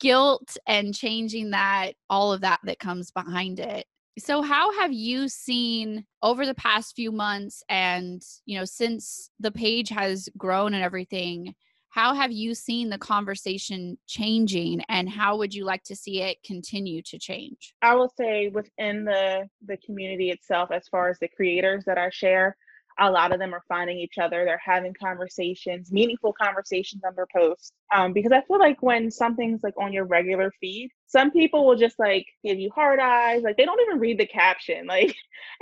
guilt 0.00 0.56
and 0.66 0.94
changing 0.94 1.50
that 1.50 1.92
all 2.08 2.32
of 2.32 2.40
that 2.40 2.58
that 2.64 2.78
comes 2.78 3.10
behind 3.10 3.60
it 3.60 3.86
so 4.18 4.42
how 4.42 4.78
have 4.78 4.92
you 4.92 5.28
seen 5.28 6.04
over 6.22 6.44
the 6.44 6.54
past 6.54 6.94
few 6.96 7.12
months 7.12 7.62
and 7.68 8.22
you 8.44 8.58
know 8.58 8.64
since 8.64 9.30
the 9.38 9.50
page 9.50 9.88
has 9.88 10.28
grown 10.36 10.74
and 10.74 10.82
everything 10.82 11.54
how 11.90 12.14
have 12.14 12.30
you 12.30 12.54
seen 12.54 12.88
the 12.88 12.98
conversation 12.98 13.98
changing 14.06 14.80
and 14.88 15.08
how 15.08 15.36
would 15.36 15.52
you 15.52 15.64
like 15.64 15.82
to 15.84 15.96
see 15.96 16.22
it 16.22 16.38
continue 16.44 17.02
to 17.02 17.18
change? 17.18 17.74
I 17.82 17.96
will 17.96 18.12
say 18.16 18.48
within 18.48 19.04
the 19.04 19.48
the 19.66 19.76
community 19.78 20.30
itself 20.30 20.70
as 20.70 20.86
far 20.88 21.08
as 21.08 21.18
the 21.18 21.28
creators 21.28 21.84
that 21.86 21.98
i 21.98 22.08
share 22.10 22.56
a 23.00 23.10
lot 23.10 23.32
of 23.32 23.38
them 23.38 23.54
are 23.54 23.62
finding 23.68 23.98
each 23.98 24.18
other. 24.18 24.44
They're 24.44 24.60
having 24.64 24.94
conversations 24.94 25.90
meaningful 25.90 26.32
conversations 26.32 27.02
on 27.04 27.14
their 27.14 27.26
posts. 27.34 27.72
Um, 27.94 28.12
because 28.12 28.32
i 28.32 28.40
feel 28.42 28.58
like 28.58 28.82
when 28.82 29.10
something's 29.10 29.62
like 29.62 29.74
on 29.76 29.92
your 29.92 30.04
regular 30.04 30.52
feed 30.60 30.90
some 31.06 31.32
people 31.32 31.66
will 31.66 31.76
just 31.76 31.98
like 31.98 32.26
give 32.44 32.58
you 32.58 32.70
hard 32.70 33.00
eyes. 33.00 33.42
Like 33.42 33.56
they 33.56 33.64
don't 33.64 33.80
even 33.80 33.98
read 33.98 34.18
the 34.18 34.26
caption. 34.26 34.86
Like 34.90 35.14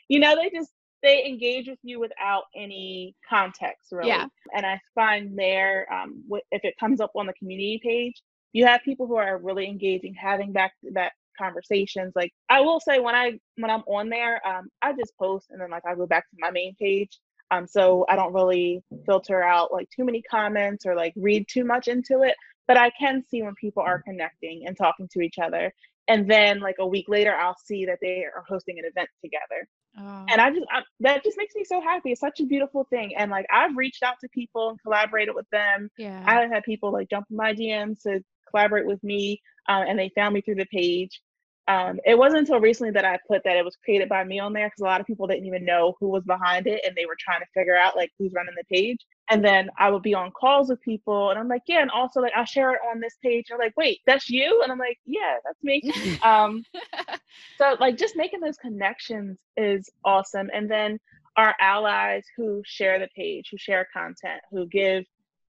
you 0.08 0.20
know 0.20 0.34
they 0.36 0.50
just 0.50 0.70
they 1.02 1.24
engage 1.26 1.68
with 1.68 1.78
you 1.82 2.00
without 2.00 2.44
any 2.56 3.14
context 3.28 3.92
really. 3.92 4.08
Yeah. 4.08 4.26
and 4.54 4.66
i 4.66 4.80
find 4.94 5.38
there 5.38 5.86
um, 5.92 6.24
if 6.50 6.64
it 6.64 6.74
comes 6.80 7.00
up 7.00 7.12
on 7.14 7.26
the 7.26 7.34
community 7.34 7.80
page 7.82 8.22
you 8.52 8.64
have 8.64 8.82
people 8.82 9.06
who 9.06 9.16
are 9.16 9.38
really 9.38 9.66
engaging 9.68 10.14
having 10.14 10.52
back 10.52 10.72
that 10.94 11.12
conversations. 11.38 12.12
Like 12.16 12.32
i 12.48 12.60
will 12.60 12.80
say 12.80 12.98
when 12.98 13.14
i 13.14 13.38
when 13.56 13.70
i'm 13.70 13.82
on 13.86 14.08
there 14.08 14.46
um, 14.46 14.68
i 14.82 14.92
just 14.92 15.16
post 15.16 15.46
and 15.50 15.60
then 15.60 15.70
like 15.70 15.84
i 15.86 15.94
go 15.94 16.06
back 16.06 16.28
to 16.30 16.36
my 16.38 16.50
main 16.50 16.74
page 16.74 17.18
um, 17.50 17.66
so 17.66 18.04
I 18.08 18.16
don't 18.16 18.32
really 18.32 18.82
filter 19.06 19.42
out 19.42 19.72
like 19.72 19.88
too 19.90 20.04
many 20.04 20.22
comments 20.22 20.86
or 20.86 20.94
like 20.94 21.14
read 21.16 21.46
too 21.48 21.64
much 21.64 21.88
into 21.88 22.22
it, 22.22 22.34
but 22.66 22.76
I 22.76 22.90
can 22.90 23.22
see 23.28 23.42
when 23.42 23.54
people 23.54 23.82
are 23.82 24.02
connecting 24.02 24.66
and 24.66 24.76
talking 24.76 25.08
to 25.12 25.20
each 25.20 25.38
other. 25.38 25.72
And 26.08 26.30
then 26.30 26.60
like 26.60 26.76
a 26.78 26.86
week 26.86 27.06
later, 27.08 27.34
I'll 27.34 27.56
see 27.64 27.84
that 27.86 27.98
they 28.00 28.24
are 28.24 28.44
hosting 28.48 28.78
an 28.78 28.84
event 28.86 29.08
together. 29.22 29.68
Oh. 29.98 30.24
And 30.30 30.40
I 30.40 30.50
just 30.50 30.66
I, 30.70 30.82
that 31.00 31.24
just 31.24 31.36
makes 31.36 31.54
me 31.54 31.64
so 31.64 31.80
happy. 31.80 32.12
It's 32.12 32.20
such 32.20 32.40
a 32.40 32.46
beautiful 32.46 32.84
thing. 32.88 33.14
And 33.16 33.30
like 33.30 33.46
I've 33.50 33.76
reached 33.76 34.02
out 34.02 34.16
to 34.20 34.28
people 34.28 34.70
and 34.70 34.82
collaborated 34.82 35.34
with 35.34 35.48
them. 35.50 35.90
Yeah. 35.98 36.22
I've 36.26 36.50
had 36.50 36.62
people 36.64 36.92
like 36.92 37.10
jump 37.10 37.26
in 37.30 37.36
my 37.36 37.52
DMs 37.52 38.02
to 38.02 38.22
collaborate 38.50 38.86
with 38.86 39.02
me, 39.04 39.42
um, 39.68 39.84
and 39.86 39.98
they 39.98 40.10
found 40.14 40.34
me 40.34 40.40
through 40.40 40.56
the 40.56 40.66
page. 40.66 41.20
Um, 41.68 42.00
it 42.06 42.16
wasn't 42.16 42.40
until 42.40 42.60
recently 42.60 42.92
that 42.92 43.04
I 43.04 43.18
put 43.28 43.44
that 43.44 43.58
it 43.58 43.64
was 43.64 43.76
created 43.84 44.08
by 44.08 44.24
me 44.24 44.38
on 44.38 44.54
there 44.54 44.68
because 44.68 44.80
a 44.80 44.84
lot 44.84 45.02
of 45.02 45.06
people 45.06 45.26
didn't 45.26 45.44
even 45.44 45.66
know 45.66 45.96
who 46.00 46.08
was 46.08 46.24
behind 46.24 46.66
it 46.66 46.80
and 46.84 46.96
they 46.96 47.04
were 47.04 47.16
trying 47.20 47.40
to 47.40 47.46
figure 47.52 47.76
out 47.76 47.94
like 47.94 48.10
who's 48.18 48.32
running 48.32 48.54
the 48.56 48.64
page. 48.74 48.98
And 49.30 49.44
then 49.44 49.68
I 49.78 49.90
would 49.90 50.02
be 50.02 50.14
on 50.14 50.30
calls 50.30 50.70
with 50.70 50.80
people 50.80 51.28
and 51.28 51.38
I'm 51.38 51.46
like, 51.46 51.62
yeah, 51.66 51.82
and 51.82 51.90
also 51.90 52.20
like 52.20 52.32
I 52.34 52.44
share 52.44 52.72
it 52.72 52.80
on 52.90 53.00
this 53.00 53.16
page. 53.22 53.46
They're 53.48 53.58
like, 53.58 53.76
wait, 53.76 54.00
that's 54.06 54.30
you? 54.30 54.62
And 54.62 54.72
I'm 54.72 54.78
like, 54.78 54.98
yeah, 55.04 55.36
that's 55.44 55.62
me. 55.62 56.18
um, 56.22 56.64
so 57.58 57.76
like 57.78 57.98
just 57.98 58.16
making 58.16 58.40
those 58.40 58.56
connections 58.56 59.36
is 59.58 59.90
awesome. 60.06 60.48
And 60.54 60.70
then 60.70 60.98
our 61.36 61.54
allies 61.60 62.24
who 62.34 62.62
share 62.64 62.98
the 62.98 63.08
page, 63.14 63.48
who 63.50 63.58
share 63.58 63.86
content, 63.92 64.40
who 64.50 64.66
give 64.66 65.04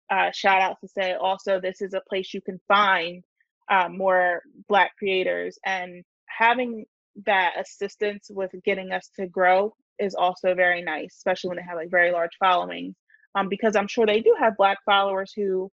uh, 0.09 0.31
shout 0.31 0.61
outs 0.61 0.81
to 0.81 0.87
say 0.89 1.13
also 1.13 1.61
this 1.61 1.81
is 1.81 1.93
a 1.93 2.01
place 2.09 2.33
you 2.33 2.41
can 2.41 2.59
find 2.67 3.23
um, 3.69 3.97
more 3.97 4.41
Black 4.67 4.97
creators 4.97 5.59
and 5.65 6.03
having 6.35 6.85
that 7.25 7.53
assistance 7.59 8.27
with 8.29 8.51
getting 8.63 8.91
us 8.91 9.09
to 9.19 9.27
grow 9.27 9.73
is 9.99 10.15
also 10.15 10.55
very 10.55 10.81
nice, 10.81 11.15
especially 11.17 11.49
when 11.49 11.57
they 11.57 11.63
have 11.63 11.77
like 11.77 11.91
very 11.91 12.11
large 12.11 12.31
followings. 12.39 12.95
Um, 13.35 13.47
because 13.47 13.75
I'm 13.75 13.87
sure 13.87 14.05
they 14.05 14.21
do 14.21 14.35
have 14.39 14.57
Black 14.57 14.79
followers 14.85 15.31
who 15.35 15.69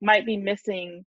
might 0.00 0.26
be 0.26 0.36
missing 0.36 1.04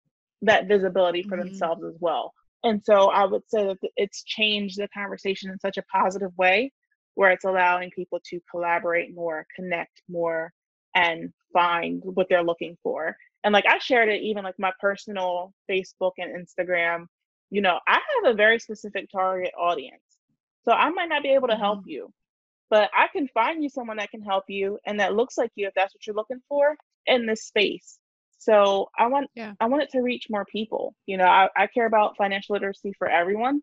that 0.41 0.67
visibility 0.67 1.23
for 1.23 1.37
mm-hmm. 1.37 1.47
themselves 1.47 1.83
as 1.83 1.95
well. 1.99 2.33
And 2.63 2.81
so 2.83 3.09
I 3.11 3.25
would 3.25 3.43
say 3.47 3.65
that 3.65 3.77
it's 3.95 4.23
changed 4.23 4.79
the 4.79 4.87
conversation 4.87 5.51
in 5.51 5.59
such 5.59 5.77
a 5.77 5.83
positive 5.83 6.31
way 6.37 6.71
where 7.13 7.31
it's 7.31 7.45
allowing 7.45 7.91
people 7.91 8.19
to 8.29 8.39
collaborate 8.49 9.13
more, 9.13 9.45
connect 9.55 10.01
more, 10.09 10.51
and 10.95 11.31
find 11.53 12.01
what 12.03 12.27
they're 12.29 12.43
looking 12.43 12.77
for. 12.81 13.15
And 13.43 13.53
like 13.53 13.65
I 13.69 13.77
shared 13.77 14.09
it 14.09 14.21
even 14.21 14.43
like 14.43 14.55
my 14.57 14.71
personal 14.79 15.53
Facebook 15.69 16.13
and 16.17 16.33
Instagram 16.35 17.05
you 17.49 17.61
know, 17.61 17.79
I 17.87 17.93
have 17.93 18.33
a 18.33 18.35
very 18.35 18.59
specific 18.59 19.09
target 19.11 19.53
audience. 19.57 20.01
So 20.63 20.71
I 20.71 20.89
might 20.89 21.09
not 21.09 21.23
be 21.23 21.29
able 21.29 21.47
to 21.49 21.55
help 21.55 21.79
mm-hmm. 21.79 21.89
you, 21.89 22.13
but 22.69 22.89
I 22.95 23.07
can 23.07 23.27
find 23.29 23.63
you 23.63 23.69
someone 23.69 23.97
that 23.97 24.11
can 24.11 24.21
help 24.21 24.45
you 24.47 24.79
and 24.85 24.99
that 24.99 25.15
looks 25.15 25.37
like 25.37 25.51
you 25.55 25.67
if 25.67 25.73
that's 25.75 25.93
what 25.93 26.05
you're 26.05 26.15
looking 26.15 26.41
for 26.49 26.75
in 27.05 27.25
this 27.25 27.43
space. 27.43 27.99
So 28.37 28.89
I 28.97 29.07
want 29.07 29.29
yeah. 29.35 29.53
I 29.59 29.67
want 29.67 29.83
it 29.83 29.91
to 29.91 30.01
reach 30.01 30.27
more 30.29 30.45
people. 30.45 30.93
You 31.05 31.17
know, 31.17 31.25
I, 31.25 31.49
I 31.55 31.67
care 31.67 31.85
about 31.85 32.17
financial 32.17 32.53
literacy 32.53 32.93
for 32.97 33.09
everyone, 33.09 33.61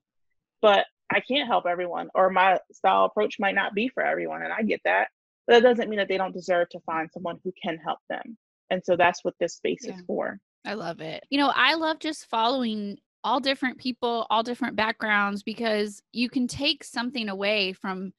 but 0.61 0.87
I 1.13 1.21
can't 1.21 1.47
help 1.47 1.67
everyone 1.67 2.09
or 2.15 2.31
my 2.31 2.59
style 2.73 3.05
approach 3.05 3.37
might 3.39 3.55
not 3.55 3.75
be 3.75 3.89
for 3.89 4.03
everyone 4.03 4.43
and 4.43 4.53
I 4.53 4.63
get 4.63 4.81
that. 4.85 5.09
But 5.47 5.55
that 5.55 5.69
doesn't 5.69 5.91
mean 5.91 5.99
that 5.99 6.09
they 6.09 6.17
don't 6.17 6.33
deserve 6.33 6.69
to 6.71 6.81
find 6.81 7.11
someone 7.13 7.39
who 7.45 7.53
can 7.63 7.77
help 7.77 7.99
them. 8.09 8.39
And 8.71 8.83
so 8.85 8.97
that's 8.97 9.25
what 9.25 9.35
this 9.39 9.55
space 9.55 9.81
yeah. 9.83 9.95
is 9.95 10.03
for. 10.07 10.39
I 10.65 10.75
love 10.75 11.01
it. 11.01 11.25
You 11.31 11.39
know, 11.39 11.53
I 11.55 11.75
love 11.75 11.99
just 11.99 12.31
following 12.31 12.99
all 13.25 13.41
different 13.41 13.79
people, 13.79 14.27
all 14.31 14.43
different 14.43 14.77
backgrounds, 14.77 15.43
because 15.43 16.03
you 16.13 16.29
can 16.29 16.47
take 16.47 16.85
something 16.85 17.29
away 17.29 17.73
from 17.73 18.13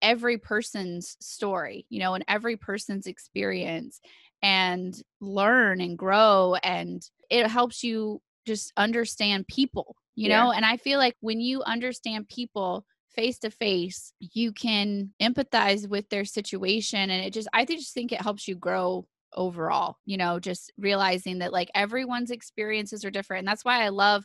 every 0.00 0.38
person's 0.38 1.16
story, 1.20 1.86
you 1.88 2.00
know, 2.00 2.14
and 2.14 2.24
every 2.28 2.56
person's 2.56 3.06
experience 3.06 4.00
and 4.42 5.00
learn 5.20 5.80
and 5.80 5.96
grow. 5.96 6.56
And 6.62 7.02
it 7.30 7.46
helps 7.46 7.84
you 7.84 8.20
just 8.46 8.72
understand 8.76 9.46
people, 9.46 9.96
you 10.14 10.28
yeah. 10.28 10.44
know? 10.44 10.52
And 10.52 10.64
I 10.64 10.76
feel 10.76 10.98
like 10.98 11.16
when 11.20 11.40
you 11.40 11.62
understand 11.62 12.28
people, 12.28 12.84
face 13.14 13.38
to 13.38 13.50
face 13.50 14.12
you 14.20 14.52
can 14.52 15.12
empathize 15.20 15.86
with 15.86 16.08
their 16.08 16.24
situation 16.24 17.10
and 17.10 17.24
it 17.24 17.30
just 17.30 17.48
i 17.52 17.64
just 17.64 17.92
think 17.92 18.10
it 18.10 18.20
helps 18.20 18.48
you 18.48 18.54
grow 18.54 19.06
overall 19.34 19.96
you 20.04 20.16
know 20.16 20.38
just 20.38 20.72
realizing 20.78 21.38
that 21.38 21.52
like 21.52 21.70
everyone's 21.74 22.30
experiences 22.30 23.04
are 23.04 23.10
different 23.10 23.40
and 23.40 23.48
that's 23.48 23.64
why 23.64 23.84
i 23.84 23.88
love 23.88 24.24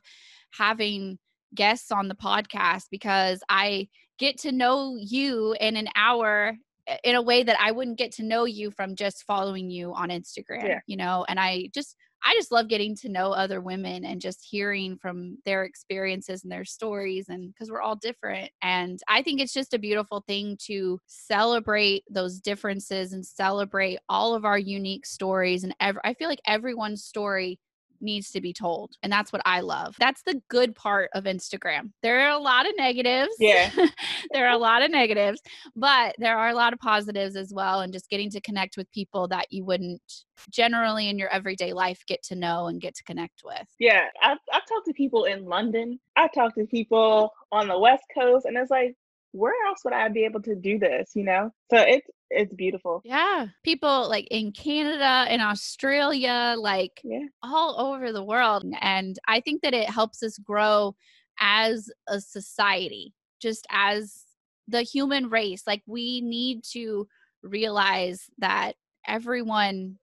having 0.51 1.17
guests 1.55 1.91
on 1.91 2.07
the 2.07 2.15
podcast 2.15 2.83
because 2.91 3.41
i 3.49 3.87
get 4.19 4.37
to 4.37 4.51
know 4.51 4.97
you 4.99 5.55
in 5.59 5.77
an 5.77 5.87
hour 5.95 6.55
in 7.03 7.15
a 7.15 7.21
way 7.21 7.43
that 7.43 7.57
i 7.59 7.71
wouldn't 7.71 7.97
get 7.97 8.11
to 8.11 8.23
know 8.23 8.45
you 8.45 8.71
from 8.71 8.95
just 8.95 9.23
following 9.23 9.69
you 9.69 9.93
on 9.93 10.09
instagram 10.09 10.67
yeah. 10.67 10.79
you 10.87 10.97
know 10.97 11.25
and 11.27 11.39
i 11.39 11.69
just 11.73 11.95
I 12.23 12.33
just 12.33 12.51
love 12.51 12.67
getting 12.67 12.95
to 12.97 13.09
know 13.09 13.31
other 13.31 13.61
women 13.61 14.03
and 14.03 14.19
just 14.19 14.45
hearing 14.49 14.97
from 14.97 15.37
their 15.45 15.63
experiences 15.63 16.43
and 16.43 16.51
their 16.51 16.65
stories 16.65 17.29
and 17.29 17.53
because 17.53 17.69
we're 17.71 17.81
all 17.81 17.95
different 17.95 18.51
and 18.61 18.99
I 19.07 19.21
think 19.21 19.39
it's 19.39 19.53
just 19.53 19.73
a 19.73 19.79
beautiful 19.79 20.23
thing 20.27 20.57
to 20.65 20.99
celebrate 21.07 22.03
those 22.09 22.39
differences 22.39 23.13
and 23.13 23.25
celebrate 23.25 23.99
all 24.09 24.33
of 24.35 24.45
our 24.45 24.57
unique 24.57 25.05
stories 25.05 25.63
and 25.63 25.75
ever 25.79 26.01
I 26.03 26.13
feel 26.15 26.27
like 26.27 26.41
everyone's 26.45 27.03
story 27.03 27.59
needs 28.01 28.31
to 28.31 28.41
be 28.41 28.53
told. 28.53 28.91
And 29.03 29.11
that's 29.11 29.31
what 29.31 29.41
I 29.45 29.61
love. 29.61 29.95
That's 29.99 30.21
the 30.23 30.41
good 30.47 30.75
part 30.75 31.09
of 31.13 31.25
Instagram. 31.25 31.91
There 32.01 32.19
are 32.21 32.31
a 32.31 32.39
lot 32.39 32.67
of 32.67 32.75
negatives. 32.77 33.33
Yeah. 33.39 33.71
there 34.31 34.47
are 34.47 34.53
a 34.53 34.57
lot 34.57 34.81
of 34.81 34.91
negatives, 34.91 35.41
but 35.75 36.15
there 36.17 36.37
are 36.37 36.49
a 36.49 36.55
lot 36.55 36.73
of 36.73 36.79
positives 36.79 37.35
as 37.35 37.53
well. 37.53 37.81
And 37.81 37.93
just 37.93 38.09
getting 38.09 38.29
to 38.31 38.41
connect 38.41 38.77
with 38.77 38.91
people 38.91 39.27
that 39.29 39.51
you 39.51 39.65
wouldn't 39.65 40.01
generally 40.49 41.09
in 41.09 41.17
your 41.17 41.29
everyday 41.29 41.73
life 41.73 42.03
get 42.07 42.23
to 42.23 42.35
know 42.35 42.67
and 42.67 42.81
get 42.81 42.95
to 42.95 43.03
connect 43.03 43.41
with. 43.43 43.67
Yeah. 43.79 44.05
I've, 44.21 44.39
I've 44.53 44.67
talked 44.67 44.87
to 44.87 44.93
people 44.93 45.25
in 45.25 45.45
London, 45.45 45.99
I 46.15 46.27
talked 46.27 46.57
to 46.57 46.65
people 46.65 47.33
on 47.51 47.67
the 47.67 47.77
West 47.77 48.03
Coast, 48.13 48.45
and 48.45 48.57
it's 48.57 48.71
like, 48.71 48.95
where 49.37 49.53
else 49.67 49.79
would 49.83 49.93
I 49.93 50.09
be 50.09 50.25
able 50.25 50.41
to 50.43 50.55
do 50.55 50.79
this? 50.79 51.11
You 51.15 51.23
know, 51.23 51.51
so 51.71 51.77
it's 51.77 52.07
it's 52.29 52.53
beautiful. 52.53 53.01
Yeah, 53.05 53.47
people 53.63 54.09
like 54.09 54.27
in 54.31 54.51
Canada 54.51 55.25
and 55.29 55.41
Australia, 55.41 56.55
like 56.57 56.99
yeah. 57.03 57.27
all 57.43 57.79
over 57.79 58.11
the 58.11 58.23
world, 58.23 58.65
and 58.81 59.17
I 59.27 59.39
think 59.39 59.61
that 59.61 59.73
it 59.73 59.89
helps 59.89 60.23
us 60.23 60.37
grow 60.37 60.95
as 61.39 61.89
a 62.07 62.19
society, 62.19 63.13
just 63.39 63.65
as 63.69 64.23
the 64.67 64.81
human 64.81 65.29
race. 65.29 65.63
Like 65.65 65.83
we 65.85 66.21
need 66.21 66.63
to 66.71 67.07
realize 67.43 68.29
that 68.39 68.73
everyone 69.07 69.97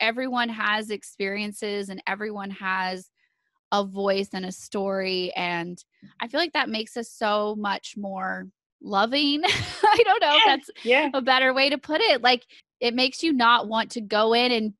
everyone 0.00 0.50
has 0.50 0.90
experiences 0.90 1.88
and 1.88 2.02
everyone 2.06 2.50
has 2.50 3.08
a 3.72 3.84
voice 3.84 4.28
and 4.32 4.44
a 4.44 4.52
story 4.52 5.32
and 5.34 5.84
i 6.20 6.28
feel 6.28 6.38
like 6.38 6.52
that 6.52 6.68
makes 6.68 6.96
us 6.96 7.08
so 7.08 7.56
much 7.56 7.94
more 7.96 8.46
loving 8.80 9.42
i 9.44 10.02
don't 10.04 10.20
know 10.20 10.34
yeah. 10.34 10.36
if 10.36 10.44
that's 10.46 10.70
yeah. 10.84 11.10
a 11.14 11.22
better 11.22 11.52
way 11.52 11.70
to 11.70 11.78
put 11.78 12.00
it 12.00 12.22
like 12.22 12.44
it 12.80 12.94
makes 12.94 13.22
you 13.22 13.32
not 13.32 13.68
want 13.68 13.90
to 13.92 14.00
go 14.00 14.34
in 14.34 14.52
and 14.52 14.74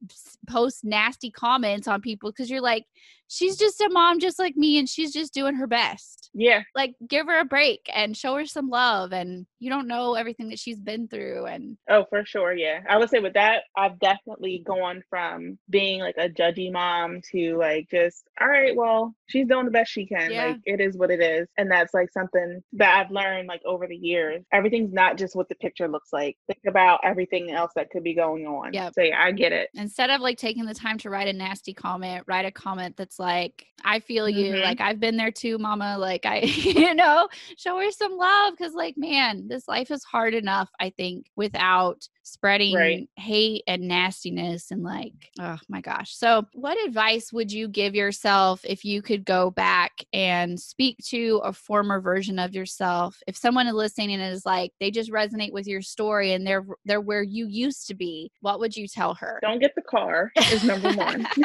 post 0.48 0.84
nasty 0.84 1.30
comments 1.30 1.88
on 1.88 2.00
people 2.00 2.30
because 2.30 2.50
you're 2.50 2.60
like 2.60 2.84
she's 3.32 3.56
just 3.56 3.80
a 3.80 3.88
mom 3.90 4.20
just 4.20 4.38
like 4.38 4.56
me 4.56 4.78
and 4.78 4.88
she's 4.88 5.12
just 5.12 5.32
doing 5.32 5.54
her 5.54 5.66
best. 5.66 6.30
Yeah. 6.34 6.62
Like 6.74 6.94
give 7.08 7.26
her 7.26 7.40
a 7.40 7.44
break 7.44 7.88
and 7.92 8.16
show 8.16 8.36
her 8.36 8.46
some 8.46 8.68
love 8.68 9.12
and 9.12 9.46
you 9.58 9.70
don't 9.70 9.86
know 9.86 10.14
everything 10.14 10.48
that 10.48 10.58
she's 10.58 10.80
been 10.80 11.06
through 11.06 11.46
and 11.46 11.76
oh 11.88 12.04
for 12.10 12.24
sure 12.24 12.52
yeah. 12.52 12.80
I 12.88 12.96
would 12.96 13.10
say 13.10 13.20
with 13.20 13.34
that 13.34 13.62
i've 13.76 13.98
definitely 14.00 14.62
gone 14.66 15.02
from 15.08 15.58
being 15.70 16.00
like 16.00 16.16
a 16.18 16.28
judgy 16.28 16.72
mom 16.72 17.20
to 17.30 17.56
like 17.56 17.88
just 17.90 18.24
all 18.40 18.48
right 18.48 18.74
well 18.74 19.14
she's 19.28 19.46
doing 19.46 19.64
the 19.64 19.70
best 19.70 19.92
she 19.92 20.04
can 20.04 20.32
yeah. 20.32 20.46
like 20.46 20.60
it 20.64 20.80
is 20.80 20.96
what 20.96 21.10
it 21.10 21.20
is. 21.20 21.48
And 21.56 21.70
that's 21.70 21.94
like 21.94 22.10
something 22.12 22.62
that 22.74 22.98
i've 22.98 23.10
learned 23.10 23.48
like 23.48 23.62
over 23.64 23.86
the 23.86 23.96
years. 23.96 24.42
Everything's 24.52 24.92
not 24.92 25.16
just 25.16 25.36
what 25.36 25.48
the 25.48 25.54
picture 25.56 25.88
looks 25.88 26.12
like. 26.12 26.36
Think 26.46 26.60
about 26.66 27.00
everything 27.04 27.52
else 27.52 27.72
that 27.76 27.90
could 27.90 28.04
be 28.04 28.14
going 28.14 28.46
on. 28.46 28.72
Yeah 28.72 28.90
so 28.92 29.02
yeah 29.02 29.22
i 29.22 29.30
get 29.30 29.52
it. 29.52 29.70
Instead 29.74 30.10
of 30.10 30.20
like 30.20 30.38
taking 30.38 30.66
the 30.66 30.74
time 30.74 30.98
to 30.98 31.10
write 31.10 31.28
a 31.28 31.32
nasty 31.32 31.72
comment 31.72 32.24
write 32.26 32.46
a 32.46 32.50
comment 32.50 32.96
that's 32.96 33.18
like 33.22 33.66
i 33.84 34.00
feel 34.00 34.28
you 34.28 34.52
mm-hmm. 34.52 34.64
like 34.64 34.80
i've 34.80 34.98
been 34.98 35.16
there 35.16 35.30
too 35.30 35.56
mama 35.58 35.96
like 35.96 36.26
i 36.26 36.40
you 36.40 36.92
know 36.92 37.28
show 37.56 37.78
her 37.78 37.90
some 37.92 38.16
love. 38.16 38.54
Because 38.56 38.74
like 38.74 38.94
man 38.98 39.46
this 39.46 39.68
life 39.68 39.92
is 39.92 40.02
hard 40.02 40.34
enough 40.34 40.68
i 40.80 40.90
think 40.90 41.26
without 41.36 42.08
spreading 42.24 42.74
right. 42.74 43.08
hate 43.16 43.62
and 43.66 43.82
nastiness 43.82 44.70
and 44.70 44.82
like 44.82 45.12
oh 45.40 45.58
my 45.68 45.80
gosh. 45.80 46.16
So 46.16 46.46
what 46.52 46.82
advice 46.86 47.32
would 47.32 47.52
you 47.52 47.68
give 47.68 47.94
yourself 47.94 48.60
if 48.64 48.84
you 48.84 49.02
could 49.02 49.24
go 49.24 49.50
back 49.50 49.92
and 50.12 50.58
speak 50.58 50.98
to 51.08 51.40
a 51.44 51.52
former 51.52 52.00
version 52.00 52.38
of 52.38 52.54
yourself? 52.54 53.18
If 53.26 53.36
someone 53.36 53.66
is 53.66 53.74
listening 53.74 54.12
and 54.12 54.22
is 54.22 54.46
like 54.46 54.72
they 54.80 54.90
just 54.90 55.10
resonate 55.10 55.52
with 55.52 55.66
your 55.66 55.82
story 55.82 56.32
and 56.32 56.46
they're 56.46 56.64
they're 56.84 57.00
where 57.00 57.22
you 57.22 57.46
used 57.46 57.86
to 57.88 57.94
be 57.94 58.30
what 58.40 58.60
would 58.60 58.76
you 58.76 58.86
tell 58.86 59.14
her? 59.14 59.38
Don't 59.42 59.60
get 59.60 59.74
the 59.74 59.82
car 59.82 60.32
is 60.52 60.64
number 60.64 60.92
one 60.92 61.26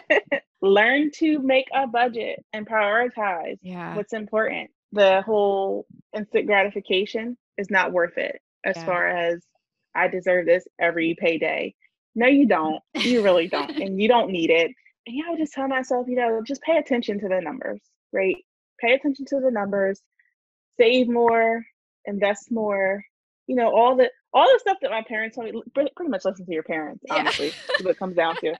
learn 0.62 1.10
to 1.10 1.40
make 1.40 1.66
a 1.74 1.86
budget 1.86 2.44
and 2.52 2.68
prioritize 2.68 3.58
yeah. 3.62 3.96
what's 3.96 4.12
important 4.12 4.70
the 4.92 5.22
whole 5.22 5.86
instant 6.16 6.46
gratification 6.46 7.36
is 7.58 7.70
not 7.70 7.92
worth 7.92 8.18
it 8.18 8.40
as 8.64 8.76
yeah. 8.76 8.84
far 8.84 9.08
as 9.08 9.42
I 9.94 10.08
deserve 10.08 10.46
this 10.46 10.66
every 10.78 11.16
payday. 11.18 11.74
No, 12.14 12.26
you 12.26 12.46
don't. 12.46 12.82
You 12.94 13.22
really 13.22 13.48
don't. 13.48 13.70
and 13.82 14.00
you 14.00 14.08
don't 14.08 14.30
need 14.30 14.50
it. 14.50 14.72
And 15.06 15.16
you 15.16 15.26
know, 15.26 15.36
just 15.36 15.52
tell 15.52 15.68
myself, 15.68 16.06
you 16.08 16.16
know, 16.16 16.42
just 16.44 16.62
pay 16.62 16.76
attention 16.76 17.20
to 17.20 17.28
the 17.28 17.40
numbers, 17.40 17.80
right? 18.12 18.36
Pay 18.80 18.92
attention 18.92 19.26
to 19.26 19.40
the 19.40 19.50
numbers, 19.50 20.00
save 20.78 21.08
more, 21.08 21.64
invest 22.04 22.50
more, 22.50 23.02
you 23.46 23.56
know, 23.56 23.74
all 23.74 23.96
the 23.96 24.10
all 24.32 24.46
the 24.46 24.58
stuff 24.60 24.78
that 24.82 24.90
my 24.90 25.02
parents 25.02 25.36
told 25.36 25.52
me, 25.52 25.62
pretty 25.74 25.90
much 26.08 26.24
listen 26.24 26.46
to 26.46 26.52
your 26.52 26.62
parents, 26.62 27.04
honestly, 27.10 27.48
yeah. 27.48 27.84
what 27.84 27.90
it 27.90 27.98
comes 27.98 28.14
down 28.14 28.36
to. 28.36 28.54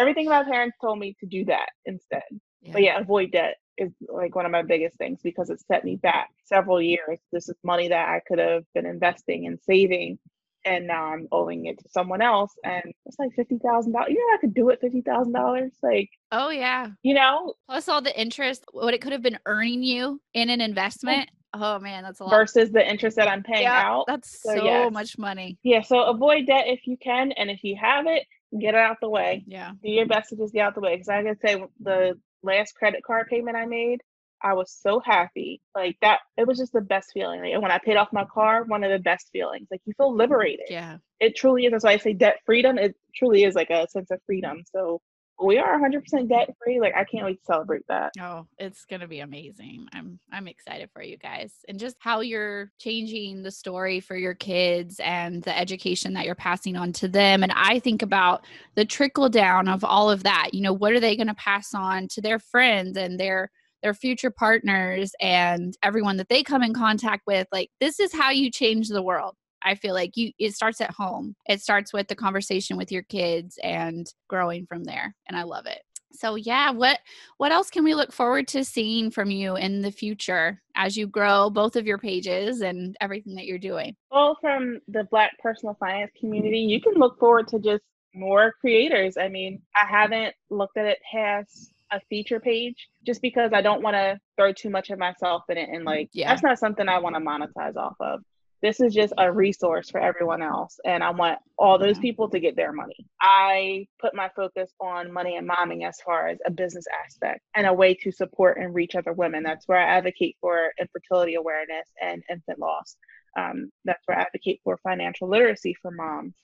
Everything 0.00 0.28
my 0.28 0.44
parents 0.44 0.76
told 0.80 0.98
me 0.98 1.16
to 1.20 1.26
do 1.26 1.44
that 1.46 1.68
instead. 1.84 2.22
Yeah. 2.62 2.72
But 2.72 2.82
yeah, 2.82 2.98
avoid 2.98 3.32
debt 3.32 3.56
is 3.78 3.92
like 4.08 4.34
one 4.34 4.46
of 4.46 4.52
my 4.52 4.62
biggest 4.62 4.96
things 4.96 5.20
because 5.22 5.50
it 5.50 5.60
set 5.60 5.84
me 5.84 5.96
back 5.96 6.30
several 6.44 6.80
years. 6.80 7.18
This 7.32 7.48
is 7.48 7.56
money 7.62 7.88
that 7.88 8.08
I 8.08 8.20
could 8.26 8.38
have 8.38 8.64
been 8.74 8.86
investing 8.86 9.46
and 9.46 9.58
saving 9.60 10.18
and 10.66 10.86
now 10.86 11.04
I'm 11.06 11.28
owing 11.30 11.66
it 11.66 11.78
to 11.78 11.88
someone 11.88 12.20
else, 12.20 12.52
and 12.64 12.82
it's 13.06 13.18
like 13.18 13.32
fifty 13.34 13.58
thousand 13.58 13.92
dollars. 13.92 14.08
You 14.10 14.16
know, 14.16 14.34
I 14.34 14.38
could 14.40 14.52
do 14.52 14.68
it 14.70 14.80
fifty 14.80 15.00
thousand 15.00 15.32
dollars. 15.32 15.72
Like, 15.82 16.10
oh 16.32 16.50
yeah, 16.50 16.88
you 17.02 17.14
know, 17.14 17.54
plus 17.68 17.88
all 17.88 18.02
the 18.02 18.18
interest, 18.20 18.64
what 18.72 18.92
it 18.92 19.00
could 19.00 19.12
have 19.12 19.22
been 19.22 19.38
earning 19.46 19.82
you 19.82 20.20
in 20.34 20.50
an 20.50 20.60
oh. 20.60 20.64
investment. 20.64 21.30
Oh 21.54 21.78
man, 21.78 22.02
that's 22.02 22.20
a 22.20 22.24
lot. 22.24 22.30
Versus 22.30 22.72
the 22.72 22.86
interest 22.86 23.16
that 23.16 23.28
I'm 23.28 23.42
paying 23.42 23.62
yeah, 23.62 23.82
out. 23.86 24.04
That's 24.08 24.42
so, 24.42 24.56
so 24.56 24.64
yes. 24.64 24.92
much 24.92 25.16
money. 25.16 25.56
Yeah, 25.62 25.82
so 25.82 26.02
avoid 26.02 26.46
debt 26.46 26.64
if 26.66 26.86
you 26.86 26.96
can, 26.98 27.32
and 27.32 27.48
if 27.48 27.62
you 27.62 27.76
have 27.80 28.06
it, 28.06 28.26
get 28.58 28.74
it 28.74 28.80
out 28.80 28.96
the 29.00 29.10
way. 29.10 29.44
Yeah, 29.46 29.72
do 29.82 29.90
your 29.90 30.06
best 30.06 30.30
to 30.30 30.36
just 30.36 30.52
get 30.52 30.66
out 30.66 30.74
the 30.74 30.80
way. 30.80 30.94
Because 30.94 31.08
I 31.08 31.22
can 31.22 31.38
say 31.38 31.62
the 31.80 32.18
last 32.42 32.74
credit 32.74 33.02
card 33.04 33.28
payment 33.28 33.56
I 33.56 33.66
made, 33.66 34.00
I 34.42 34.54
was 34.54 34.70
so 34.70 35.00
happy. 35.04 35.60
Like 35.74 35.96
that, 36.02 36.20
it 36.36 36.46
was 36.46 36.58
just 36.58 36.72
the 36.72 36.80
best 36.80 37.10
feeling. 37.12 37.40
Like 37.40 37.60
when 37.62 37.70
I 37.70 37.78
paid 37.78 37.96
off 37.96 38.12
my 38.12 38.24
car, 38.32 38.64
one 38.64 38.84
of 38.84 38.90
the 38.90 38.98
best 38.98 39.30
feelings. 39.32 39.68
Like 39.70 39.80
you 39.84 39.92
feel 39.96 40.14
liberated. 40.14 40.66
Yeah. 40.68 40.98
It 41.20 41.36
truly 41.36 41.64
is. 41.64 41.72
That's 41.72 41.84
why 41.84 41.92
I 41.92 41.96
say 41.96 42.12
debt 42.12 42.40
freedom. 42.44 42.78
It 42.78 42.94
truly 43.14 43.44
is 43.44 43.54
like 43.54 43.70
a 43.70 43.86
sense 43.88 44.10
of 44.10 44.20
freedom. 44.26 44.62
So 44.70 45.00
we 45.42 45.58
are 45.58 45.78
100% 45.78 46.28
debt 46.28 46.54
free. 46.62 46.80
Like 46.80 46.94
I 46.94 47.04
can't 47.04 47.24
wait 47.24 47.38
to 47.40 47.44
celebrate 47.44 47.86
that. 47.88 48.12
Oh, 48.20 48.46
it's 48.58 48.84
going 48.84 49.00
to 49.00 49.08
be 49.08 49.20
amazing. 49.20 49.86
I'm 49.92 50.18
I'm 50.32 50.48
excited 50.48 50.90
for 50.92 51.02
you 51.02 51.16
guys 51.18 51.52
and 51.68 51.78
just 51.78 51.96
how 52.00 52.20
you're 52.20 52.72
changing 52.78 53.42
the 53.42 53.50
story 53.50 54.00
for 54.00 54.16
your 54.16 54.34
kids 54.34 55.00
and 55.00 55.42
the 55.42 55.56
education 55.56 56.14
that 56.14 56.24
you're 56.24 56.34
passing 56.34 56.76
on 56.76 56.92
to 56.94 57.08
them 57.08 57.42
and 57.42 57.52
I 57.54 57.78
think 57.80 58.02
about 58.02 58.44
the 58.74 58.84
trickle 58.84 59.28
down 59.28 59.68
of 59.68 59.84
all 59.84 60.10
of 60.10 60.22
that. 60.22 60.50
You 60.52 60.62
know, 60.62 60.72
what 60.72 60.92
are 60.92 61.00
they 61.00 61.16
going 61.16 61.26
to 61.26 61.34
pass 61.34 61.74
on 61.74 62.08
to 62.08 62.20
their 62.20 62.38
friends 62.38 62.96
and 62.96 63.20
their 63.20 63.50
their 63.82 63.94
future 63.94 64.30
partners 64.30 65.12
and 65.20 65.76
everyone 65.82 66.16
that 66.16 66.28
they 66.28 66.42
come 66.42 66.62
in 66.62 66.72
contact 66.72 67.22
with 67.26 67.46
like 67.52 67.70
this 67.78 68.00
is 68.00 68.12
how 68.12 68.30
you 68.30 68.50
change 68.50 68.88
the 68.88 69.02
world 69.02 69.34
i 69.66 69.74
feel 69.74 69.94
like 69.94 70.16
you 70.16 70.32
it 70.38 70.54
starts 70.54 70.80
at 70.80 70.90
home 70.90 71.34
it 71.46 71.60
starts 71.60 71.92
with 71.92 72.08
the 72.08 72.14
conversation 72.14 72.76
with 72.76 72.90
your 72.90 73.02
kids 73.02 73.58
and 73.62 74.12
growing 74.28 74.66
from 74.66 74.84
there 74.84 75.14
and 75.28 75.36
i 75.36 75.42
love 75.42 75.66
it 75.66 75.82
so 76.12 76.34
yeah 76.36 76.70
what 76.70 76.98
what 77.36 77.52
else 77.52 77.68
can 77.68 77.84
we 77.84 77.94
look 77.94 78.12
forward 78.12 78.48
to 78.48 78.64
seeing 78.64 79.10
from 79.10 79.30
you 79.30 79.56
in 79.56 79.82
the 79.82 79.90
future 79.90 80.62
as 80.74 80.96
you 80.96 81.06
grow 81.06 81.50
both 81.50 81.76
of 81.76 81.86
your 81.86 81.98
pages 81.98 82.62
and 82.62 82.96
everything 83.00 83.34
that 83.34 83.46
you're 83.46 83.58
doing 83.58 83.94
well 84.10 84.36
from 84.40 84.80
the 84.88 85.04
black 85.10 85.32
personal 85.40 85.76
finance 85.78 86.12
community 86.18 86.58
you 86.58 86.80
can 86.80 86.94
look 86.94 87.18
forward 87.18 87.46
to 87.46 87.58
just 87.58 87.82
more 88.14 88.54
creators 88.60 89.18
i 89.18 89.28
mean 89.28 89.60
i 89.74 89.84
haven't 89.84 90.34
looked 90.48 90.78
at 90.78 90.86
it 90.86 90.98
past 91.12 91.74
a 91.92 92.00
feature 92.08 92.40
page 92.40 92.88
just 93.04 93.22
because 93.22 93.52
I 93.52 93.62
don't 93.62 93.82
want 93.82 93.94
to 93.94 94.18
throw 94.36 94.52
too 94.52 94.70
much 94.70 94.90
of 94.90 94.98
myself 94.98 95.42
in 95.48 95.56
it 95.56 95.68
and 95.70 95.84
like 95.84 96.08
yeah. 96.12 96.28
that's 96.28 96.42
not 96.42 96.58
something 96.58 96.88
I 96.88 96.98
want 96.98 97.16
to 97.16 97.20
monetize 97.20 97.76
off 97.76 97.96
of. 98.00 98.20
This 98.62 98.80
is 98.80 98.94
just 98.94 99.12
a 99.18 99.30
resource 99.30 99.90
for 99.90 100.00
everyone 100.00 100.42
else 100.42 100.80
and 100.84 101.04
I 101.04 101.10
want 101.10 101.38
all 101.58 101.78
those 101.78 101.98
people 101.98 102.28
to 102.30 102.40
get 102.40 102.56
their 102.56 102.72
money. 102.72 103.06
I 103.20 103.86
put 104.00 104.14
my 104.14 104.30
focus 104.34 104.72
on 104.80 105.12
money 105.12 105.36
and 105.36 105.48
momming 105.48 105.86
as 105.86 106.00
far 106.00 106.28
as 106.28 106.38
a 106.46 106.50
business 106.50 106.86
aspect 107.04 107.40
and 107.54 107.66
a 107.66 107.72
way 107.72 107.94
to 107.94 108.10
support 108.10 108.58
and 108.58 108.74
reach 108.74 108.94
other 108.94 109.12
women. 109.12 109.42
That's 109.42 109.68
where 109.68 109.78
I 109.78 109.96
advocate 109.96 110.36
for 110.40 110.72
infertility 110.80 111.34
awareness 111.34 111.88
and 112.00 112.22
infant 112.30 112.58
loss. 112.58 112.96
Um, 113.36 113.70
that's 113.84 114.02
where 114.06 114.18
I 114.18 114.22
advocate 114.22 114.60
for 114.64 114.78
financial 114.78 115.28
literacy 115.28 115.76
for 115.80 115.90
moms. 115.90 116.34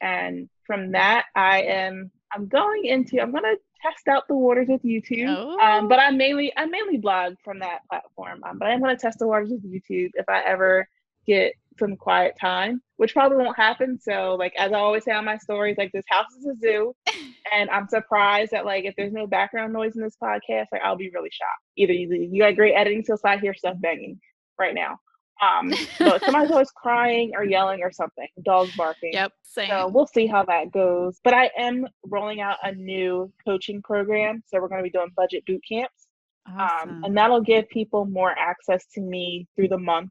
And 0.00 0.48
from 0.66 0.92
that, 0.92 1.26
I 1.34 1.62
am 1.62 2.10
I'm 2.32 2.46
going 2.46 2.84
into 2.84 3.20
I'm 3.20 3.32
gonna 3.32 3.54
test 3.82 4.08
out 4.08 4.28
the 4.28 4.36
waters 4.36 4.68
with 4.68 4.82
YouTube. 4.82 5.26
Oh. 5.28 5.58
Um, 5.58 5.88
but 5.88 5.98
I 5.98 6.10
mainly 6.10 6.52
I 6.56 6.66
mainly 6.66 6.98
blog 6.98 7.34
from 7.44 7.58
that 7.60 7.80
platform. 7.88 8.42
Um, 8.44 8.58
but 8.58 8.68
I'm 8.68 8.80
gonna 8.80 8.96
test 8.96 9.18
the 9.18 9.26
waters 9.26 9.50
with 9.50 9.64
YouTube 9.64 10.10
if 10.14 10.28
I 10.28 10.42
ever 10.42 10.88
get 11.26 11.54
some 11.78 11.96
quiet 11.96 12.34
time, 12.40 12.82
which 12.96 13.14
probably 13.14 13.38
won't 13.38 13.56
happen. 13.56 13.98
So 14.00 14.36
like 14.38 14.52
as 14.58 14.72
I 14.72 14.78
always 14.78 15.04
say 15.04 15.12
on 15.12 15.24
my 15.24 15.38
stories, 15.38 15.76
like 15.78 15.92
this 15.92 16.04
house 16.08 16.26
is 16.38 16.46
a 16.46 16.54
zoo. 16.56 16.94
and 17.52 17.70
I'm 17.70 17.88
surprised 17.88 18.52
that 18.52 18.64
like 18.64 18.84
if 18.84 18.94
there's 18.96 19.12
no 19.12 19.26
background 19.26 19.72
noise 19.72 19.96
in 19.96 20.02
this 20.02 20.16
podcast, 20.22 20.66
like 20.72 20.82
I'll 20.82 20.96
be 20.96 21.10
really 21.10 21.30
shocked. 21.30 21.64
Either 21.76 21.92
you, 21.92 22.28
you 22.30 22.42
got 22.42 22.56
great 22.56 22.74
editing 22.74 23.02
skills, 23.02 23.20
so 23.22 23.28
I 23.28 23.38
hear 23.38 23.54
stuff 23.54 23.76
banging 23.80 24.20
right 24.58 24.74
now. 24.74 24.98
Um, 25.40 25.72
but 25.98 26.22
somebody's 26.22 26.50
always 26.50 26.70
crying 26.70 27.32
or 27.34 27.44
yelling 27.44 27.82
or 27.82 27.90
something, 27.90 28.28
dogs 28.44 28.74
barking. 28.76 29.12
Yep, 29.12 29.32
same. 29.42 29.68
So 29.68 29.88
we'll 29.88 30.06
see 30.06 30.26
how 30.26 30.44
that 30.44 30.70
goes. 30.72 31.18
But 31.24 31.34
I 31.34 31.50
am 31.56 31.86
rolling 32.06 32.40
out 32.40 32.56
a 32.62 32.72
new 32.72 33.32
coaching 33.46 33.82
program. 33.82 34.42
So 34.46 34.60
we're 34.60 34.68
going 34.68 34.80
to 34.80 34.84
be 34.84 34.90
doing 34.90 35.08
budget 35.16 35.44
boot 35.46 35.62
camps. 35.66 36.06
Awesome. 36.48 36.90
Um, 36.90 37.04
and 37.04 37.16
that'll 37.16 37.42
give 37.42 37.68
people 37.68 38.04
more 38.06 38.34
access 38.38 38.86
to 38.94 39.00
me 39.00 39.46
through 39.56 39.68
the 39.68 39.78
month. 39.78 40.10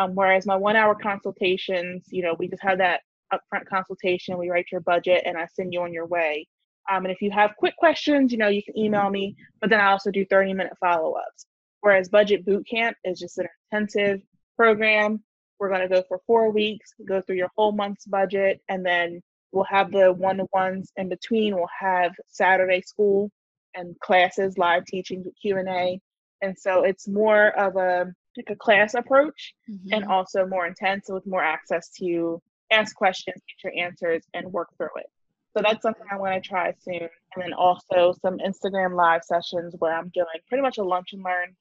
Um, 0.00 0.14
whereas 0.14 0.46
my 0.46 0.56
one 0.56 0.76
hour 0.76 0.94
consultations, 0.94 2.06
you 2.08 2.22
know, 2.22 2.34
we 2.38 2.48
just 2.48 2.62
have 2.62 2.78
that 2.78 3.00
upfront 3.32 3.66
consultation. 3.68 4.38
We 4.38 4.48
write 4.48 4.66
your 4.72 4.80
budget 4.80 5.22
and 5.26 5.36
I 5.36 5.46
send 5.52 5.72
you 5.72 5.82
on 5.82 5.92
your 5.92 6.06
way. 6.06 6.46
Um, 6.90 7.04
and 7.04 7.12
if 7.12 7.20
you 7.20 7.30
have 7.30 7.56
quick 7.58 7.76
questions, 7.76 8.32
you 8.32 8.38
know, 8.38 8.48
you 8.48 8.62
can 8.62 8.78
email 8.78 9.10
me, 9.10 9.36
but 9.60 9.68
then 9.68 9.80
I 9.80 9.90
also 9.90 10.10
do 10.10 10.24
30 10.24 10.54
minute 10.54 10.72
follow 10.80 11.12
ups. 11.12 11.46
Whereas 11.82 12.08
Budget 12.08 12.46
Boot 12.46 12.66
Camp 12.68 12.96
is 13.04 13.18
just 13.18 13.38
an 13.38 13.46
intensive 13.70 14.22
program. 14.56 15.22
We're 15.58 15.68
going 15.68 15.82
to 15.82 15.88
go 15.88 16.02
for 16.08 16.20
four 16.26 16.50
weeks, 16.50 16.92
go 17.06 17.20
through 17.20 17.36
your 17.36 17.50
whole 17.56 17.72
month's 17.72 18.06
budget, 18.06 18.60
and 18.68 18.84
then 18.84 19.20
we'll 19.52 19.64
have 19.64 19.90
the 19.92 20.12
one 20.12 20.38
to 20.38 20.46
ones 20.52 20.92
in 20.96 21.10
between. 21.10 21.54
We'll 21.54 21.68
have 21.78 22.12
Saturday 22.28 22.80
school 22.80 23.30
and 23.74 23.98
classes, 24.00 24.56
live 24.56 24.86
teaching, 24.86 25.24
Q 25.40 25.58
and 25.58 25.68
A, 25.68 26.00
and 26.40 26.58
so 26.58 26.84
it's 26.84 27.06
more 27.06 27.48
of 27.58 27.76
a 27.76 28.12
like 28.40 28.56
a 28.56 28.58
class 28.58 28.94
approach, 28.94 29.54
mm-hmm. 29.70 29.92
and 29.92 30.04
also 30.06 30.46
more 30.46 30.66
intense 30.66 31.06
with 31.08 31.26
more 31.26 31.42
access 31.42 31.90
to 31.98 32.40
ask 32.70 32.94
questions, 32.94 33.36
get 33.48 33.72
your 33.72 33.84
answers, 33.84 34.22
and 34.34 34.52
work 34.52 34.68
through 34.76 34.96
it. 34.96 35.10
So 35.56 35.62
that's 35.62 35.82
something 35.82 36.06
I 36.10 36.16
want 36.16 36.42
to 36.42 36.48
try 36.48 36.72
soon. 36.80 37.08
And 37.34 37.42
then 37.42 37.52
also 37.52 38.14
some 38.22 38.38
Instagram 38.38 38.94
live 38.94 39.24
sessions 39.24 39.74
where 39.78 39.96
I'm 39.96 40.10
doing 40.10 40.26
pretty 40.48 40.62
much 40.62 40.78
a 40.78 40.84
lunch 40.84 41.12
and 41.12 41.24
learn. 41.24 41.56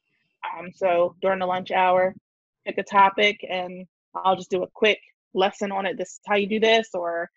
Um, 0.57 0.71
so 0.73 1.15
during 1.21 1.39
the 1.39 1.47
lunch 1.47 1.71
hour, 1.71 2.13
pick 2.65 2.77
a 2.77 2.83
topic 2.83 3.43
and 3.49 3.87
I'll 4.13 4.35
just 4.35 4.51
do 4.51 4.63
a 4.63 4.67
quick 4.67 4.99
lesson 5.33 5.71
on 5.71 5.85
it. 5.85 5.97
This 5.97 6.09
is 6.09 6.19
how 6.27 6.35
you 6.35 6.47
do 6.47 6.59
this, 6.59 6.89
or 6.93 7.29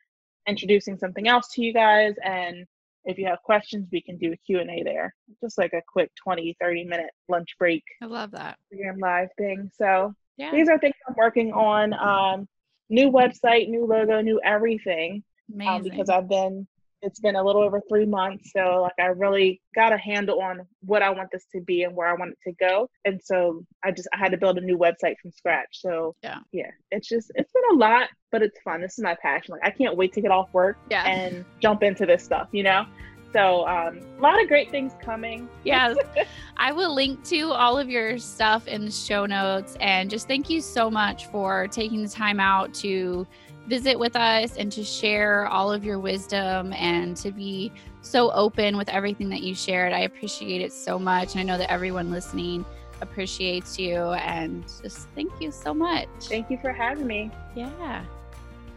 introducing 0.47 0.99
something 0.99 1.27
else 1.27 1.49
to 1.53 1.63
you 1.63 1.73
guys. 1.73 2.15
And 2.23 2.67
if 3.05 3.19
you 3.19 3.27
have 3.27 3.43
questions, 3.43 3.89
we 3.93 4.01
can 4.01 4.17
do 4.19 4.33
a 4.33 4.37
Q&A 4.37 4.83
there. 4.85 5.15
Just 5.43 5.59
like 5.59 5.73
a 5.73 5.83
quick 5.87 6.11
20, 6.23 6.57
30 6.61 6.85
minute 6.85 7.11
lunch 7.29 7.57
break. 7.59 7.83
I 8.01 8.07
love 8.07 8.31
that. 8.33 8.59
Instagram 8.73 9.01
live 9.01 9.29
thing. 9.37 9.71
So 9.77 10.15
Yeah. 10.37 10.53
these 10.53 10.69
are 10.69 10.79
things 10.79 10.95
I'm 11.09 11.15
working 11.17 11.53
on. 11.53 11.93
Um, 11.95 12.49
new 12.91 13.11
website, 13.11 13.69
new 13.69 13.87
logo, 13.87 14.21
new 14.21 14.41
everything. 14.45 15.25
Amazing. 15.53 15.69
Um, 15.69 15.83
because 15.83 16.09
I've 16.09 16.29
been, 16.29 16.67
it's 17.03 17.21
been 17.21 17.37
a 17.37 17.43
little 17.43 17.63
over 17.63 17.81
three 17.89 18.07
months. 18.07 18.53
So 18.57 18.83
like 18.83 18.95
I 18.99 19.07
really 19.07 19.61
got 19.75 19.93
a 19.93 19.99
handle 19.99 20.41
on 20.41 20.61
what 20.81 21.03
I 21.03 21.11
want 21.11 21.31
this 21.33 21.47
to 21.53 21.61
be 21.61 21.83
and 21.83 21.95
where 21.95 22.07
I 22.07 22.15
want 22.15 22.33
it 22.33 22.51
to 22.51 22.53
go. 22.59 22.89
And 23.05 23.21
so 23.23 23.65
I 23.85 23.91
just, 23.91 24.09
I 24.15 24.19
had 24.19 24.31
to 24.33 24.39
build 24.39 24.59
a 24.59 24.61
new 24.61 24.79
website 24.79 25.17
from 25.21 25.33
scratch. 25.33 25.81
So 25.81 26.15
Yeah. 26.23 26.39
yeah, 26.53 26.71
it's 26.91 27.09
just, 27.09 27.33
it's 27.35 27.53
been 27.53 27.63
a 27.73 27.77
lot, 27.77 28.09
but 28.31 28.43
it's 28.43 28.59
fun. 28.63 28.81
This 28.81 28.99
is 28.99 29.05
my 29.05 29.17
passion. 29.21 29.53
Like 29.53 29.65
I 29.65 29.71
can't 29.71 29.97
wait 29.97 30.13
to 30.15 30.21
get 30.21 30.31
off 30.31 30.53
work 30.53 30.79
yeah. 30.91 31.05
and 31.05 31.45
jump 31.61 31.83
into 31.83 32.07
this 32.07 32.23
stuff, 32.23 32.49
you 32.53 32.63
know? 32.63 32.87
So 33.33 33.67
um, 33.67 34.01
a 34.19 34.21
lot 34.21 34.41
of 34.41 34.47
great 34.47 34.71
things 34.71 34.93
coming. 35.03 35.49
Yes. 35.65 35.97
I 36.57 36.71
will 36.73 36.95
link 36.95 37.25
to 37.25 37.51
all 37.53 37.79
of 37.79 37.89
your 37.89 38.19
stuff 38.19 38.69
in 38.69 38.85
the 38.85 38.91
show 38.91 39.27
notes. 39.27 39.77
And 39.81 40.11
just 40.11 40.29
thank 40.29 40.51
you 40.51 40.61
so 40.61 40.91
much 40.91 41.27
for 41.27 41.67
taking 41.69 42.03
the 42.03 42.09
time 42.09 42.39
out 42.39 42.75
to 42.75 43.27
visit 43.67 43.99
with 43.99 44.17
us 44.17 44.57
and 44.57 44.71
to 44.73 44.83
share 44.83 45.47
all 45.47 45.73
of 45.73 45.85
your 45.85 45.99
wisdom 45.99 46.73
and 46.73 47.17
to 47.19 47.31
be 47.31 47.73
so 48.01 48.31
open 48.33 48.77
with 48.77 48.89
everything 48.89 49.29
that 49.31 49.43
you 49.43 49.55
shared. 49.55 49.93
I 49.93 50.01
appreciate 50.01 50.61
it 50.61 50.73
so 50.73 50.99
much. 50.99 51.35
And 51.35 51.41
I 51.41 51.45
know 51.45 51.59
that 51.59 51.71
everyone 51.71 52.11
listening 52.11 52.65
appreciates 53.01 53.79
you. 53.79 53.97
And 53.97 54.65
just 54.83 55.09
thank 55.15 55.33
you 55.41 55.53
so 55.53 55.73
much. 55.73 56.09
Thank 56.23 56.51
you 56.51 56.59
for 56.59 56.73
having 56.73 57.07
me. 57.07 57.31
Yeah. 57.55 58.05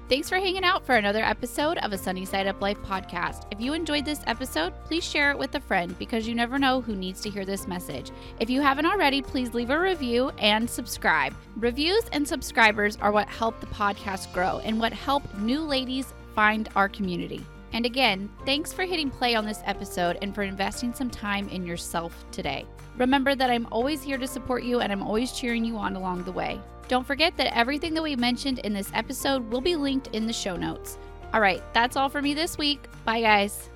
Thanks 0.08 0.30
for 0.30 0.36
hanging 0.36 0.64
out 0.64 0.86
for 0.86 0.97
another 0.97 1.24
episode 1.24 1.80
of 1.80 1.91
a 1.91 1.97
Sunny 1.97 2.26
Side 2.26 2.45
Up 2.45 2.62
Life 2.62 2.78
podcast. 2.84 3.47
If 3.49 3.60
you 3.60 3.74
enjoyed 3.74 4.06
this 4.06 4.22
episode, 4.28 4.72
please 4.84 5.03
share 5.03 5.32
it 5.32 5.38
with 5.39 5.56
a 5.56 5.60
friend 5.60 5.97
because 5.97 6.28
you 6.28 6.36
never 6.36 6.60
know 6.60 6.80
who 6.80 6.95
needs 6.95 7.22
to 7.22 7.30
hear 7.32 7.43
this 7.43 7.68
message. 7.68 8.12
If 8.39 8.47
you 8.47 8.62
haven't 8.62 8.86
already, 8.86 9.24
please 9.24 9.56
leave 9.56 9.72
a 9.72 9.80
review 9.80 10.32
and 10.38 10.70
subscribe. 10.70 11.34
Reviews 11.56 12.03
and 12.12 12.28
subscribers 12.28 12.97
are 13.01 13.12
what 13.12 13.28
help 13.30 13.60
the 13.60 13.66
podcast 13.66 14.32
grow 14.32 14.60
and 14.60 14.80
what 14.80 14.93
help 14.93 15.24
new 15.39 15.62
ladies 15.62 16.14
find 16.36 16.70
our 16.76 16.88
community. 16.88 17.43
And 17.74 17.88
again, 17.88 18.30
thanks 18.45 18.72
for 18.72 18.84
hitting 18.84 19.10
play 19.10 19.34
on 19.34 19.47
this 19.47 19.64
episode 19.66 20.20
and 20.22 20.36
for 20.36 20.43
investing 20.43 20.93
some 20.93 21.10
time 21.10 21.49
in 21.49 21.66
yourself 21.66 22.26
today. 22.32 22.68
Remember 22.95 23.34
that 23.34 23.49
I'm 23.49 23.68
always 23.72 24.03
here 24.03 24.20
to 24.20 24.28
support 24.28 24.64
you 24.64 24.82
and 24.82 24.91
I'm 24.91 25.01
always 25.01 25.32
cheering 25.32 25.66
you 25.66 25.78
on 25.78 25.95
along 25.95 26.26
the 26.26 26.32
way. 26.32 26.62
Don't 26.88 27.06
forget 27.06 27.36
that 27.38 27.56
everything 27.56 27.94
that 27.96 28.04
we 28.04 28.16
mentioned 28.16 28.60
in 28.60 28.74
this 28.74 28.92
episode 28.94 29.50
will 29.52 29.62
be 29.62 29.76
linked 29.76 30.08
in 30.08 30.28
the 30.28 30.34
show 30.34 30.56
notes. 30.56 30.98
All 31.34 31.42
right, 31.42 31.62
that's 31.74 31.96
all 31.96 32.10
for 32.10 32.22
me 32.22 32.34
this 32.34 32.58
week. 32.58 32.80
Bye, 33.04 33.22
guys. 33.22 33.70